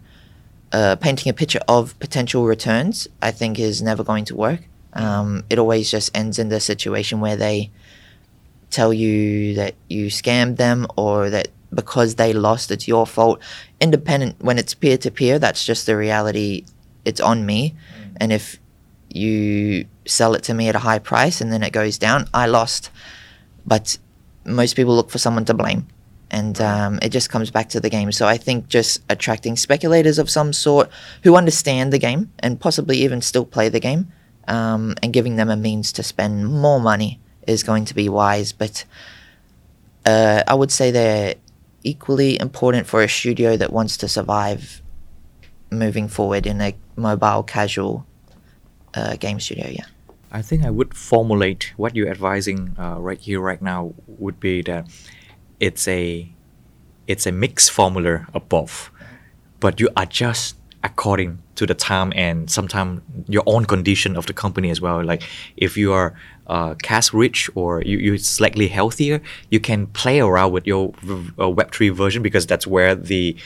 uh, 0.72 0.96
painting 0.96 1.30
a 1.30 1.32
picture 1.32 1.60
of 1.68 1.98
potential 1.98 2.44
returns, 2.44 3.08
I 3.22 3.30
think 3.30 3.58
is 3.58 3.82
never 3.82 4.04
going 4.04 4.24
to 4.26 4.34
work. 4.34 4.60
Um, 4.92 5.44
it 5.50 5.58
always 5.58 5.90
just 5.90 6.16
ends 6.16 6.38
in 6.38 6.48
the 6.48 6.60
situation 6.60 7.20
where 7.20 7.36
they 7.36 7.70
tell 8.70 8.92
you 8.92 9.54
that 9.54 9.74
you 9.88 10.06
scammed 10.06 10.56
them 10.56 10.86
or 10.96 11.30
that 11.30 11.48
because 11.72 12.14
they 12.14 12.32
lost, 12.32 12.70
it's 12.70 12.88
your 12.88 13.06
fault. 13.06 13.40
Independent, 13.80 14.36
when 14.40 14.58
it's 14.58 14.74
peer 14.74 14.96
to 14.98 15.10
peer, 15.10 15.38
that's 15.38 15.64
just 15.64 15.86
the 15.86 15.96
reality. 15.96 16.64
It's 17.04 17.20
on 17.20 17.44
me. 17.44 17.74
And 18.18 18.32
if 18.32 18.58
you 19.10 19.86
sell 20.06 20.34
it 20.34 20.42
to 20.44 20.54
me 20.54 20.68
at 20.68 20.74
a 20.74 20.80
high 20.80 20.98
price 20.98 21.40
and 21.40 21.52
then 21.52 21.62
it 21.62 21.72
goes 21.72 21.98
down, 21.98 22.28
I 22.34 22.46
lost. 22.46 22.90
But 23.66 23.98
most 24.44 24.76
people 24.76 24.94
look 24.94 25.10
for 25.10 25.18
someone 25.18 25.44
to 25.46 25.54
blame. 25.54 25.86
And 26.30 26.60
um, 26.60 26.98
it 27.02 27.10
just 27.10 27.30
comes 27.30 27.50
back 27.50 27.68
to 27.70 27.80
the 27.80 27.88
game. 27.88 28.10
So 28.10 28.26
I 28.26 28.36
think 28.36 28.68
just 28.68 29.00
attracting 29.08 29.56
speculators 29.56 30.18
of 30.18 30.28
some 30.28 30.52
sort 30.52 30.90
who 31.22 31.36
understand 31.36 31.92
the 31.92 31.98
game 31.98 32.32
and 32.40 32.60
possibly 32.60 32.98
even 32.98 33.20
still 33.20 33.46
play 33.46 33.68
the 33.68 33.80
game 33.80 34.12
um, 34.48 34.94
and 35.02 35.12
giving 35.12 35.36
them 35.36 35.50
a 35.50 35.56
means 35.56 35.92
to 35.92 36.02
spend 36.02 36.48
more 36.48 36.80
money 36.80 37.20
is 37.46 37.62
going 37.62 37.84
to 37.86 37.94
be 37.94 38.08
wise. 38.08 38.52
But 38.52 38.84
uh, 40.04 40.42
I 40.46 40.54
would 40.54 40.72
say 40.72 40.90
they're 40.90 41.36
equally 41.84 42.38
important 42.40 42.86
for 42.88 43.02
a 43.02 43.08
studio 43.08 43.56
that 43.56 43.72
wants 43.72 43.96
to 43.98 44.08
survive 44.08 44.82
moving 45.70 46.08
forward 46.08 46.46
in 46.46 46.60
a 46.60 46.74
mobile 46.96 47.44
casual 47.44 48.06
uh, 48.96 49.16
game 49.16 49.38
studio. 49.40 49.68
Yeah. 49.68 49.84
I 50.32 50.42
think 50.42 50.64
I 50.64 50.70
would 50.70 50.94
formulate 50.94 51.72
what 51.76 51.94
you're 51.94 52.10
advising 52.10 52.74
uh, 52.78 52.96
right 52.98 53.20
here, 53.20 53.40
right 53.40 53.62
now, 53.62 53.94
would 54.06 54.40
be 54.40 54.62
that 54.62 54.86
it's 55.60 55.86
a 55.88 56.28
it's 57.06 57.26
a 57.26 57.32
mixed 57.32 57.70
formula 57.70 58.26
above, 58.34 58.90
but 59.60 59.78
you 59.80 59.88
adjust 59.96 60.56
according 60.82 61.38
to 61.54 61.66
the 61.66 61.74
time 61.74 62.12
and 62.14 62.50
sometimes 62.50 63.00
your 63.28 63.42
own 63.46 63.64
condition 63.64 64.16
of 64.16 64.26
the 64.26 64.32
company 64.32 64.70
as 64.70 64.80
well. 64.80 65.02
Like 65.04 65.22
if 65.56 65.76
you 65.76 65.92
are 65.92 66.14
uh, 66.46 66.74
cash 66.82 67.12
rich 67.12 67.50
or 67.54 67.82
you, 67.82 67.98
you're 67.98 68.18
slightly 68.18 68.68
healthier, 68.68 69.20
you 69.50 69.60
can 69.60 69.86
play 69.88 70.20
around 70.20 70.52
with 70.52 70.66
your 70.66 70.88
uh, 70.88 71.50
Web3 71.58 71.92
version 71.94 72.22
because 72.22 72.46
that's 72.46 72.66
where 72.66 72.94
the 72.94 73.36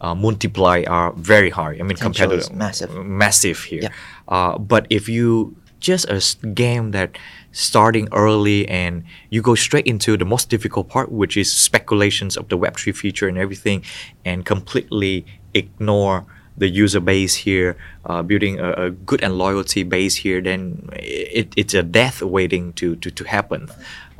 uh, 0.00 0.14
multiply 0.14 0.84
are 0.86 1.12
very 1.12 1.50
high. 1.50 1.76
I 1.78 1.82
mean, 1.82 1.96
compared 1.96 2.42
to 2.42 2.52
massive, 2.54 2.94
massive 3.04 3.62
here. 3.64 3.82
Yeah. 3.82 3.88
Uh, 4.28 4.58
but 4.58 4.86
if 4.90 5.08
you 5.08 5.56
just 5.80 6.06
a 6.08 6.20
game 6.48 6.90
that 6.92 7.16
starting 7.52 8.08
early 8.12 8.68
and 8.68 9.02
you 9.30 9.42
go 9.42 9.54
straight 9.54 9.86
into 9.86 10.16
the 10.16 10.24
most 10.24 10.48
difficult 10.48 10.88
part, 10.88 11.10
which 11.10 11.36
is 11.36 11.50
speculations 11.50 12.36
of 12.36 12.48
the 12.48 12.58
Web3 12.58 12.94
feature 12.94 13.28
and 13.28 13.38
everything, 13.38 13.82
and 14.24 14.44
completely 14.46 15.24
ignore 15.54 16.26
the 16.56 16.68
user 16.68 17.00
base 17.00 17.34
here, 17.34 17.76
uh, 18.04 18.22
building 18.22 18.60
a, 18.60 18.72
a, 18.72 18.90
good 18.90 19.22
and 19.22 19.38
loyalty 19.38 19.82
base 19.82 20.16
here, 20.16 20.42
then 20.42 20.90
it, 20.92 21.52
it's 21.56 21.72
a 21.72 21.82
death 21.82 22.20
waiting 22.20 22.72
to, 22.74 22.96
to, 22.96 23.10
to 23.10 23.24
happen. 23.24 23.68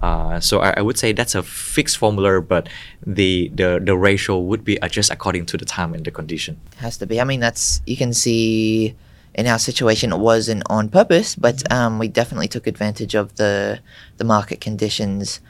Uh, 0.01 0.41
so 0.41 0.61
I, 0.61 0.75
I, 0.79 0.81
would 0.81 0.99
say 0.99 1.13
that's 1.13 1.35
a 1.35 1.43
fixed 1.43 1.99
formula, 1.99 2.41
but 2.41 2.69
the, 3.07 3.51
the 3.55 3.81
the 3.85 3.97
ratio 3.97 4.39
would 4.39 4.65
be 4.65 4.77
adjusted 4.77 5.13
according 5.13 5.45
to 5.47 5.59
the 5.59 5.67
time 5.67 5.93
and 5.93 6.05
the 6.05 6.11
condition. 6.11 6.59
Has 6.77 6.97
to 6.99 7.07
be. 7.07 7.21
I 7.21 7.25
mean, 7.25 7.41
that's 7.41 7.83
you 7.87 7.99
can 7.99 8.15
see 8.15 8.95
in 9.35 9.47
our 9.47 9.59
situation 9.59 10.13
it 10.13 10.19
wasn't 10.19 10.63
on 10.71 10.89
purpose, 10.89 11.37
but 11.37 11.57
mm-hmm. 11.57 11.73
um, 11.73 11.99
we 11.99 12.09
definitely 12.09 12.49
took 12.49 12.67
advantage 12.67 13.15
of 13.15 13.37
the 13.37 13.81
the 14.17 14.25
market 14.25 14.63
conditions 14.63 15.41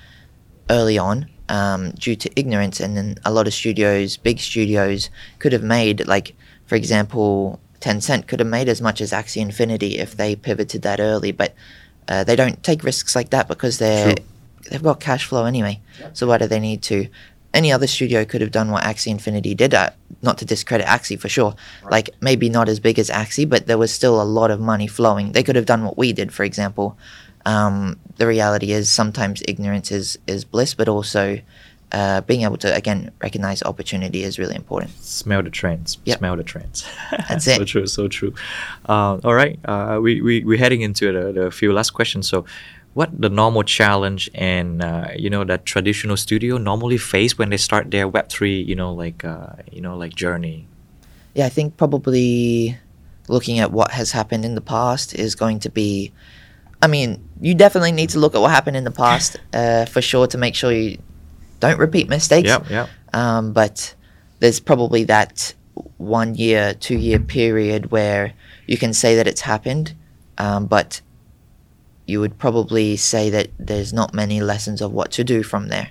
early 0.68 0.98
on 0.98 1.28
um, 1.48 1.92
due 1.92 2.16
to 2.16 2.30
ignorance, 2.38 2.80
and 2.80 2.96
then 2.96 3.18
a 3.24 3.32
lot 3.32 3.46
of 3.46 3.54
studios, 3.54 4.16
big 4.16 4.40
studios, 4.40 5.10
could 5.38 5.52
have 5.52 5.62
made 5.62 6.08
like, 6.08 6.34
for 6.66 6.74
example, 6.74 7.60
Tencent 7.80 8.26
could 8.26 8.40
have 8.40 8.48
made 8.48 8.68
as 8.68 8.80
much 8.80 9.00
as 9.00 9.12
Axie 9.12 9.40
Infinity 9.40 9.98
if 9.98 10.16
they 10.16 10.34
pivoted 10.34 10.82
that 10.82 10.98
early, 10.98 11.30
but 11.30 11.54
uh, 12.08 12.24
they 12.24 12.34
don't 12.34 12.62
take 12.64 12.82
risks 12.82 13.14
like 13.14 13.30
that 13.30 13.46
because 13.46 13.78
they're 13.78 14.14
True. 14.16 14.24
They've 14.70 14.82
got 14.82 15.00
cash 15.00 15.26
flow 15.26 15.44
anyway. 15.44 15.80
Yep. 16.00 16.16
So 16.16 16.26
why 16.26 16.38
do 16.38 16.46
they 16.46 16.60
need 16.60 16.82
to? 16.84 17.08
Any 17.52 17.72
other 17.72 17.88
studio 17.88 18.24
could 18.24 18.40
have 18.40 18.52
done 18.52 18.70
what 18.70 18.84
Axie 18.84 19.08
Infinity 19.08 19.54
did. 19.54 19.74
Uh, 19.74 19.90
not 20.22 20.38
to 20.38 20.44
discredit 20.44 20.86
Axie 20.86 21.18
for 21.18 21.28
sure. 21.28 21.54
Right. 21.82 21.92
Like 21.92 22.10
maybe 22.20 22.48
not 22.48 22.68
as 22.68 22.78
big 22.78 22.98
as 22.98 23.10
Axie, 23.10 23.48
but 23.48 23.66
there 23.66 23.78
was 23.78 23.92
still 23.92 24.22
a 24.22 24.24
lot 24.24 24.50
of 24.50 24.60
money 24.60 24.86
flowing. 24.86 25.32
They 25.32 25.42
could 25.42 25.56
have 25.56 25.66
done 25.66 25.84
what 25.84 25.98
we 25.98 26.12
did, 26.12 26.32
for 26.32 26.44
example. 26.44 26.96
Um, 27.46 27.98
the 28.16 28.26
reality 28.26 28.70
is 28.72 28.88
sometimes 28.88 29.42
ignorance 29.48 29.90
is 29.90 30.18
is 30.26 30.44
bliss, 30.44 30.74
but 30.74 30.88
also 30.88 31.40
uh, 31.92 32.20
being 32.22 32.42
able 32.42 32.56
to 32.58 32.74
again 32.74 33.10
recognize 33.22 33.62
opportunity 33.62 34.22
is 34.22 34.38
really 34.38 34.54
important. 34.54 34.90
Smell 35.02 35.42
the 35.42 35.50
trends. 35.50 35.98
Yep. 36.04 36.18
Smell 36.18 36.36
the 36.36 36.44
trends. 36.44 36.86
That's 37.28 37.46
it. 37.46 37.56
so 37.56 37.64
true. 37.64 37.86
So 37.86 38.08
true. 38.08 38.34
Uh, 38.88 39.18
all 39.24 39.34
right. 39.34 39.58
Uh, 39.64 39.98
we 40.02 40.20
we 40.20 40.44
we're 40.44 40.58
heading 40.58 40.82
into 40.82 41.12
the, 41.12 41.32
the 41.32 41.50
few 41.50 41.72
last 41.72 41.90
questions. 41.90 42.28
So, 42.28 42.44
what 42.94 43.20
the 43.20 43.28
normal 43.28 43.62
challenge 43.62 44.28
and 44.34 44.82
uh, 44.82 45.08
you 45.16 45.30
know 45.30 45.44
that 45.44 45.64
traditional 45.64 46.16
studio 46.16 46.58
normally 46.58 46.98
face 46.98 47.38
when 47.38 47.50
they 47.50 47.56
start 47.56 47.90
their 47.90 48.08
Web 48.08 48.28
three 48.28 48.60
you 48.60 48.74
know 48.74 48.92
like 48.92 49.24
uh, 49.24 49.52
you 49.70 49.80
know 49.80 49.96
like 49.96 50.14
journey? 50.14 50.66
Yeah, 51.34 51.46
I 51.46 51.48
think 51.48 51.76
probably 51.76 52.76
looking 53.28 53.60
at 53.60 53.70
what 53.70 53.92
has 53.92 54.10
happened 54.10 54.44
in 54.44 54.54
the 54.54 54.60
past 54.60 55.14
is 55.14 55.34
going 55.34 55.60
to 55.60 55.70
be. 55.70 56.12
I 56.82 56.86
mean, 56.86 57.28
you 57.40 57.54
definitely 57.54 57.92
need 57.92 58.10
to 58.10 58.18
look 58.18 58.34
at 58.34 58.40
what 58.40 58.50
happened 58.50 58.76
in 58.76 58.84
the 58.84 58.90
past 58.90 59.36
uh, 59.52 59.84
for 59.84 60.00
sure 60.00 60.26
to 60.26 60.38
make 60.38 60.54
sure 60.54 60.72
you 60.72 60.98
don't 61.60 61.78
repeat 61.78 62.08
mistakes. 62.08 62.48
Yeah, 62.48 62.64
yeah. 62.68 62.86
Um, 63.12 63.52
but 63.52 63.94
there's 64.40 64.60
probably 64.60 65.04
that 65.04 65.54
one 65.98 66.34
year, 66.34 66.74
two 66.74 66.96
year 66.96 67.18
period 67.18 67.90
where 67.90 68.32
you 68.66 68.78
can 68.78 68.92
say 68.92 69.16
that 69.16 69.26
it's 69.26 69.42
happened, 69.42 69.94
um, 70.38 70.66
but 70.66 71.00
you 72.10 72.20
would 72.20 72.36
probably 72.38 72.96
say 72.96 73.30
that 73.30 73.48
there's 73.58 73.92
not 73.92 74.12
many 74.12 74.40
lessons 74.40 74.82
of 74.82 74.92
what 74.92 75.10
to 75.12 75.22
do 75.22 75.42
from 75.42 75.68
there. 75.68 75.90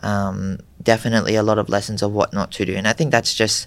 Um, 0.00 0.58
definitely 0.82 1.34
a 1.34 1.42
lot 1.42 1.58
of 1.58 1.68
lessons 1.68 2.02
of 2.02 2.12
what 2.12 2.32
not 2.32 2.52
to 2.52 2.64
do. 2.64 2.74
And 2.74 2.86
I 2.86 2.92
think 2.92 3.10
that's 3.10 3.34
just 3.34 3.66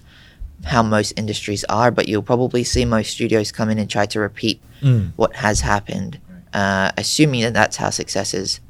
how 0.64 0.82
most 0.82 1.12
industries 1.16 1.64
are, 1.64 1.90
but 1.90 2.08
you'll 2.08 2.22
probably 2.22 2.64
see 2.64 2.84
most 2.84 3.10
studios 3.10 3.52
come 3.52 3.68
in 3.68 3.78
and 3.78 3.88
try 3.90 4.06
to 4.06 4.20
repeat 4.20 4.60
mm. 4.80 5.12
what 5.16 5.36
has 5.36 5.60
happened, 5.60 6.20
uh, 6.54 6.90
assuming 6.96 7.42
that 7.42 7.54
that's 7.54 7.76
how 7.76 7.90
success 7.90 8.32
is 8.34 8.60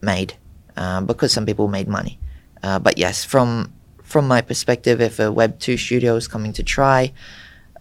made. 0.00 0.34
Uh, 0.76 1.00
because 1.00 1.32
some 1.32 1.44
people 1.44 1.68
made 1.68 1.88
money. 1.88 2.18
Uh, 2.62 2.78
but 2.78 2.96
yes, 2.96 3.24
from 3.24 3.72
from 4.02 4.26
my 4.26 4.40
perspective, 4.40 5.00
if 5.00 5.18
a 5.18 5.30
Web 5.30 5.58
two 5.58 5.76
studio 5.76 6.16
is 6.16 6.26
coming 6.26 6.52
to 6.54 6.62
try, 6.62 7.12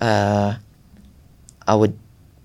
uh, 0.02 0.56
I 1.68 1.76
would 1.76 1.98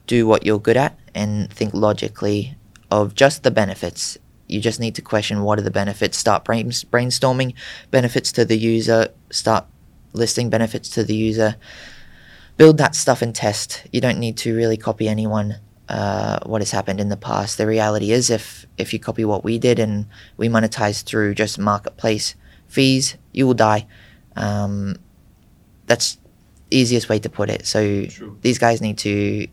do 0.06 0.26
what 0.26 0.44
you're 0.46 0.60
good 0.60 0.76
at 0.76 0.98
and 1.14 1.52
think 1.52 1.74
logically 1.74 2.56
of 2.90 3.14
just 3.14 3.42
the 3.42 3.50
benefits. 3.50 4.18
You 4.46 4.60
just 4.60 4.80
need 4.80 4.94
to 4.96 5.02
question 5.02 5.42
what 5.42 5.58
are 5.58 5.62
the 5.62 5.70
benefits. 5.70 6.18
Start 6.18 6.44
brainstorming 6.44 7.54
benefits 7.90 8.32
to 8.32 8.44
the 8.44 8.58
user. 8.58 9.08
Start 9.30 9.66
listing 10.12 10.50
benefits 10.50 10.88
to 10.90 11.04
the 11.04 11.14
user. 11.14 11.56
Build 12.56 12.78
that 12.78 12.94
stuff 12.94 13.22
and 13.22 13.34
test. 13.34 13.86
You 13.92 14.00
don't 14.00 14.18
need 14.18 14.36
to 14.38 14.54
really 14.54 14.76
copy 14.76 15.08
anyone 15.08 15.56
uh, 15.88 16.38
what 16.44 16.60
has 16.60 16.70
happened 16.70 17.00
in 17.00 17.08
the 17.08 17.16
past. 17.16 17.58
The 17.58 17.66
reality 17.66 18.12
is, 18.12 18.30
if 18.30 18.66
if 18.78 18.92
you 18.92 18.98
copy 18.98 19.24
what 19.24 19.44
we 19.44 19.58
did 19.58 19.78
and 19.78 20.06
we 20.36 20.48
monetize 20.48 21.02
through 21.02 21.34
just 21.34 21.58
marketplace 21.58 22.34
fees, 22.68 23.16
you 23.32 23.46
will 23.46 23.54
die. 23.54 23.86
Um, 24.36 24.96
that's 25.86 26.18
easiest 26.70 27.08
way 27.08 27.18
to 27.18 27.28
put 27.28 27.50
it. 27.50 27.66
So 27.66 28.06
True. 28.06 28.38
these 28.40 28.58
guys 28.58 28.80
need 28.80 28.98
to 28.98 29.46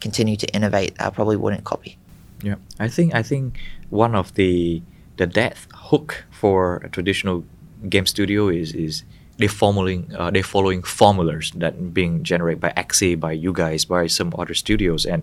continue 0.00 0.36
to 0.36 0.46
innovate. 0.54 0.94
I 1.00 1.10
probably 1.10 1.36
wouldn't 1.36 1.64
copy. 1.64 1.98
Yeah, 2.42 2.56
I 2.78 2.88
think 2.88 3.14
I 3.14 3.22
think 3.22 3.58
one 3.90 4.14
of 4.14 4.34
the 4.34 4.82
the 5.16 5.26
death 5.26 5.66
hook 5.74 6.24
for 6.30 6.76
a 6.76 6.88
traditional 6.88 7.44
game 7.88 8.06
studio 8.06 8.48
is 8.48 8.72
is 8.72 9.04
they're 9.38 9.48
following 9.48 10.14
uh, 10.16 10.30
they're 10.30 10.42
following 10.42 10.82
formulas 10.82 11.52
that 11.56 11.94
being 11.94 12.22
generated 12.22 12.60
by 12.60 12.70
Axie, 12.76 13.18
by 13.18 13.32
you 13.32 13.52
guys, 13.52 13.84
by 13.84 14.06
some 14.06 14.32
other 14.38 14.54
studios, 14.54 15.06
and 15.06 15.22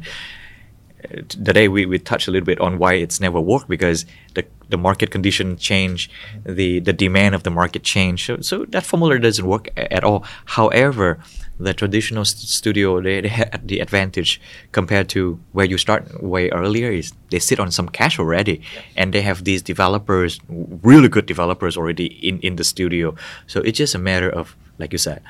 uh, 1.03 1.21
today 1.27 1.67
we, 1.67 1.85
we 1.85 1.99
touched 1.99 2.27
a 2.27 2.31
little 2.31 2.45
bit 2.45 2.59
on 2.59 2.77
why 2.77 2.93
it's 2.93 3.19
never 3.19 3.39
worked 3.39 3.67
because 3.67 4.05
the, 4.33 4.45
the 4.69 4.77
market 4.77 5.11
condition 5.11 5.57
change, 5.57 6.09
the 6.45 6.79
the 6.79 6.93
demand 6.93 7.35
of 7.35 7.43
the 7.43 7.49
market 7.49 7.83
change. 7.83 8.25
So, 8.25 8.39
so 8.41 8.65
that 8.69 8.83
formula 8.83 9.19
doesn't 9.19 9.45
work 9.45 9.69
at 9.77 10.03
all. 10.03 10.25
However, 10.45 11.19
the 11.57 11.73
traditional 11.73 12.25
st- 12.25 12.47
studio 12.49 13.01
they, 13.01 13.21
they 13.21 13.29
had 13.29 13.67
the 13.67 13.79
advantage 13.79 14.41
compared 14.71 15.07
to 15.09 15.39
where 15.53 15.65
you 15.65 15.77
start 15.77 16.21
way 16.21 16.49
earlier 16.49 16.91
is 16.91 17.13
they 17.29 17.39
sit 17.39 17.59
on 17.59 17.71
some 17.71 17.87
cash 17.87 18.19
already. 18.19 18.61
And 18.95 19.13
they 19.13 19.21
have 19.21 19.43
these 19.43 19.61
developers 19.61 20.39
really 20.49 21.07
good 21.07 21.25
developers 21.25 21.77
already 21.77 22.07
in 22.27 22.39
in 22.39 22.55
the 22.57 22.63
studio. 22.63 23.15
So 23.47 23.61
it's 23.61 23.77
just 23.77 23.95
a 23.95 23.99
matter 23.99 24.29
of 24.29 24.55
like 24.77 24.91
you 24.91 24.97
said 24.97 25.21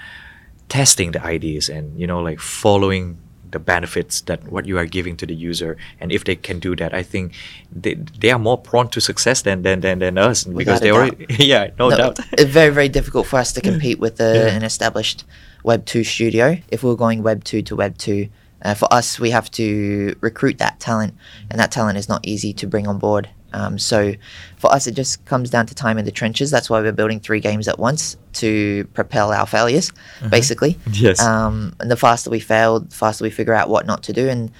testing 0.68 1.12
the 1.12 1.24
ideas 1.24 1.70
and 1.70 2.00
you 2.00 2.08
know 2.08 2.20
like 2.20 2.40
following 2.40 3.18
the 3.52 3.60
benefits 3.60 4.22
that 4.22 4.52
what 4.52 4.66
you 4.66 4.78
are 4.80 4.86
giving 4.88 5.16
to 5.16 5.26
the 5.26 5.36
user. 5.36 5.78
And 6.00 6.12
if 6.12 6.24
they 6.24 6.36
can 6.36 6.60
do 6.60 6.76
that 6.76 6.94
i 6.94 7.04
think 7.04 7.34
they, 7.72 7.94
they 7.94 8.32
are 8.32 8.40
more 8.40 8.58
prone 8.58 8.90
to 8.90 9.00
success 9.00 9.44
than 9.44 9.62
than 9.62 9.82
than, 9.82 10.00
than 10.00 10.18
us 10.18 10.44
because 10.44 10.80
they 10.80 10.92
already 10.92 11.26
yeah 11.40 11.70
no, 11.78 11.90
no, 11.90 11.98
doubt. 11.98 12.20
it's 12.34 12.50
very 12.50 12.74
very 12.74 12.90
difficult 12.90 13.28
for 13.28 13.38
us 13.40 13.54
to 13.54 13.62
compete 13.62 14.00
with 14.00 14.20
yeah. 14.20 14.48
an 14.58 14.64
established 14.64 15.24
Web 15.66 15.86
2 15.86 16.04
studio. 16.04 16.58
If 16.70 16.84
we 16.84 16.92
are 16.92 16.96
going 16.96 17.24
Web 17.24 17.44
2 17.44 17.64
to 17.64 17.76
Web 17.76 17.98
2, 17.98 18.30
uh, 18.62 18.74
for 18.76 18.92
us, 18.94 19.20
we 19.20 19.32
have 19.32 19.50
to 19.52 20.16
recruit 20.22 20.60
that 20.60 20.80
talent, 20.80 21.16
and 21.50 21.60
that 21.60 21.72
talent 21.72 21.98
is 21.98 22.08
not 22.08 22.26
easy 22.26 22.54
to 22.54 22.68
bring 22.68 22.88
on 22.88 23.00
board. 23.00 23.30
Um, 23.52 23.80
so 23.80 24.14
for 24.58 24.72
us, 24.72 24.86
it 24.86 24.94
just 24.96 25.26
comes 25.26 25.50
down 25.50 25.66
to 25.68 25.76
time 25.76 25.98
in 25.98 26.06
the 26.06 26.12
trenches. 26.12 26.52
That's 26.52 26.70
why 26.70 26.82
we're 26.82 26.92
building 26.92 27.20
three 27.20 27.40
games 27.40 27.68
at 27.68 27.80
once 27.80 28.16
to 28.34 28.86
propel 28.94 29.32
our 29.32 29.48
failures, 29.48 29.92
mm-hmm. 29.92 30.30
basically. 30.30 30.78
Yes. 30.92 31.20
Um, 31.20 31.76
and 31.80 31.90
the 31.90 31.98
faster 31.98 32.30
we 32.30 32.40
fail, 32.40 32.82
the 32.82 32.96
faster 32.96 33.24
we 33.24 33.30
figure 33.32 33.54
out 33.54 33.70
what 33.70 33.88
not 33.88 34.04
to 34.04 34.14
do. 34.14 34.30
And 34.30 34.52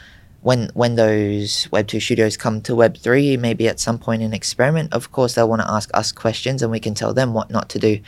when 0.42 0.70
when 0.74 0.96
those 0.96 1.68
Web 1.72 1.88
two 1.88 2.00
studios 2.00 2.38
come 2.38 2.62
to 2.62 2.76
Web 2.76 2.98
three, 2.98 3.38
maybe 3.38 3.68
at 3.68 3.80
some 3.80 4.00
point 4.00 4.22
in 4.22 4.34
experiment, 4.34 4.94
of 4.94 5.12
course 5.12 5.36
they'll 5.36 5.50
want 5.50 5.62
to 5.62 5.70
ask 5.70 5.90
us 5.94 6.12
questions, 6.12 6.64
and 6.64 6.72
we 6.72 6.80
can 6.80 6.96
tell 6.96 7.14
them 7.14 7.34
what 7.34 7.52
not 7.52 7.70
to 7.70 7.80
do. 7.80 8.00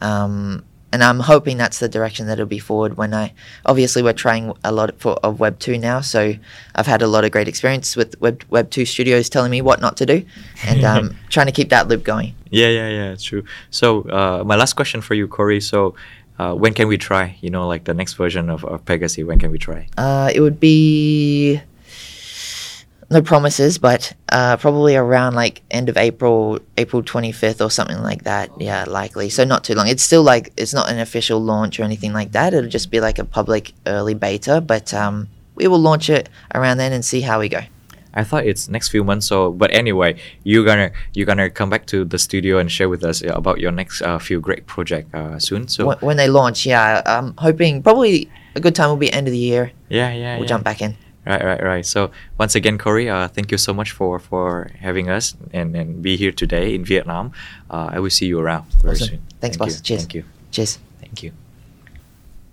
Um, 0.00 0.64
and 0.92 1.04
I'm 1.04 1.20
hoping 1.20 1.58
that's 1.58 1.78
the 1.78 1.88
direction 1.88 2.26
that 2.26 2.34
it'll 2.34 2.46
be 2.46 2.58
forward 2.58 2.96
when 2.96 3.12
I 3.14 3.32
obviously 3.66 4.02
we're 4.02 4.12
trying 4.12 4.52
a 4.64 4.72
lot 4.72 4.98
for, 4.98 5.14
of 5.22 5.40
Web 5.40 5.58
2 5.58 5.78
now 5.78 6.00
so 6.00 6.34
I've 6.74 6.86
had 6.86 7.02
a 7.02 7.06
lot 7.06 7.24
of 7.24 7.30
great 7.30 7.48
experience 7.48 7.96
with 7.96 8.20
Web 8.20 8.44
Web 8.50 8.70
2 8.70 8.86
studios 8.86 9.28
telling 9.28 9.50
me 9.50 9.60
what 9.60 9.80
not 9.80 9.96
to 9.98 10.06
do 10.06 10.24
and 10.64 10.84
um, 10.84 11.16
trying 11.28 11.46
to 11.46 11.52
keep 11.52 11.70
that 11.70 11.88
loop 11.88 12.04
going 12.04 12.34
Yeah, 12.50 12.68
yeah, 12.68 12.88
yeah. 12.88 13.12
It's 13.12 13.24
true. 13.24 13.44
So 13.70 14.02
uh, 14.08 14.42
my 14.44 14.56
last 14.56 14.74
question 14.74 15.00
for 15.00 15.14
you, 15.14 15.28
Corey. 15.28 15.60
So. 15.60 15.94
Uh, 16.40 16.54
when 16.54 16.72
can 16.72 16.86
we 16.86 16.96
try? 16.96 17.36
You 17.40 17.50
know, 17.50 17.66
like 17.66 17.82
the 17.82 17.94
next 17.94 18.14
version 18.14 18.48
of, 18.48 18.64
of 18.64 18.84
Pegaxy. 18.84 19.26
When 19.26 19.40
can 19.40 19.50
we 19.50 19.58
try? 19.58 19.88
Uh, 19.98 20.30
it 20.32 20.40
would 20.40 20.60
be 20.60 21.60
no 23.10 23.22
promises, 23.22 23.78
but 23.78 24.12
uh, 24.30 24.56
probably 24.58 24.94
around 24.94 25.34
like 25.34 25.62
end 25.70 25.88
of 25.88 25.96
April, 25.96 26.58
April 26.76 27.02
25th 27.02 27.64
or 27.64 27.70
something 27.70 28.02
like 28.02 28.24
that. 28.24 28.50
Yeah, 28.60 28.84
likely. 28.86 29.30
So 29.30 29.44
not 29.44 29.64
too 29.64 29.74
long. 29.74 29.88
It's 29.88 30.02
still 30.02 30.22
like 30.22 30.52
it's 30.56 30.74
not 30.74 30.90
an 30.90 30.98
official 30.98 31.40
launch 31.42 31.80
or 31.80 31.84
anything 31.84 32.12
like 32.12 32.32
that. 32.32 32.52
It'll 32.52 32.68
just 32.68 32.90
be 32.90 33.00
like 33.00 33.18
a 33.18 33.24
public 33.24 33.72
early 33.86 34.14
beta, 34.14 34.60
but 34.60 34.92
um, 34.92 35.28
we 35.54 35.66
will 35.68 35.78
launch 35.80 36.10
it 36.10 36.28
around 36.54 36.76
then 36.78 36.92
and 36.92 37.04
see 37.04 37.22
how 37.22 37.40
we 37.40 37.48
go. 37.48 37.60
I 38.14 38.24
thought 38.24 38.44
it's 38.46 38.68
next 38.68 38.88
few 38.88 39.04
months. 39.04 39.26
So, 39.26 39.52
but 39.52 39.72
anyway, 39.72 40.20
you're 40.42 40.64
gonna 40.64 40.90
you're 41.14 41.26
gonna 41.26 41.48
come 41.50 41.70
back 41.70 41.86
to 41.86 42.04
the 42.04 42.18
studio 42.18 42.58
and 42.58 42.70
share 42.70 42.88
with 42.88 43.04
us 43.04 43.22
about 43.22 43.60
your 43.60 43.70
next 43.70 44.02
uh, 44.02 44.18
few 44.18 44.40
great 44.40 44.66
project 44.66 45.14
uh, 45.14 45.38
soon. 45.38 45.68
So 45.68 45.86
when, 45.86 45.98
when 45.98 46.16
they 46.16 46.28
launch, 46.28 46.66
yeah, 46.66 47.02
I'm 47.06 47.34
hoping 47.38 47.82
probably 47.82 48.30
a 48.54 48.60
good 48.60 48.74
time 48.74 48.88
will 48.88 48.96
be 48.96 49.12
end 49.12 49.28
of 49.28 49.32
the 49.32 49.38
year. 49.38 49.72
Yeah, 49.88 50.12
yeah, 50.12 50.34
We'll 50.34 50.44
yeah. 50.44 50.48
jump 50.48 50.64
back 50.64 50.82
in. 50.82 50.96
Right, 51.28 51.44
right, 51.44 51.62
right. 51.62 51.86
So 51.86 52.10
once 52.38 52.54
again, 52.54 52.78
Corey, 52.78 53.10
uh, 53.10 53.28
thank 53.28 53.52
you 53.52 53.58
so 53.58 53.74
much 53.74 53.90
for 53.92 54.18
for 54.18 54.70
having 54.80 55.10
us 55.10 55.36
and, 55.52 55.76
and 55.76 56.00
be 56.00 56.16
here 56.16 56.32
today 56.32 56.74
in 56.74 56.86
Vietnam. 56.86 57.32
Uh, 57.70 57.90
I 57.92 58.00
will 58.00 58.08
see 58.08 58.24
you 58.24 58.40
around 58.40 58.64
very 58.80 58.96
Awesome. 58.96 59.08
soon. 59.08 59.22
Thanks, 59.38 59.56
Thank 59.56 59.58
boss. 59.58 59.76
you. 59.76 59.82
Cheers. 59.82 60.00
Thank 60.00 60.14
you. 60.14 60.24
Cheers. 60.50 60.78
Thank 61.00 61.22
you. 61.22 61.32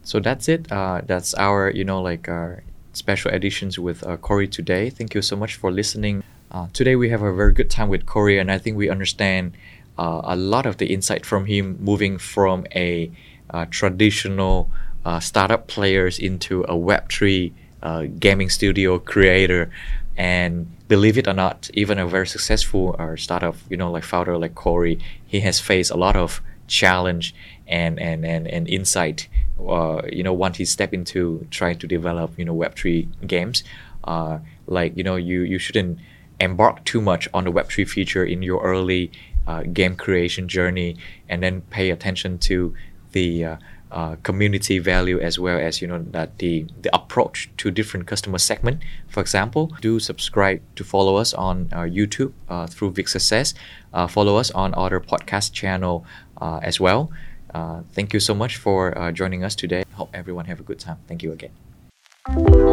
So 0.03 0.19
that's 0.19 0.49
it. 0.49 0.69
Uh, 0.69 1.01
that's 1.05 1.34
our, 1.36 1.71
you 1.71 1.86
know, 1.86 2.01
like 2.01 2.28
our 2.28 2.63
special 2.91 3.32
editions 3.32 3.80
with 3.80 4.03
uh, 4.05 4.17
Corey 4.17 4.47
today. 4.47 4.89
Thank 4.89 5.15
you 5.15 5.21
so 5.21 5.38
much 5.38 5.55
for 5.55 5.71
listening. 5.71 6.21
Uh, 6.51 6.67
today 6.73 6.97
we 6.97 7.09
have 7.09 7.21
a 7.21 7.34
very 7.34 7.53
good 7.53 7.69
time 7.69 7.88
with 7.88 8.05
Corey, 8.05 8.38
and 8.38 8.51
I 8.51 8.57
think 8.57 8.76
we 8.76 8.89
understand 8.89 9.55
uh, 9.97 10.21
a 10.23 10.36
lot 10.36 10.65
of 10.65 10.78
the 10.78 10.93
insight 10.93 11.26
from 11.26 11.45
him, 11.45 11.78
moving 11.80 12.17
from 12.17 12.67
a 12.76 13.09
uh, 13.49 13.65
traditional 13.71 14.69
uh, 15.05 15.21
startup 15.21 15.67
players 15.67 16.19
into 16.19 16.65
a 16.67 16.76
Web 16.76 17.09
three 17.09 17.53
uh, 17.86 18.03
gaming 18.19 18.49
studio 18.49 18.97
creator, 18.97 19.69
and 20.17 20.67
believe 20.88 21.17
it 21.17 21.27
or 21.27 21.33
not, 21.33 21.69
even 21.73 21.99
a 21.99 22.07
very 22.07 22.25
successful 22.25 22.95
uh, 22.97 23.15
startup, 23.15 23.55
you 23.69 23.77
know, 23.77 23.91
like 23.91 24.03
founder 24.03 24.38
like 24.38 24.55
Corey, 24.55 24.97
he 25.25 25.39
has 25.41 25.59
faced 25.59 25.91
a 25.91 25.95
lot 25.95 26.15
of 26.15 26.41
challenge 26.67 27.36
and 27.67 27.99
and 27.99 28.25
and, 28.25 28.47
and 28.47 28.67
insight 28.67 29.27
uh, 29.59 30.01
you 30.11 30.23
know 30.23 30.33
once 30.33 30.57
he 30.57 30.65
step 30.65 30.93
into 30.95 31.45
trying 31.51 31.77
to 31.77 31.86
develop 31.86 32.31
you 32.39 32.45
know 32.45 32.55
web3 32.55 33.27
games. 33.27 33.63
Uh, 34.03 34.39
like 34.67 34.97
you 34.97 35.03
know 35.03 35.15
you 35.15 35.41
you 35.41 35.59
shouldn't 35.59 35.99
embark 36.39 36.83
too 36.86 37.01
much 37.01 37.27
on 37.33 37.43
the 37.43 37.51
web3 37.51 37.88
feature 37.88 38.25
in 38.25 38.41
your 38.41 38.61
early 38.63 39.11
uh, 39.47 39.61
game 39.61 39.95
creation 39.95 40.47
journey 40.47 40.97
and 41.29 41.43
then 41.43 41.61
pay 41.69 41.91
attention 41.91 42.38
to 42.39 42.73
the 43.11 43.57
uh, 43.91 44.05
uh, 44.05 44.15
community 44.23 44.79
value 44.79 45.19
as 45.19 45.39
well 45.39 45.57
as 45.57 45.81
you 45.81 45.88
know 45.88 45.99
that 46.11 46.38
the 46.38 46.65
the 46.81 46.93
approach 46.93 47.49
to 47.57 47.71
different 47.71 48.07
customer 48.07 48.38
segment. 48.38 48.81
For 49.07 49.21
example 49.21 49.71
do 49.81 49.99
subscribe 49.99 50.61
to 50.75 50.83
follow 50.83 51.15
us 51.15 51.33
on 51.33 51.69
our 51.71 51.88
youtube 51.88 52.33
uh, 52.49 52.67
through 52.67 52.91
vic 52.91 53.07
success. 53.07 53.53
Uh, 53.93 54.07
follow 54.07 54.36
us 54.38 54.51
on 54.51 54.73
other 54.75 54.99
podcast 54.99 55.53
channel 55.53 56.05
uh, 56.41 56.59
as 56.61 56.79
well. 56.79 57.09
Uh, 57.53 57.81
thank 57.93 58.13
you 58.13 58.19
so 58.19 58.33
much 58.33 58.57
for 58.57 58.97
uh, 58.97 59.11
joining 59.11 59.43
us 59.43 59.55
today. 59.55 59.83
Hope 59.93 60.09
everyone 60.13 60.45
have 60.45 60.59
a 60.59 60.63
good 60.63 60.79
time. 60.79 60.97
Thank 61.07 61.23
you 61.23 61.31
again 61.31 62.64